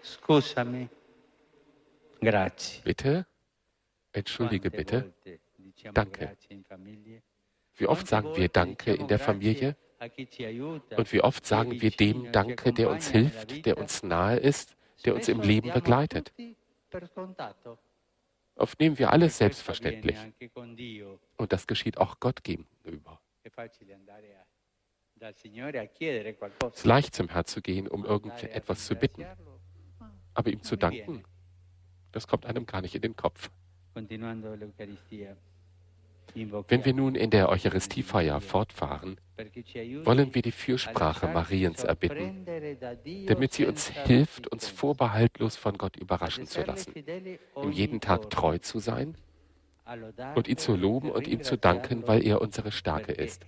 Scusami. 0.02 0.88
Grazie. 2.20 2.82
Bitte? 2.82 3.26
Entschuldige 4.12 4.70
bitte. 4.70 5.12
Danke. 5.94 6.36
Wie 7.76 7.86
oft 7.86 8.06
sagen 8.06 8.36
wir 8.36 8.48
Danke 8.48 8.92
in 8.92 9.08
der 9.08 9.18
Familie? 9.18 9.76
Und 10.96 11.12
wie 11.12 11.20
oft 11.22 11.46
sagen 11.46 11.80
wir 11.80 11.90
dem 11.90 12.30
Danke, 12.32 12.72
der 12.72 12.90
uns 12.90 13.08
hilft, 13.10 13.66
der 13.66 13.78
uns 13.78 14.02
nahe 14.02 14.36
ist, 14.38 14.76
der 15.04 15.14
uns 15.14 15.28
im 15.28 15.40
Leben 15.40 15.72
begleitet? 15.72 16.32
Oft 18.54 18.80
nehmen 18.80 18.98
wir 18.98 19.12
alles 19.12 19.38
selbstverständlich. 19.38 20.16
Und 21.36 21.52
das 21.52 21.66
geschieht 21.66 21.98
auch 21.98 22.18
Gott 22.20 22.42
gegenüber. 22.42 23.20
Es 25.20 25.44
ist 26.74 26.84
leicht 26.84 27.14
zum 27.14 27.28
Herrn 27.28 27.44
zu 27.44 27.60
gehen, 27.60 27.88
um 27.88 28.04
irgendetwas 28.04 28.86
zu 28.86 28.94
bitten. 28.94 29.24
Aber 30.34 30.50
ihm 30.50 30.62
zu 30.62 30.76
danken, 30.76 31.24
das 32.12 32.26
kommt 32.26 32.46
einem 32.46 32.66
gar 32.66 32.80
nicht 32.80 32.94
in 32.94 33.02
den 33.02 33.16
Kopf. 33.16 33.50
Wenn 36.34 36.84
wir 36.84 36.94
nun 36.94 37.14
in 37.14 37.30
der 37.30 37.48
Eucharistiefeier 37.48 38.40
fortfahren, 38.40 39.18
wollen 40.04 40.34
wir 40.34 40.42
die 40.42 40.52
Fürsprache 40.52 41.28
Mariens 41.28 41.84
erbitten, 41.84 42.46
damit 43.26 43.52
sie 43.52 43.66
uns 43.66 43.88
hilft, 43.88 44.48
uns 44.48 44.68
vorbehaltlos 44.68 45.56
von 45.56 45.78
Gott 45.78 45.96
überraschen 45.96 46.46
zu 46.46 46.62
lassen, 46.62 46.92
ihm 47.62 47.72
jeden 47.72 48.00
Tag 48.00 48.30
treu 48.30 48.58
zu 48.58 48.78
sein 48.78 49.16
und 50.34 50.48
ihn 50.48 50.58
zu 50.58 50.76
loben 50.76 51.10
und 51.10 51.26
ihm 51.26 51.42
zu 51.42 51.56
danken, 51.56 52.06
weil 52.06 52.26
er 52.26 52.40
unsere 52.40 52.72
Stärke 52.72 53.12
ist. 53.12 53.44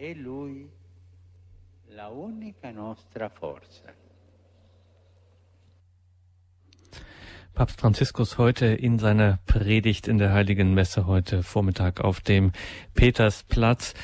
Papst 7.54 7.80
Franziskus 7.80 8.38
heute 8.38 8.66
in 8.66 8.98
seiner 8.98 9.38
Predigt 9.46 10.08
in 10.08 10.18
der 10.18 10.32
Heiligen 10.32 10.72
Messe 10.72 11.06
heute 11.06 11.42
Vormittag 11.42 12.00
auf 12.00 12.20
dem 12.20 12.52
Petersplatz. 12.94 13.94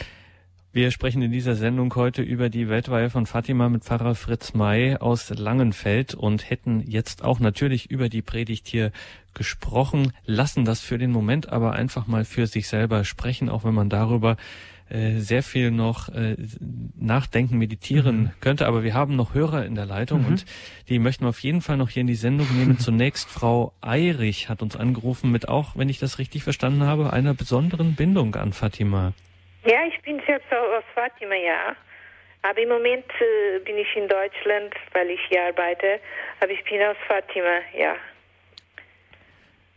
Wir 0.73 0.91
sprechen 0.91 1.23
in 1.23 1.33
dieser 1.33 1.55
Sendung 1.55 1.95
heute 1.95 2.21
über 2.21 2.51
die 2.51 2.69
Weltweihe 2.69 3.09
von 3.09 3.25
Fatima 3.25 3.71
mit 3.71 3.85
Pfarrer 3.85 4.15
Fritz 4.15 4.53
May 4.53 4.97
aus 4.97 5.31
Langenfeld 5.31 6.15
und 6.15 6.51
hätten 6.51 6.83
jetzt 6.87 7.25
auch 7.25 7.41
natürlich 7.41 7.91
über 7.91 8.11
die 8.11 8.21
Predigt 8.21 8.69
hier 8.69 8.93
gesprochen, 9.33 10.13
lassen 10.27 10.65
das 10.67 10.81
für 10.81 10.99
den 10.99 11.13
Moment 11.13 11.49
aber 11.49 11.73
einfach 11.73 12.07
mal 12.07 12.27
für 12.27 12.47
sich 12.47 12.69
selber 12.69 13.05
sprechen, 13.05 13.49
auch 13.49 13.65
wenn 13.65 13.75
man 13.75 13.89
darüber 13.89 14.37
äh, 14.89 15.19
sehr 15.19 15.43
viel 15.43 15.71
noch 15.71 16.09
äh, 16.09 16.37
nachdenken, 16.99 17.59
meditieren 17.59 18.19
mhm. 18.19 18.31
könnte. 18.41 18.67
Aber 18.67 18.85
wir 18.85 18.95
haben 18.95 19.17
noch 19.17 19.35
Hörer 19.35 19.65
in 19.65 19.75
der 19.75 19.87
Leitung 19.87 20.23
mhm. 20.23 20.27
und 20.29 20.45
die 20.89 20.99
möchten 20.99 21.25
wir 21.25 21.31
auf 21.31 21.41
jeden 21.41 21.61
Fall 21.61 21.77
noch 21.77 21.91
hier 21.91 22.03
in 22.03 22.07
die 22.07 22.15
Sendung 22.15 22.47
nehmen. 22.57 22.79
Zunächst 22.79 23.29
Frau 23.29 23.73
Eirich 23.81 24.49
hat 24.49 24.63
uns 24.63 24.77
angerufen 24.77 25.33
mit 25.33 25.49
auch, 25.49 25.77
wenn 25.77 25.89
ich 25.89 25.99
das 25.99 26.19
richtig 26.19 26.45
verstanden 26.45 26.85
habe, 26.85 27.13
einer 27.13 27.35
besonderen 27.35 27.97
Bindung 27.97 28.35
an 28.37 28.53
Fatima. 28.53 29.13
Ja, 29.65 29.81
ich 29.89 30.01
bin 30.03 30.21
selbst 30.27 30.53
aus 30.53 30.85
Fatima, 30.95 31.35
ja. 31.35 31.75
Aber 32.43 32.63
im 32.63 32.69
Moment 32.69 33.07
äh, 33.21 33.59
bin 33.65 33.77
ich 33.77 33.89
in 33.97 34.07
Deutschland, 34.07 34.73
weil 34.93 35.11
ich 35.11 35.21
hier 35.29 35.43
arbeite. 35.43 35.99
Aber 36.41 36.53
ich 36.53 36.63
bin 36.63 36.81
aus 36.83 36.97
Fatima, 37.09 37.59
ja. 37.77 37.97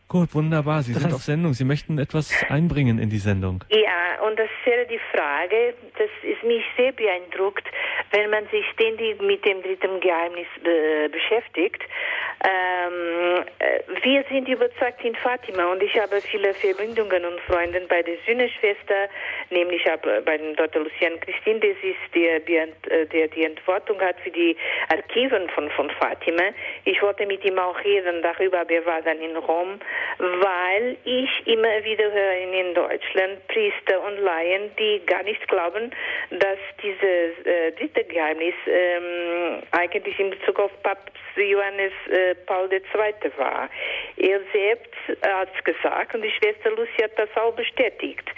Gut, 0.09 0.33
wunderbar. 0.33 0.81
Sie 0.81 0.93
sind 0.93 1.13
auf 1.13 1.21
Sendung. 1.21 1.53
Sie 1.53 1.65
möchten 1.65 1.99
etwas 1.99 2.33
einbringen 2.49 2.97
in 2.97 3.11
die 3.11 3.19
Sendung. 3.19 3.63
Ja, 3.69 4.19
und 4.25 4.39
das 4.39 4.49
wäre 4.65 4.87
die 4.87 4.99
Frage, 5.13 5.75
das 5.99 6.09
ist 6.23 6.43
mich 6.43 6.63
sehr 6.75 6.91
beeindruckt, 6.93 7.67
wenn 8.09 8.31
man 8.31 8.43
sich 8.47 8.65
ständig 8.73 9.21
mit 9.21 9.45
dem 9.45 9.61
dritten 9.61 9.99
Geheimnis 9.99 10.47
be 10.63 11.09
beschäftigt. 11.11 11.83
Ähm, 12.41 13.43
äh, 13.59 13.79
wir 14.01 14.23
sind 14.29 14.47
überzeugt 14.47 15.03
in 15.03 15.13
Fatima 15.15 15.65
und 15.73 15.83
ich 15.83 15.99
habe 15.99 16.21
viele 16.21 16.53
Verbindungen 16.53 17.25
und 17.25 17.39
Freunde 17.41 17.81
bei 17.89 18.01
der 18.01 18.15
Sühneschwester, 18.25 19.09
nämlich 19.49 19.83
bei 20.25 20.37
den 20.37 20.55
Dr. 20.55 20.83
Lucian 20.83 21.19
Christine, 21.19 21.59
das 21.59 21.77
ist 21.83 22.15
der, 22.15 22.37
äh, 22.47 23.05
der 23.07 23.27
die 23.27 23.43
Entwortung 23.43 23.99
hat 23.99 24.19
für 24.21 24.31
die 24.31 24.55
Archiven 24.87 25.49
von, 25.49 25.69
von 25.71 25.89
Fatima. 25.99 26.43
Ich 26.85 27.01
wollte 27.01 27.25
mit 27.25 27.43
ihm 27.43 27.59
auch 27.59 27.77
reden 27.83 28.21
darüber, 28.21 28.67
wir 28.67 28.85
waren 28.85 29.03
dann 29.03 29.19
in 29.19 29.35
Rom 29.35 29.79
weil 30.17 30.97
ich 31.05 31.47
immer 31.47 31.83
wieder 31.83 32.11
höre 32.11 32.37
in 32.37 32.73
Deutschland 32.73 33.47
Priester 33.47 34.01
und 34.01 34.17
Laien, 34.17 34.71
die 34.77 35.01
gar 35.05 35.23
nicht 35.23 35.47
glauben, 35.47 35.91
dass 36.31 36.59
dieses 36.81 37.45
äh, 37.45 37.71
dritte 37.73 38.03
Geheimnis 38.03 38.53
ähm, 38.67 39.61
eigentlich 39.71 40.19
in 40.19 40.31
Bezug 40.31 40.59
auf 40.59 40.71
Papst 40.83 41.13
Johannes 41.35 41.93
äh, 42.09 42.35
Paul 42.45 42.69
II. 42.71 43.31
war. 43.37 43.69
Er 44.17 44.39
selbst 44.51 44.93
hat 45.21 45.49
es 45.55 45.63
gesagt 45.63 46.13
und 46.13 46.21
die 46.21 46.31
Schwester 46.31 46.71
Lucia 46.71 47.05
hat 47.05 47.17
das 47.17 47.29
auch 47.37 47.53
bestätigt. 47.53 48.29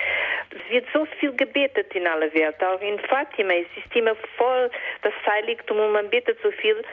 Es 0.51 0.71
wird 0.71 0.85
so 0.93 1.05
viel 1.19 1.33
gebetet 1.35 1.93
in 1.95 2.05
aller 2.05 2.33
Welt, 2.33 2.61
auch 2.63 2.81
in 2.81 2.99
Fatima. 2.99 3.53
Es 3.53 3.83
ist 3.83 3.95
immer 3.95 4.15
voll 4.37 4.69
das 5.01 5.13
Heiligtum 5.25 5.79
und 5.79 5.93
man 5.93 6.09
betet 6.09 6.37
so 6.43 6.51
viel. 6.51 6.83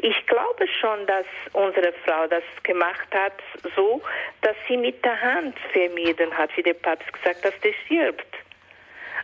Ich 0.00 0.26
glaube 0.26 0.66
schon, 0.80 1.06
dass 1.06 1.26
unsere 1.52 1.92
Frau 2.04 2.26
das 2.28 2.44
gemacht 2.62 3.08
hat, 3.12 3.32
so, 3.74 4.00
dass 4.42 4.54
sie 4.68 4.76
mit 4.76 5.04
der 5.04 5.20
Hand 5.20 5.56
vermieden 5.72 6.32
hat, 6.32 6.50
wie 6.56 6.62
der 6.62 6.74
Papst 6.74 7.12
gesagt, 7.12 7.44
dass 7.44 7.58
der 7.60 7.72
stirbt. 7.84 8.36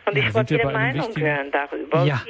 Und 0.05 0.17
ich 0.17 0.33
wollte 0.33 0.55
Ihre 0.55 0.71
Meinung 0.71 1.15
hören 1.15 1.51
darüber. 1.51 2.03
Ja. 2.03 2.21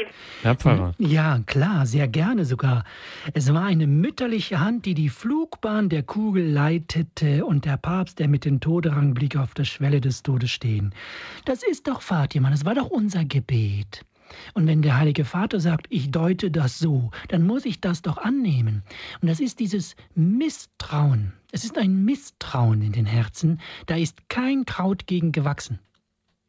Herr 0.44 0.56
Pfarrer. 0.56 0.94
Ja, 0.98 1.40
klar, 1.46 1.86
sehr 1.86 2.08
gerne 2.08 2.46
sogar. 2.46 2.86
Es 3.34 3.54
war 3.54 3.66
eine 3.66 3.88
mütterliche 3.88 4.60
Hand, 4.60 4.86
die 4.86 4.94
die 4.94 5.10
Flugbahn 5.10 5.90
der 5.90 6.04
Kugel 6.04 6.46
leitete 6.46 7.46
und 7.46 7.66
der 7.66 7.78
Papst, 7.78 8.20
der 8.20 8.28
mit 8.28 8.46
dem 8.46 8.62
Toderang 8.62 9.14
blieb 9.14 9.36
auf 9.36 9.54
der 9.54 9.66
Schwelle 9.66 10.00
des 10.00 10.24
Todes 10.24 10.52
stehen. 10.52 10.94
Das 11.46 11.64
ist 11.64 11.88
doch 11.88 12.02
Fatima, 12.02 12.50
das 12.50 12.64
war 12.64 12.76
doch 12.76 12.90
unser 12.90 13.26
Gebet. 13.26 14.06
Und 14.54 14.68
wenn 14.68 14.82
der 14.82 14.98
Heilige 14.98 15.26
Vater 15.26 15.60
sagt, 15.60 15.88
ich 15.90 16.12
deute 16.12 16.52
das 16.52 16.80
so, 16.80 17.12
dann 17.28 17.46
muss 17.46 17.66
ich 17.66 17.82
das 17.82 18.02
doch 18.02 18.18
annehmen. 18.18 18.84
Und 19.22 19.28
das 19.28 19.40
ist 19.40 19.60
dieses 19.60 19.96
Misstrauen. 20.16 21.34
Es 21.52 21.64
ist 21.64 21.78
ein 21.78 22.06
Misstrauen 22.06 22.82
in 22.82 22.92
den 22.92 23.06
Herzen. 23.06 23.62
Da 23.86 23.96
ist 23.96 24.30
kein 24.30 24.66
Kraut 24.66 25.08
gegen 25.08 25.32
gewachsen. 25.32 25.80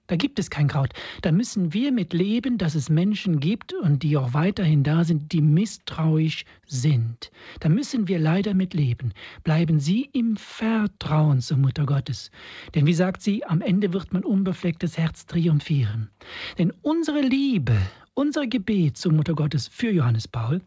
Da 0.07 0.17
gibt 0.17 0.39
es 0.39 0.51
kein 0.51 0.69
Kraut. 0.69 0.93
Da 1.23 1.33
müssen 1.33 1.73
wir 1.73 1.93
mit 1.93 2.13
leben, 2.13 2.59
dass 2.59 2.75
es 2.75 2.89
Menschen 2.89 3.41
gibt 3.41 3.75
und 3.75 4.03
die 4.03 4.17
auch 4.17 4.35
weiterhin 4.35 4.83
da 4.85 5.05
sind, 5.05 5.33
die 5.33 5.41
misstrauisch 5.41 6.45
sind. 6.67 7.31
Da 7.61 7.69
müssen 7.69 8.09
wir 8.09 8.19
leider 8.19 8.55
mit 8.55 8.75
leben. 8.75 9.13
Bleiben 9.43 9.81
Sie 9.81 10.09
im 10.13 10.37
Vertrauen 10.37 11.41
zur 11.41 11.59
Mutter 11.59 11.87
Gottes. 11.87 12.31
Denn 12.75 12.87
wie 12.87 12.95
sagt 12.95 13.23
sie, 13.23 13.45
am 13.45 13.61
Ende 13.61 13.93
wird 13.93 14.13
mein 14.13 14.25
unbeflecktes 14.25 14.97
Herz 14.97 15.27
triumphieren. 15.27 16.11
Denn 16.59 16.73
unsere 16.83 17.21
Liebe, 17.21 17.77
unser 18.15 18.47
Gebet 18.47 18.97
zur 18.97 19.13
Mutter 19.13 19.35
Gottes 19.35 19.69
für 19.69 19.91
Johannes 19.91 20.29
Paul, 20.29 20.61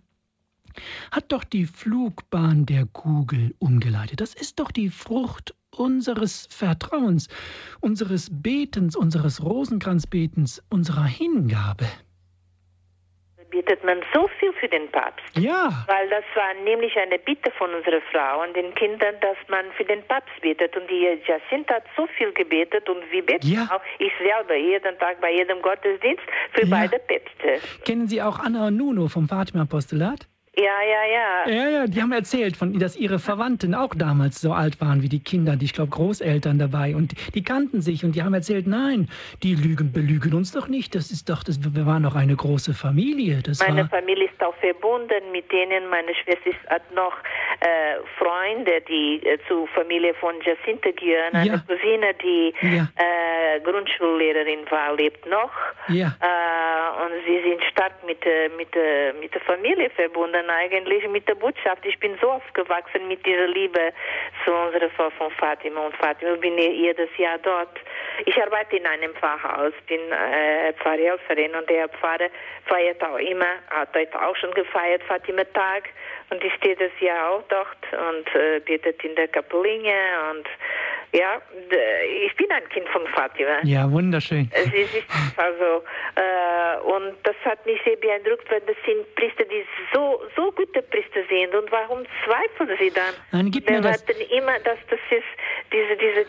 hat 1.12 1.32
doch 1.32 1.44
die 1.44 1.66
Flugbahn 1.66 2.66
der 2.66 2.86
Kugel 2.86 3.56
umgeleitet. 3.60 4.22
Das 4.22 4.34
ist 4.34 4.60
doch 4.60 4.72
die 4.72 4.90
Frucht 4.90 5.56
unseres 5.76 6.48
Vertrauens, 6.52 7.28
unseres 7.82 8.30
Betens, 8.32 8.96
unseres 8.96 9.44
Rosenkranzbetens, 9.44 10.64
unserer 10.70 11.06
Hingabe. 11.06 11.86
Betet 13.52 13.84
man 13.84 13.98
so 14.14 14.28
viel 14.40 14.54
für 14.60 14.68
den 14.68 14.92
Papst. 14.92 15.26
Ja. 15.36 15.84
Weil 15.88 16.08
das 16.10 16.24
war 16.36 16.54
nämlich 16.66 16.96
eine 16.98 17.18
Bitte 17.18 17.50
von 17.58 17.74
unserer 17.74 18.00
Frau 18.12 18.44
und 18.44 18.56
den 18.56 18.76
Kindern, 18.76 19.16
dass 19.22 19.38
man 19.50 19.66
für 19.76 19.84
den 19.86 20.04
Papst 20.04 20.40
betet. 20.44 20.78
Und 20.78 20.88
die 20.88 21.18
Jacinta 21.28 21.74
hat 21.76 21.84
so 21.98 22.06
viel 22.16 22.32
gebetet 22.34 22.88
und 22.88 22.98
wir 23.12 23.26
beten 23.26 23.48
Ja. 23.48 23.68
auch. 23.74 23.82
Ich 23.98 24.12
selber 24.20 24.56
jeden 24.56 24.96
Tag 25.00 25.20
bei 25.20 25.32
jedem 25.34 25.64
Gottesdienst 25.64 26.22
für 26.54 26.66
Ja. 26.66 26.68
beide 26.70 27.00
Päpste. 27.00 27.60
Kennen 27.86 28.08
Sie 28.08 28.22
auch 28.22 28.38
Anna 28.38 28.68
und 28.68 28.78
Nuno 28.78 29.08
vom 29.08 29.28
Fatima-Apostolat? 29.28 30.28
Ja, 30.58 30.64
ja, 30.82 31.06
ja. 31.14 31.64
Ja, 31.64 31.70
ja, 31.70 31.88
die 31.88 32.02
haben 32.02 32.12
erzählt, 32.12 32.58
von, 32.58 32.78
dass 32.80 32.98
ihre 32.98 33.20
Verwandten 33.20 33.74
auch 33.76 33.94
damals 33.96 34.42
so 34.42 34.52
alt 34.52 34.82
waren 34.82 35.02
wie 35.02 35.08
die 35.08 35.20
Kinder, 35.22 35.56
die, 35.56 35.66
ich 35.66 35.74
glaube, 35.74 35.92
Großeltern 35.92 36.60
dabei. 36.60 36.96
Und 36.96 37.14
die 37.36 37.44
kannten 37.44 37.82
sich 37.82 38.04
und 38.04 38.16
die 38.16 38.24
haben 38.24 38.34
erzählt, 38.34 38.68
nein, 38.68 39.08
die 39.44 39.56
lügen, 39.56 39.94
belügen 39.94 40.34
uns 40.34 40.52
doch 40.52 40.68
nicht. 40.68 40.96
Das 40.96 41.12
ist 41.12 41.30
doch, 41.30 41.44
das, 41.44 41.60
wir 41.76 41.86
waren 41.86 42.04
doch 42.04 42.16
eine 42.16 42.36
große 42.36 42.74
Familie. 42.74 43.42
Das 43.42 43.60
Meine 43.60 43.84
war, 43.84 43.90
Familie 43.90 44.26
ist 44.26 44.44
auch 44.44 44.56
verbunden 44.56 45.32
mit 45.32 45.50
denen. 45.52 45.88
Meine 45.90 46.14
Schwester 46.16 46.50
ist- 46.50 46.70
hat 46.70 46.84
noch 46.94 47.14
äh, 47.62 47.96
Freunde, 48.18 48.82
die 48.82 49.22
äh, 49.26 49.38
zur 49.48 49.68
Familie 49.70 50.14
von 50.16 50.40
Jacinta 50.42 50.92
gehören. 50.92 51.34
Eine 51.36 51.46
Ja. 51.50 51.62
Cousine, 51.68 52.14
die 52.16 52.54
Ja. 52.62 52.88
äh, 52.96 53.60
Grundschullehrerin 53.62 54.70
war, 54.70 54.94
lebt 54.96 55.26
noch. 55.26 55.52
Ja. 55.90 56.08
Äh, 56.22 57.04
und 57.04 57.12
sie 57.26 57.42
sind 57.50 57.64
stark 57.66 57.94
mit, 58.06 58.26
äh, 58.26 58.50
mit, 58.50 58.74
äh, 58.76 59.14
mit 59.14 59.34
der 59.34 59.42
Familie 59.42 59.90
verbunden, 59.90 60.50
eigentlich 60.50 61.08
mit 61.10 61.28
der 61.28 61.36
Botschaft. 61.36 61.86
Ich 61.86 62.00
bin 62.00 62.18
so 62.22 62.32
aufgewachsen 62.32 63.08
mit 63.08 63.26
dieser 63.26 63.48
Liebe 63.48 63.92
zu 64.46 64.54
unserer 64.54 64.90
Frau 64.92 65.10
von 65.12 65.32
Fatima 65.32 65.82
und 65.88 65.96
Fatima. 65.98 66.34
Ich 66.34 66.40
bin 66.42 66.58
jedes 66.58 67.10
Jahr 67.18 67.38
dort. 67.40 67.78
Ich 68.26 68.42
arbeite 68.42 68.78
in 68.78 68.86
einem 68.86 69.14
Pfarrhaus, 69.16 69.74
bin 69.88 70.00
äh, 70.12 70.74
Pfarrhelferin 70.74 71.56
und 71.56 71.70
der 71.70 71.90
Pfarrer 71.90 72.30
feiert 72.66 73.04
auch 73.04 73.18
immer, 73.18 73.48
hat 73.70 73.90
heute 73.96 74.22
auch 74.22 74.36
schon 74.36 74.54
gefeiert, 74.54 75.04
Fatima-Tag. 75.04 75.90
Und 76.32 76.44
ich 76.44 76.54
stehe 76.56 76.76
das 76.76 76.92
Jahr 77.02 77.32
auch 77.32 77.44
dort 77.50 77.68
und 77.92 78.28
äh, 78.36 78.60
betet 78.60 79.04
in 79.04 79.16
der 79.16 79.28
Kapelline 79.28 79.92
und 80.32 80.46
ja, 81.12 81.42
ich 82.24 82.36
bin 82.36 82.52
ein 82.52 82.70
Kind 82.70 82.88
von 82.90 83.02
Fatima. 83.08 83.58
ja, 83.64 83.90
wunderschön. 83.92 84.48
Es 84.54 84.68
ist 84.68 85.08
also, 85.38 85.82
äh, 86.14 86.80
und 86.86 87.16
das 87.24 87.36
hat 87.46 87.66
mich 87.66 87.80
sehr 87.84 87.96
beeindruckt, 87.96 88.46
weil 88.52 88.62
das 88.62 88.76
sind 88.86 89.16
Priester, 89.16 89.44
die 89.46 89.66
so, 89.92 90.22
so 90.36 90.52
gute 90.52 90.84
Priester 90.84 91.22
sind. 91.28 91.56
Und 91.56 91.72
warum 91.72 92.04
zweifeln 92.24 92.78
sie 92.80 92.92
dann? 92.94 93.16
Nein, 93.32 93.50
gib 93.50 93.68
Wir 93.68 93.78
mir 93.78 93.82
das. 93.82 94.08
warten 94.08 94.22
immer, 94.30 94.60
dass 94.60 94.78
das 94.88 95.00
ist, 95.10 95.24
diese, 95.74 95.98
diese, 95.98 96.26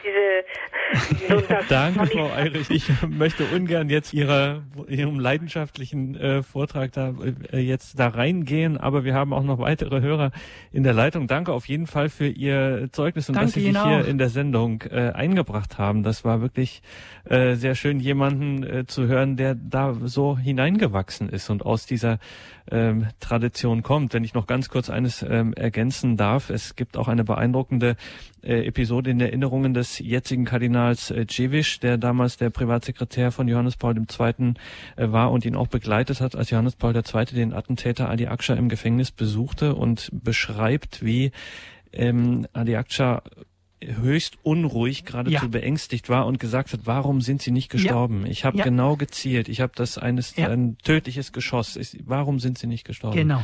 diese, 1.29 1.47
das 1.49 1.69
Danke, 1.69 2.07
Frau 2.07 2.27
ich- 2.29 2.33
Eirich. 2.37 2.71
Ich 2.71 2.89
möchte 3.07 3.45
ungern 3.55 3.91
jetzt 3.91 4.15
Ihrer, 4.15 4.63
Ihrem 4.89 5.21
leidenschaftlichen 5.21 6.15
äh, 6.19 6.43
Vortrag 6.43 6.93
da 6.93 7.13
äh, 7.53 7.59
jetzt 7.59 7.99
da 8.01 8.09
reingehen, 8.09 8.79
aber 8.79 9.05
wir 9.05 9.13
haben 9.13 9.35
auch 9.35 9.43
noch 9.43 9.59
weitere 9.59 9.90
Hörer 10.01 10.31
in 10.71 10.85
der 10.85 10.93
Leitung. 10.93 11.27
Danke 11.27 11.53
auf 11.53 11.67
jeden 11.67 11.87
Fall 11.87 12.09
für 12.09 12.29
Ihr 12.29 12.89
Zeugnis 12.93 13.29
und 13.29 13.35
dass 13.35 13.53
Danke 13.53 13.61
Sie 13.61 13.73
sich 13.73 13.83
hier 13.83 14.03
auch. 14.03 14.07
in 14.07 14.19
der 14.19 14.29
Sendung 14.29 14.83
äh, 14.91 15.11
eingebracht 15.11 15.79
haben. 15.79 16.03
Das 16.03 16.25
war 16.25 16.41
wirklich 16.41 16.83
äh, 17.25 17.55
sehr 17.55 17.75
schön, 17.75 17.99
jemanden 17.99 18.62
äh, 18.62 18.87
zu 18.87 19.07
hören, 19.07 19.37
der 19.37 19.55
da 19.57 19.97
so 20.05 20.39
hineingewachsen 20.39 21.29
ist 21.29 21.51
und 21.51 21.67
aus 21.67 21.87
dieser 21.87 22.19
ähm, 22.71 23.09
Tradition 23.21 23.83
kommt. 23.83 24.15
Wenn 24.15 24.25
ich 24.25 24.35
noch 24.35 24.47
ganz 24.47 24.69
kurz 24.69 24.91
eines 24.91 25.23
ähm, 25.23 25.53
ergänzen 25.55 26.17
darf, 26.17 26.51
es 26.51 26.77
gibt 26.77 26.97
auch 26.97 27.09
eine 27.09 27.25
beeindruckende 27.25 27.97
äh, 28.43 28.67
Episode 28.67 29.11
in 29.11 29.21
Erinnerungen 29.21 29.75
des 29.75 29.99
jetzigen 29.99 30.45
Kardinals 30.45 31.11
äh, 31.11 31.27
Cevic, 31.29 31.81
der 31.81 31.99
damals 31.99 32.37
der 32.37 32.51
Privatsekretär 32.51 33.33
von 33.33 33.49
Johannes 33.49 33.77
Paul 33.77 33.97
II. 33.97 34.55
Äh, 34.97 35.13
war 35.13 35.31
und 35.33 35.45
ihn 35.45 35.57
auch 35.57 35.69
begleitet 35.69 36.21
hat, 36.21 36.37
als 36.37 36.51
Johannes 36.51 36.77
Paul 36.77 36.95
II. 36.95 37.25
den 37.27 37.53
Attentäter 37.53 38.09
Ali 38.09 38.27
Aksha 38.27 38.55
im 38.55 38.69
Gefängnis 38.69 39.11
besuchte 39.11 39.75
und 39.75 40.11
beschreibt, 40.13 41.05
wie 41.05 41.33
ähm, 41.93 42.47
Ali 42.53 42.77
Aksha 42.77 43.23
höchst 43.82 44.39
unruhig, 44.43 45.05
geradezu 45.05 45.35
Ja. 45.35 45.48
beängstigt 45.48 46.09
war 46.09 46.27
und 46.27 46.39
gesagt 46.39 46.73
hat, 46.73 46.81
warum 46.85 47.20
sind 47.23 47.40
Sie 47.43 47.51
nicht 47.51 47.70
gestorben? 47.70 48.27
Ich 48.27 48.44
habe 48.44 48.59
Ja. 48.59 48.65
genau 48.65 48.97
gezielt, 48.97 49.48
ich 49.48 49.61
habe 49.61 49.73
das 49.74 49.97
eines 49.97 50.36
Ja. 50.36 50.48
ein 50.48 50.77
tödliches 50.85 51.32
Geschoss. 51.32 51.77
Ich, 51.77 51.98
warum 52.05 52.40
sind 52.40 52.59
Sie 52.59 52.66
nicht 52.66 52.85
gestorben? 52.85 53.16
Genau. 53.16 53.43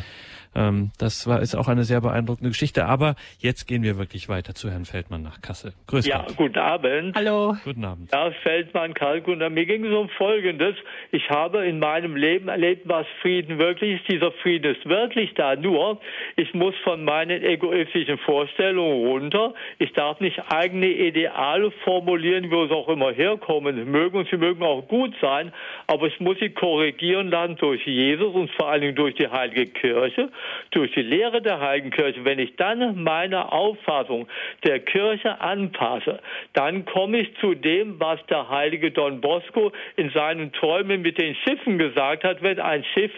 Ähm, 0.57 0.91
das 0.99 1.27
war 1.27 1.43
ist 1.43 1.55
auch 1.55 1.69
eine 1.69 1.85
sehr 1.85 2.01
beeindruckende 2.01 2.51
Geschichte. 2.51 2.87
Aber 2.87 3.15
jetzt 3.39 3.67
gehen 3.67 3.83
wir 3.83 3.99
wirklich 3.99 4.29
weiter 4.29 4.55
zu 4.55 4.71
Herrn 4.71 4.87
Feldmann 4.87 5.23
nach 5.23 5.43
Kassel. 5.43 5.75
Grüß 5.87 6.07
Ja, 6.07 6.23
Gott. 6.27 6.37
guten 6.37 6.59
Abend. 6.59 7.15
Hallo. 7.15 7.57
Guten 7.65 7.85
Abend. 7.85 8.11
Ja, 8.13 8.31
Feldmann 8.43 8.95
Kalkunda. 8.95 9.51
Mir 9.51 9.67
ging 9.67 9.85
es 9.85 9.93
um 9.95 10.09
Folgendes. 10.09 10.75
Ich 11.13 11.29
habe 11.29 11.67
in 11.67 11.79
meinem 11.79 12.17
Leben 12.17 12.49
erlebt, 12.49 12.83
was 12.89 13.07
Frieden 13.21 13.59
wirklich 13.59 14.01
ist. 14.01 14.09
Dieser 14.11 14.33
Frieden 14.33 14.75
ist 14.75 14.87
wirklich 14.89 15.35
da. 15.35 15.55
Nur, 15.57 16.01
ich 16.37 16.55
muss 16.55 16.75
von 16.85 17.05
meinen 17.05 17.43
egoistischen 17.45 18.19
Vorstellungen 18.19 19.07
runter. 19.07 19.53
Ich 19.79 19.93
darf 19.93 20.21
nicht 20.21 20.41
eigene 20.51 20.89
Ideale 20.89 21.71
formulieren, 21.85 22.51
wo 22.51 22.65
es 22.65 22.71
auch 22.71 22.89
immer 22.89 23.13
herkommen 23.13 23.91
mögen. 23.91 24.17
Und 24.17 24.29
sie 24.31 24.37
mögen 24.39 24.63
auch 24.63 24.89
gut 24.89 25.15
sein. 25.21 25.53
Aber 25.87 26.07
ich 26.07 26.19
muss 26.21 26.39
sie 26.39 26.51
korrigieren 26.51 27.29
lassen 27.31 27.57
durch 27.57 27.85
Jesus 27.87 28.35
und 28.35 28.51
vor 28.53 28.71
allen 28.71 28.81
Dingen 28.81 28.95
durch 28.97 29.15
die 29.17 29.29
Heilige 29.29 29.67
Kirche, 29.67 30.31
durch 30.71 30.93
die 30.93 31.03
Lehre 31.03 31.43
der 31.43 31.61
Heiligen 31.61 31.91
Kirche. 31.91 32.25
Wenn 32.25 32.39
ich 32.39 32.57
dann 32.57 33.03
meine 33.03 33.53
Auffassung 33.53 34.29
der 34.65 34.81
Kirche 34.81 35.41
anpasse, 35.41 36.21
dann 36.53 36.85
komme 36.85 37.19
ich 37.19 37.37
zu 37.39 37.55
dem, 37.55 37.99
was 38.01 38.25
der 38.27 38.49
heilige 38.49 38.91
Don 38.91 39.21
Bosco 39.21 39.73
in 39.97 40.11
seinen 40.11 40.53
Träumen 40.53 41.03
mit 41.03 41.19
den 41.19 41.35
Schiffen 41.35 41.79
gesagt 41.79 42.25
hat. 42.25 42.43
Wenn 42.43 42.61
ein 42.61 42.85
Schiff 42.95 43.13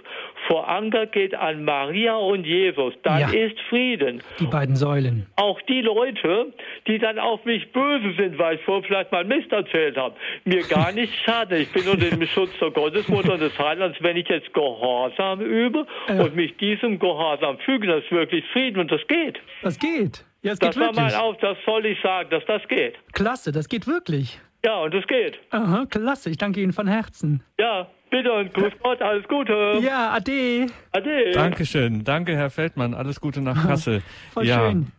vor 0.49 0.69
Anker 0.69 1.07
geht 1.07 1.35
an 1.35 1.63
Maria 1.65 2.17
und 2.17 2.45
Jesus, 2.45 2.95
dann 3.05 3.21
Ja. 3.21 3.29
ist 3.29 3.61
Frieden. 3.69 4.23
Die 4.41 4.47
beiden 4.47 4.75
Säulen. 4.75 5.27
Auch 5.37 5.61
die 5.63 5.83
Leute, 5.83 6.53
die 6.89 6.99
dann 6.99 7.19
auf 7.21 7.45
mich 7.45 7.71
böse 7.73 8.15
sind, 8.17 8.39
weil 8.39 8.57
ich 8.57 8.63
vorher 8.63 8.83
vielleicht 8.85 9.13
mal 9.13 9.25
Mist 9.25 9.53
erzählt 9.53 9.97
habe. 9.97 10.17
Mir 10.45 10.63
gar 10.67 10.91
nicht 10.91 11.15
schade. 11.25 11.59
Ich 11.59 11.73
bin 11.73 11.87
unter 11.87 12.09
dem 12.11 12.27
Schutz 12.27 12.51
der 12.61 12.71
Gottesmutter 12.71 13.35
und 13.35 13.41
des 13.43 13.57
Heilands, 13.59 13.99
wenn 14.01 14.17
ich 14.17 14.27
jetzt 14.29 14.53
Gehorsam 14.55 15.41
übe 15.41 15.87
ja. 16.09 16.23
und 16.23 16.35
mich 16.35 16.57
diesem 16.57 16.99
Gehorsam 16.99 17.59
füge, 17.59 17.87
das 17.87 18.03
ist 18.05 18.11
wirklich 18.11 18.45
Frieden 18.53 18.81
und 18.81 18.91
das 18.91 19.07
geht. 19.07 19.39
Das 19.63 19.79
geht. 19.79 20.25
Ja, 20.43 20.53
es 20.53 20.59
das 20.59 20.71
geht 20.75 20.81
war 20.83 20.97
wirklich. 20.97 21.13
mein 21.15 21.21
Auf, 21.21 21.37
das 21.39 21.59
soll 21.67 21.85
ich 21.87 22.01
sagen, 22.01 22.31
dass 22.31 22.45
das 22.47 22.67
geht. 22.69 22.95
Klasse, 23.13 23.53
das 23.53 23.69
geht 23.69 23.87
wirklich. 23.87 24.41
Ja, 24.65 24.79
und 24.79 24.93
das 24.95 25.07
geht. 25.07 25.39
Aha, 25.51 25.85
klasse. 25.89 26.31
Ich 26.31 26.37
danke 26.39 26.61
Ihnen 26.61 26.73
von 26.73 26.87
Herzen. 26.89 27.43
Ja, 27.61 27.89
bitte 28.11 28.33
und 28.33 28.53
grüß 28.55 28.73
Gott, 28.83 29.03
alles 29.03 29.27
Gute. 29.29 29.79
Ja, 29.83 30.11
ade. 30.11 30.67
Ade. 30.93 31.31
Dankeschön. 31.33 32.05
Danke, 32.05 32.37
Herr 32.37 32.51
Feldmann. 32.51 32.95
Alles 32.95 33.21
Gute 33.21 33.41
nach 33.41 33.67
Kassel. 33.67 34.03
Voll 34.33 34.47
ja. 34.47 34.71
schön. 34.71 34.93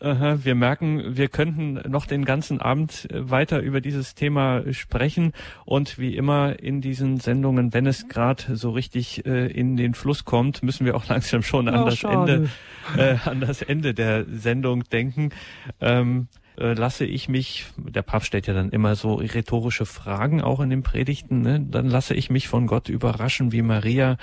Aha, 0.00 0.44
wir 0.44 0.54
merken, 0.54 1.16
wir 1.16 1.28
könnten 1.28 1.80
noch 1.90 2.04
den 2.06 2.26
ganzen 2.26 2.60
Abend 2.60 3.08
äh, 3.10 3.30
weiter 3.30 3.60
über 3.60 3.80
dieses 3.80 4.14
Thema 4.14 4.62
sprechen 4.74 5.32
und 5.64 5.98
wie 5.98 6.16
immer 6.16 6.60
in 6.60 6.82
diesen 6.82 7.18
Sendungen, 7.18 7.72
wenn 7.72 7.86
es 7.86 8.06
gerade 8.08 8.56
so 8.56 8.70
richtig 8.70 9.24
äh, 9.24 9.46
in 9.46 9.76
den 9.76 9.94
Fluss 9.94 10.26
kommt, 10.26 10.62
müssen 10.62 10.84
wir 10.84 10.96
auch 10.96 11.06
langsam 11.08 11.42
schon 11.42 11.68
an 11.68 11.84
oh, 11.84 11.86
das 11.86 12.04
Ende, 12.04 12.50
äh, 12.96 13.16
an 13.24 13.40
das 13.40 13.62
Ende 13.62 13.94
der 13.94 14.26
Sendung 14.26 14.84
denken. 14.84 15.30
Ähm, 15.80 16.28
äh, 16.58 16.74
lasse 16.74 17.04
ich 17.04 17.28
mich, 17.28 17.66
der 17.76 18.02
Papst 18.02 18.28
stellt 18.28 18.46
ja 18.46 18.54
dann 18.54 18.70
immer 18.70 18.94
so 18.94 19.14
rhetorische 19.14 19.86
Fragen 19.86 20.40
auch 20.40 20.60
in 20.60 20.70
den 20.70 20.82
Predigten, 20.82 21.42
ne? 21.42 21.60
dann 21.60 21.86
lasse 21.86 22.14
ich 22.14 22.30
mich 22.30 22.48
von 22.48 22.66
Gott 22.66 22.88
überraschen 22.88 23.52
wie 23.52 23.62
Maria 23.62 24.16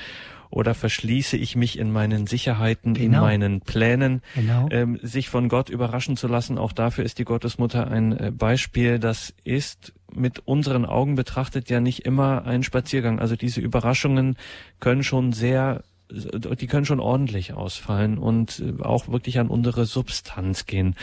oder 0.53 0.75
verschließe 0.75 1.35
ich 1.35 1.55
mich 1.55 1.79
in 1.79 1.91
meinen 1.91 2.27
Sicherheiten, 2.27 2.93
genau. 2.93 3.17
in 3.17 3.21
meinen 3.23 3.61
Plänen, 3.61 4.21
genau. 4.35 4.67
ähm, 4.69 4.99
sich 5.01 5.29
von 5.29 5.49
Gott 5.49 5.69
überraschen 5.69 6.15
zu 6.15 6.27
lassen. 6.27 6.59
Auch 6.59 6.73
dafür 6.73 7.03
ist 7.03 7.17
die 7.17 7.25
Gottesmutter 7.25 7.89
ein 7.89 8.15
äh, 8.15 8.31
Beispiel. 8.31 8.99
Das 8.99 9.33
ist 9.43 9.93
mit 10.13 10.45
unseren 10.45 10.85
Augen 10.85 11.15
betrachtet 11.15 11.71
ja 11.71 11.79
nicht 11.79 12.05
immer 12.05 12.45
ein 12.45 12.61
Spaziergang. 12.61 13.19
Also 13.19 13.35
diese 13.35 13.61
Überraschungen 13.61 14.37
können 14.79 15.03
schon 15.03 15.33
sehr 15.33 15.83
die 16.13 16.67
können 16.67 16.85
schon 16.85 16.99
ordentlich 16.99 17.53
ausfallen 17.53 18.17
und 18.17 18.59
äh, 18.59 18.81
auch 18.83 19.07
wirklich 19.07 19.39
an 19.39 19.47
unsere 19.47 19.85
Substanz 19.85 20.65
gehen. 20.65 20.95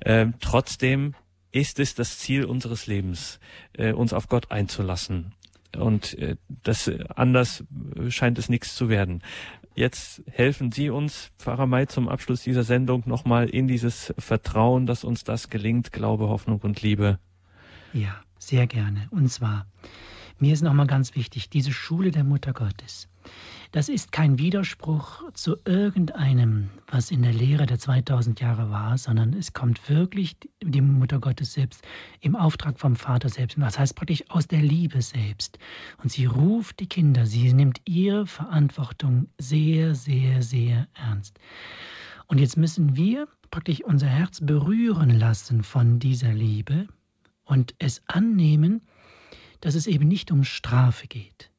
Äh, 0.00 0.26
trotzdem 0.40 1.14
ist 1.52 1.80
es 1.80 1.94
das 1.94 2.18
Ziel 2.18 2.44
unseres 2.44 2.86
Lebens, 2.86 3.40
äh, 3.72 3.92
uns 3.92 4.12
auf 4.12 4.28
Gott 4.28 4.50
einzulassen. 4.50 5.32
Und 5.76 6.18
äh, 6.18 6.36
das 6.62 6.88
äh, 6.88 7.04
anders 7.14 7.64
scheint 8.08 8.38
es 8.38 8.48
nichts 8.48 8.74
zu 8.74 8.88
werden. 8.88 9.22
Jetzt 9.74 10.22
helfen 10.30 10.72
Sie 10.72 10.90
uns, 10.90 11.30
Pfarrer 11.38 11.66
May, 11.66 11.86
zum 11.86 12.08
Abschluss 12.08 12.42
dieser 12.42 12.64
Sendung 12.64 13.04
nochmal 13.06 13.48
in 13.48 13.68
dieses 13.68 14.12
Vertrauen, 14.18 14.86
dass 14.86 15.04
uns 15.04 15.24
das 15.24 15.48
gelingt, 15.48 15.92
Glaube, 15.92 16.28
Hoffnung 16.28 16.60
und 16.60 16.82
Liebe. 16.82 17.18
Ja, 17.92 18.20
sehr 18.38 18.66
gerne. 18.66 19.08
Und 19.10 19.30
zwar, 19.30 19.66
mir 20.38 20.52
ist 20.52 20.62
nochmal 20.62 20.86
ganz 20.86 21.14
wichtig, 21.14 21.50
diese 21.50 21.72
Schule 21.72 22.10
der 22.10 22.24
Mutter 22.24 22.52
Gottes. 22.52 23.08
Das 23.72 23.88
ist 23.88 24.10
kein 24.10 24.40
Widerspruch 24.40 25.30
zu 25.32 25.56
irgendeinem, 25.64 26.70
was 26.88 27.12
in 27.12 27.22
der 27.22 27.32
Lehre 27.32 27.66
der 27.66 27.78
2000 27.78 28.40
Jahre 28.40 28.68
war, 28.70 28.98
sondern 28.98 29.32
es 29.32 29.52
kommt 29.52 29.88
wirklich 29.88 30.36
die 30.60 30.80
Mutter 30.80 31.20
Gottes 31.20 31.52
selbst 31.52 31.86
im 32.20 32.34
Auftrag 32.34 32.80
vom 32.80 32.96
Vater 32.96 33.28
selbst. 33.28 33.56
Das 33.60 33.78
heißt 33.78 33.94
praktisch 33.94 34.24
aus 34.28 34.48
der 34.48 34.60
Liebe 34.60 35.00
selbst. 35.02 35.60
Und 36.02 36.10
sie 36.10 36.26
ruft 36.26 36.80
die 36.80 36.88
Kinder, 36.88 37.26
sie 37.26 37.52
nimmt 37.52 37.80
ihre 37.84 38.26
Verantwortung 38.26 39.28
sehr, 39.38 39.94
sehr, 39.94 40.42
sehr 40.42 40.88
ernst. 40.94 41.38
Und 42.26 42.38
jetzt 42.38 42.56
müssen 42.56 42.96
wir 42.96 43.28
praktisch 43.52 43.84
unser 43.84 44.08
Herz 44.08 44.40
berühren 44.40 45.10
lassen 45.10 45.62
von 45.62 46.00
dieser 46.00 46.32
Liebe 46.32 46.88
und 47.44 47.76
es 47.78 48.02
annehmen, 48.08 48.82
dass 49.60 49.76
es 49.76 49.86
eben 49.86 50.08
nicht 50.08 50.32
um 50.32 50.42
Strafe 50.42 51.06
geht 51.06 51.49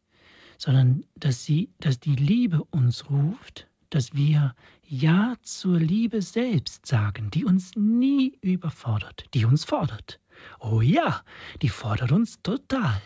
sondern 0.62 1.04
dass, 1.16 1.44
sie, 1.44 1.72
dass 1.80 2.00
die 2.00 2.16
Liebe 2.16 2.64
uns 2.66 3.10
ruft, 3.10 3.68
dass 3.90 4.14
wir 4.14 4.54
Ja 4.88 5.34
zur 5.42 5.80
Liebe 5.80 6.22
selbst 6.22 6.86
sagen, 6.86 7.32
die 7.32 7.46
uns 7.46 7.76
nie 7.76 8.38
überfordert, 8.42 9.26
die 9.34 9.46
uns 9.46 9.64
fordert. 9.64 10.20
Oh 10.60 10.82
ja, 10.82 11.24
die 11.64 11.70
fordert 11.70 12.12
uns 12.12 12.44
total, 12.44 13.02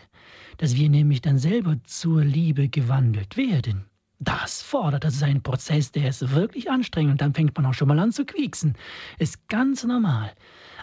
dass 0.58 0.76
wir 0.76 0.90
nämlich 0.90 1.22
dann 1.22 1.38
selber 1.38 1.78
zur 1.84 2.22
Liebe 2.22 2.68
gewandelt 2.68 3.38
werden. 3.38 3.86
Das 4.18 4.60
fordert, 4.60 5.04
das 5.04 5.14
ist 5.14 5.22
ein 5.22 5.42
Prozess, 5.42 5.92
der 5.92 6.10
ist 6.10 6.32
wirklich 6.32 6.70
anstrengend 6.70 7.12
und 7.12 7.20
dann 7.22 7.32
fängt 7.32 7.56
man 7.56 7.64
auch 7.64 7.74
schon 7.74 7.88
mal 7.88 7.98
an 7.98 8.12
zu 8.12 8.26
quieksen. 8.26 8.76
Ist 9.18 9.48
ganz 9.48 9.82
normal. 9.82 10.30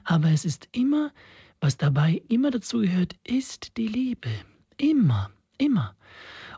Aber 0.06 0.30
es 0.32 0.44
ist 0.44 0.70
immer, 0.72 1.12
was 1.62 1.78
dabei 1.78 2.24
immer 2.30 2.50
dazu 2.50 2.80
gehört, 2.80 3.16
ist 3.24 3.78
die 3.78 3.88
Liebe. 3.88 4.30
Immer, 4.78 5.30
immer. 5.60 5.96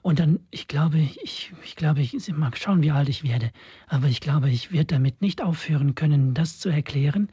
Und 0.06 0.20
dann, 0.20 0.40
ich 0.52 0.68
glaube, 0.68 1.00
ich, 1.00 1.52
ich 1.64 1.76
glaube, 1.76 2.02
ich 2.02 2.14
mag 2.32 2.60
schauen, 2.60 2.84
wie 2.84 2.92
alt 2.92 3.10
ich 3.10 3.24
werde, 3.24 3.52
aber 3.88 4.06
ich 4.06 4.22
glaube, 4.22 4.52
ich 4.52 4.72
werde 4.72 4.94
damit 4.94 5.20
nicht 5.24 5.42
aufhören 5.42 5.96
können, 5.96 6.36
das 6.36 6.60
zu 6.60 6.70
erklären, 6.70 7.28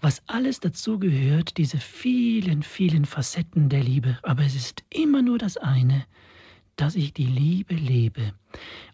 was 0.00 0.24
alles 0.26 0.58
dazu 0.58 0.98
gehört, 0.98 1.56
diese 1.56 1.78
vielen, 1.78 2.64
vielen 2.64 3.04
Facetten 3.04 3.68
der 3.68 3.84
Liebe. 3.84 4.18
Aber 4.24 4.42
es 4.42 4.56
ist 4.56 4.82
immer 4.90 5.22
nur 5.22 5.38
das 5.38 5.56
eine, 5.56 6.04
dass 6.74 6.96
ich 6.96 7.12
die 7.12 7.26
Liebe 7.26 7.76
lebe. 7.76 8.32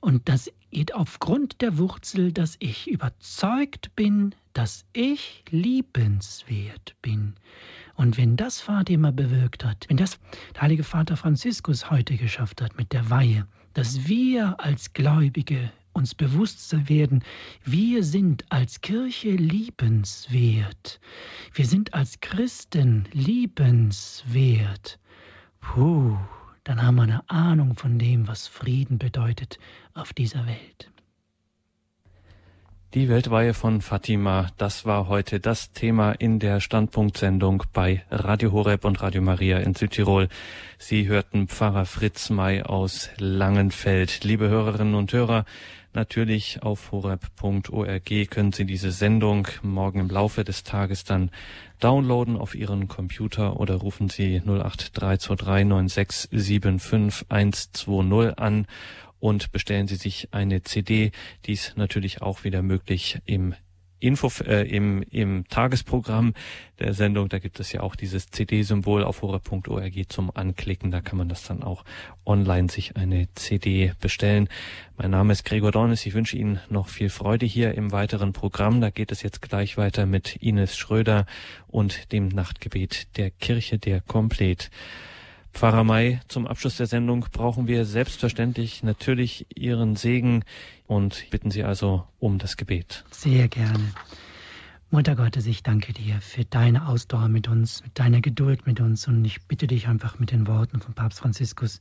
Und 0.02 0.28
das 0.28 0.52
geht 0.70 0.94
aufgrund 0.94 1.62
der 1.62 1.78
Wurzel, 1.78 2.32
dass 2.32 2.56
ich 2.58 2.86
überzeugt 2.86 3.96
bin, 3.96 4.34
dass 4.52 4.84
ich 4.92 5.42
liebenswert 5.48 6.96
bin. 7.00 7.36
Und 7.94 8.16
wenn 8.16 8.36
das 8.36 8.60
Fatima 8.60 9.10
bewirkt 9.10 9.64
hat, 9.64 9.86
wenn 9.88 9.96
das 9.96 10.18
der 10.54 10.62
heilige 10.62 10.84
Vater 10.84 11.16
Franziskus 11.16 11.90
heute 11.90 12.16
geschafft 12.16 12.62
hat 12.62 12.76
mit 12.76 12.92
der 12.92 13.10
Weihe, 13.10 13.46
dass 13.74 14.06
wir 14.08 14.58
als 14.60 14.92
Gläubige 14.92 15.70
uns 15.92 16.14
bewusst 16.14 16.88
werden, 16.88 17.22
wir 17.64 18.02
sind 18.02 18.44
als 18.50 18.80
Kirche 18.80 19.30
liebenswert. 19.30 21.00
Wir 21.52 21.66
sind 21.66 21.94
als 21.94 22.20
Christen 22.20 23.08
liebenswert. 23.12 24.98
Puh, 25.60 26.16
dann 26.64 26.82
haben 26.82 26.96
wir 26.96 27.02
eine 27.02 27.30
Ahnung 27.30 27.76
von 27.76 27.98
dem, 27.98 28.26
was 28.26 28.46
Frieden 28.46 28.98
bedeutet 28.98 29.58
auf 29.94 30.12
dieser 30.12 30.46
Welt. 30.46 30.91
Die 32.94 33.08
Weltweihe 33.08 33.54
von 33.54 33.80
Fatima, 33.80 34.48
das 34.58 34.84
war 34.84 35.08
heute 35.08 35.40
das 35.40 35.72
Thema 35.72 36.12
in 36.12 36.38
der 36.38 36.60
Standpunktsendung 36.60 37.62
bei 37.72 38.04
Radio 38.10 38.52
Horeb 38.52 38.84
und 38.84 39.00
Radio 39.00 39.22
Maria 39.22 39.60
in 39.60 39.74
Südtirol. 39.74 40.28
Sie 40.76 41.08
hörten 41.08 41.48
Pfarrer 41.48 41.86
Fritz 41.86 42.28
May 42.28 42.60
aus 42.60 43.08
Langenfeld. 43.16 44.24
Liebe 44.24 44.50
Hörerinnen 44.50 44.94
und 44.94 45.10
Hörer, 45.10 45.46
natürlich 45.94 46.62
auf 46.62 46.92
horeb.org 46.92 48.30
können 48.30 48.52
Sie 48.52 48.66
diese 48.66 48.92
Sendung 48.92 49.48
morgen 49.62 50.00
im 50.00 50.10
Laufe 50.10 50.44
des 50.44 50.62
Tages 50.62 51.04
dann 51.04 51.30
downloaden 51.80 52.36
auf 52.36 52.54
Ihren 52.54 52.88
Computer 52.88 53.58
oder 53.58 53.76
rufen 53.76 54.10
Sie 54.10 54.42
08323 54.46 56.28
96 56.30 57.26
120 57.30 58.38
an 58.38 58.66
und 59.22 59.52
bestellen 59.52 59.86
Sie 59.86 59.94
sich 59.94 60.28
eine 60.32 60.62
CD. 60.64 61.12
Dies 61.46 61.74
natürlich 61.76 62.22
auch 62.22 62.42
wieder 62.42 62.60
möglich 62.60 63.20
im 63.24 63.54
Info 64.00 64.28
äh, 64.44 64.68
im, 64.68 65.04
im 65.10 65.46
Tagesprogramm 65.48 66.34
der 66.80 66.92
Sendung, 66.92 67.28
da 67.28 67.38
gibt 67.38 67.60
es 67.60 67.70
ja 67.70 67.82
auch 67.82 67.94
dieses 67.94 68.30
CD-Symbol 68.30 69.04
auf 69.04 69.22
horror.org 69.22 69.92
zum 70.08 70.34
Anklicken. 70.34 70.90
Da 70.90 71.00
kann 71.00 71.18
man 71.18 71.28
das 71.28 71.44
dann 71.44 71.62
auch 71.62 71.84
online 72.26 72.68
sich 72.68 72.96
eine 72.96 73.28
CD 73.36 73.92
bestellen. 74.00 74.48
Mein 74.96 75.12
Name 75.12 75.32
ist 75.32 75.44
Gregor 75.44 75.70
Dornis. 75.70 76.04
Ich 76.04 76.14
wünsche 76.14 76.36
Ihnen 76.36 76.58
noch 76.68 76.88
viel 76.88 77.08
Freude 77.08 77.46
hier 77.46 77.74
im 77.74 77.92
weiteren 77.92 78.32
Programm. 78.32 78.80
Da 78.80 78.90
geht 78.90 79.12
es 79.12 79.22
jetzt 79.22 79.40
gleich 79.40 79.76
weiter 79.76 80.04
mit 80.04 80.34
Ines 80.42 80.76
Schröder 80.76 81.26
und 81.68 82.10
dem 82.10 82.26
Nachtgebet 82.26 83.16
der 83.16 83.30
Kirche 83.30 83.78
der 83.78 84.00
Komplett. 84.00 84.72
Pfarrer 85.52 85.84
May, 85.84 86.20
zum 86.28 86.46
Abschluss 86.46 86.76
der 86.76 86.86
Sendung 86.86 87.26
brauchen 87.30 87.66
wir 87.66 87.84
selbstverständlich 87.84 88.82
natürlich 88.82 89.46
Ihren 89.54 89.96
Segen 89.96 90.44
und 90.86 91.26
bitten 91.30 91.50
Sie 91.50 91.62
also 91.62 92.06
um 92.18 92.38
das 92.38 92.56
Gebet. 92.56 93.04
Sehr 93.10 93.48
gerne. 93.48 93.92
Mutter 94.90 95.14
Gottes, 95.14 95.46
ich 95.46 95.62
danke 95.62 95.92
dir 95.92 96.20
für 96.20 96.44
deine 96.44 96.88
Ausdauer 96.88 97.28
mit 97.28 97.48
uns, 97.48 97.82
mit 97.82 97.98
deiner 97.98 98.20
Geduld 98.20 98.66
mit 98.66 98.80
uns 98.80 99.06
und 99.08 99.24
ich 99.24 99.42
bitte 99.46 99.66
dich 99.66 99.88
einfach 99.88 100.18
mit 100.18 100.32
den 100.32 100.46
Worten 100.46 100.80
von 100.80 100.94
Papst 100.94 101.20
Franziskus, 101.20 101.80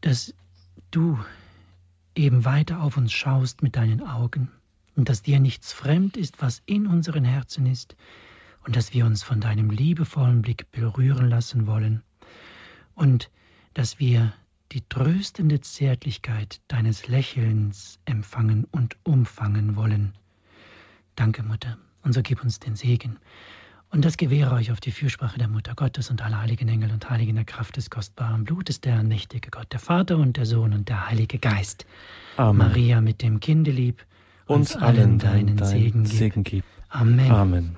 dass 0.00 0.34
du 0.90 1.18
eben 2.14 2.44
weiter 2.44 2.82
auf 2.82 2.96
uns 2.96 3.12
schaust 3.12 3.62
mit 3.62 3.76
deinen 3.76 4.00
Augen 4.00 4.50
und 4.96 5.08
dass 5.08 5.22
dir 5.22 5.38
nichts 5.38 5.72
fremd 5.72 6.16
ist, 6.16 6.40
was 6.40 6.62
in 6.66 6.86
unseren 6.86 7.24
Herzen 7.24 7.66
ist 7.66 7.96
und 8.64 8.76
dass 8.76 8.92
wir 8.92 9.06
uns 9.06 9.22
von 9.22 9.40
deinem 9.40 9.70
liebevollen 9.70 10.42
Blick 10.42 10.70
berühren 10.70 11.28
lassen 11.28 11.66
wollen 11.66 12.02
und 12.94 13.30
dass 13.74 13.98
wir 13.98 14.32
die 14.72 14.82
tröstende 14.88 15.60
Zärtlichkeit 15.60 16.60
deines 16.68 17.06
Lächelns 17.08 17.98
empfangen 18.04 18.66
und 18.70 18.96
umfangen 19.04 19.76
wollen. 19.76 20.14
Danke, 21.16 21.42
Mutter, 21.42 21.78
und 22.02 22.12
so 22.12 22.22
gib 22.22 22.42
uns 22.42 22.58
den 22.58 22.74
Segen. 22.74 23.18
Und 23.90 24.04
das 24.04 24.16
gewähre 24.16 24.52
euch 24.54 24.72
auf 24.72 24.80
die 24.80 24.90
Fürsprache 24.90 25.38
der 25.38 25.46
Mutter 25.46 25.74
Gottes 25.76 26.10
und 26.10 26.20
aller 26.20 26.40
heiligen 26.40 26.68
Engel 26.68 26.90
und 26.90 27.08
Heiligen 27.08 27.36
der 27.36 27.44
Kraft 27.44 27.76
des 27.76 27.90
kostbaren 27.90 28.42
Blutes, 28.42 28.80
der 28.80 28.96
allmächtige 28.96 29.50
Gott, 29.50 29.72
der 29.72 29.78
Vater 29.78 30.16
und 30.16 30.36
der 30.36 30.46
Sohn 30.46 30.72
und 30.72 30.88
der 30.88 31.08
Heilige 31.08 31.38
Geist. 31.38 31.86
Amen. 32.36 32.56
Maria 32.56 33.00
mit 33.00 33.22
dem 33.22 33.38
Kinde 33.38 33.70
lieb, 33.70 34.04
uns, 34.46 34.74
uns 34.74 34.82
allen 34.82 35.18
deinen, 35.20 35.56
deinen 35.56 35.64
Segen, 35.64 36.06
Segen 36.06 36.42
gib. 36.42 36.64
Amen. 36.88 37.30
Amen. 37.30 37.76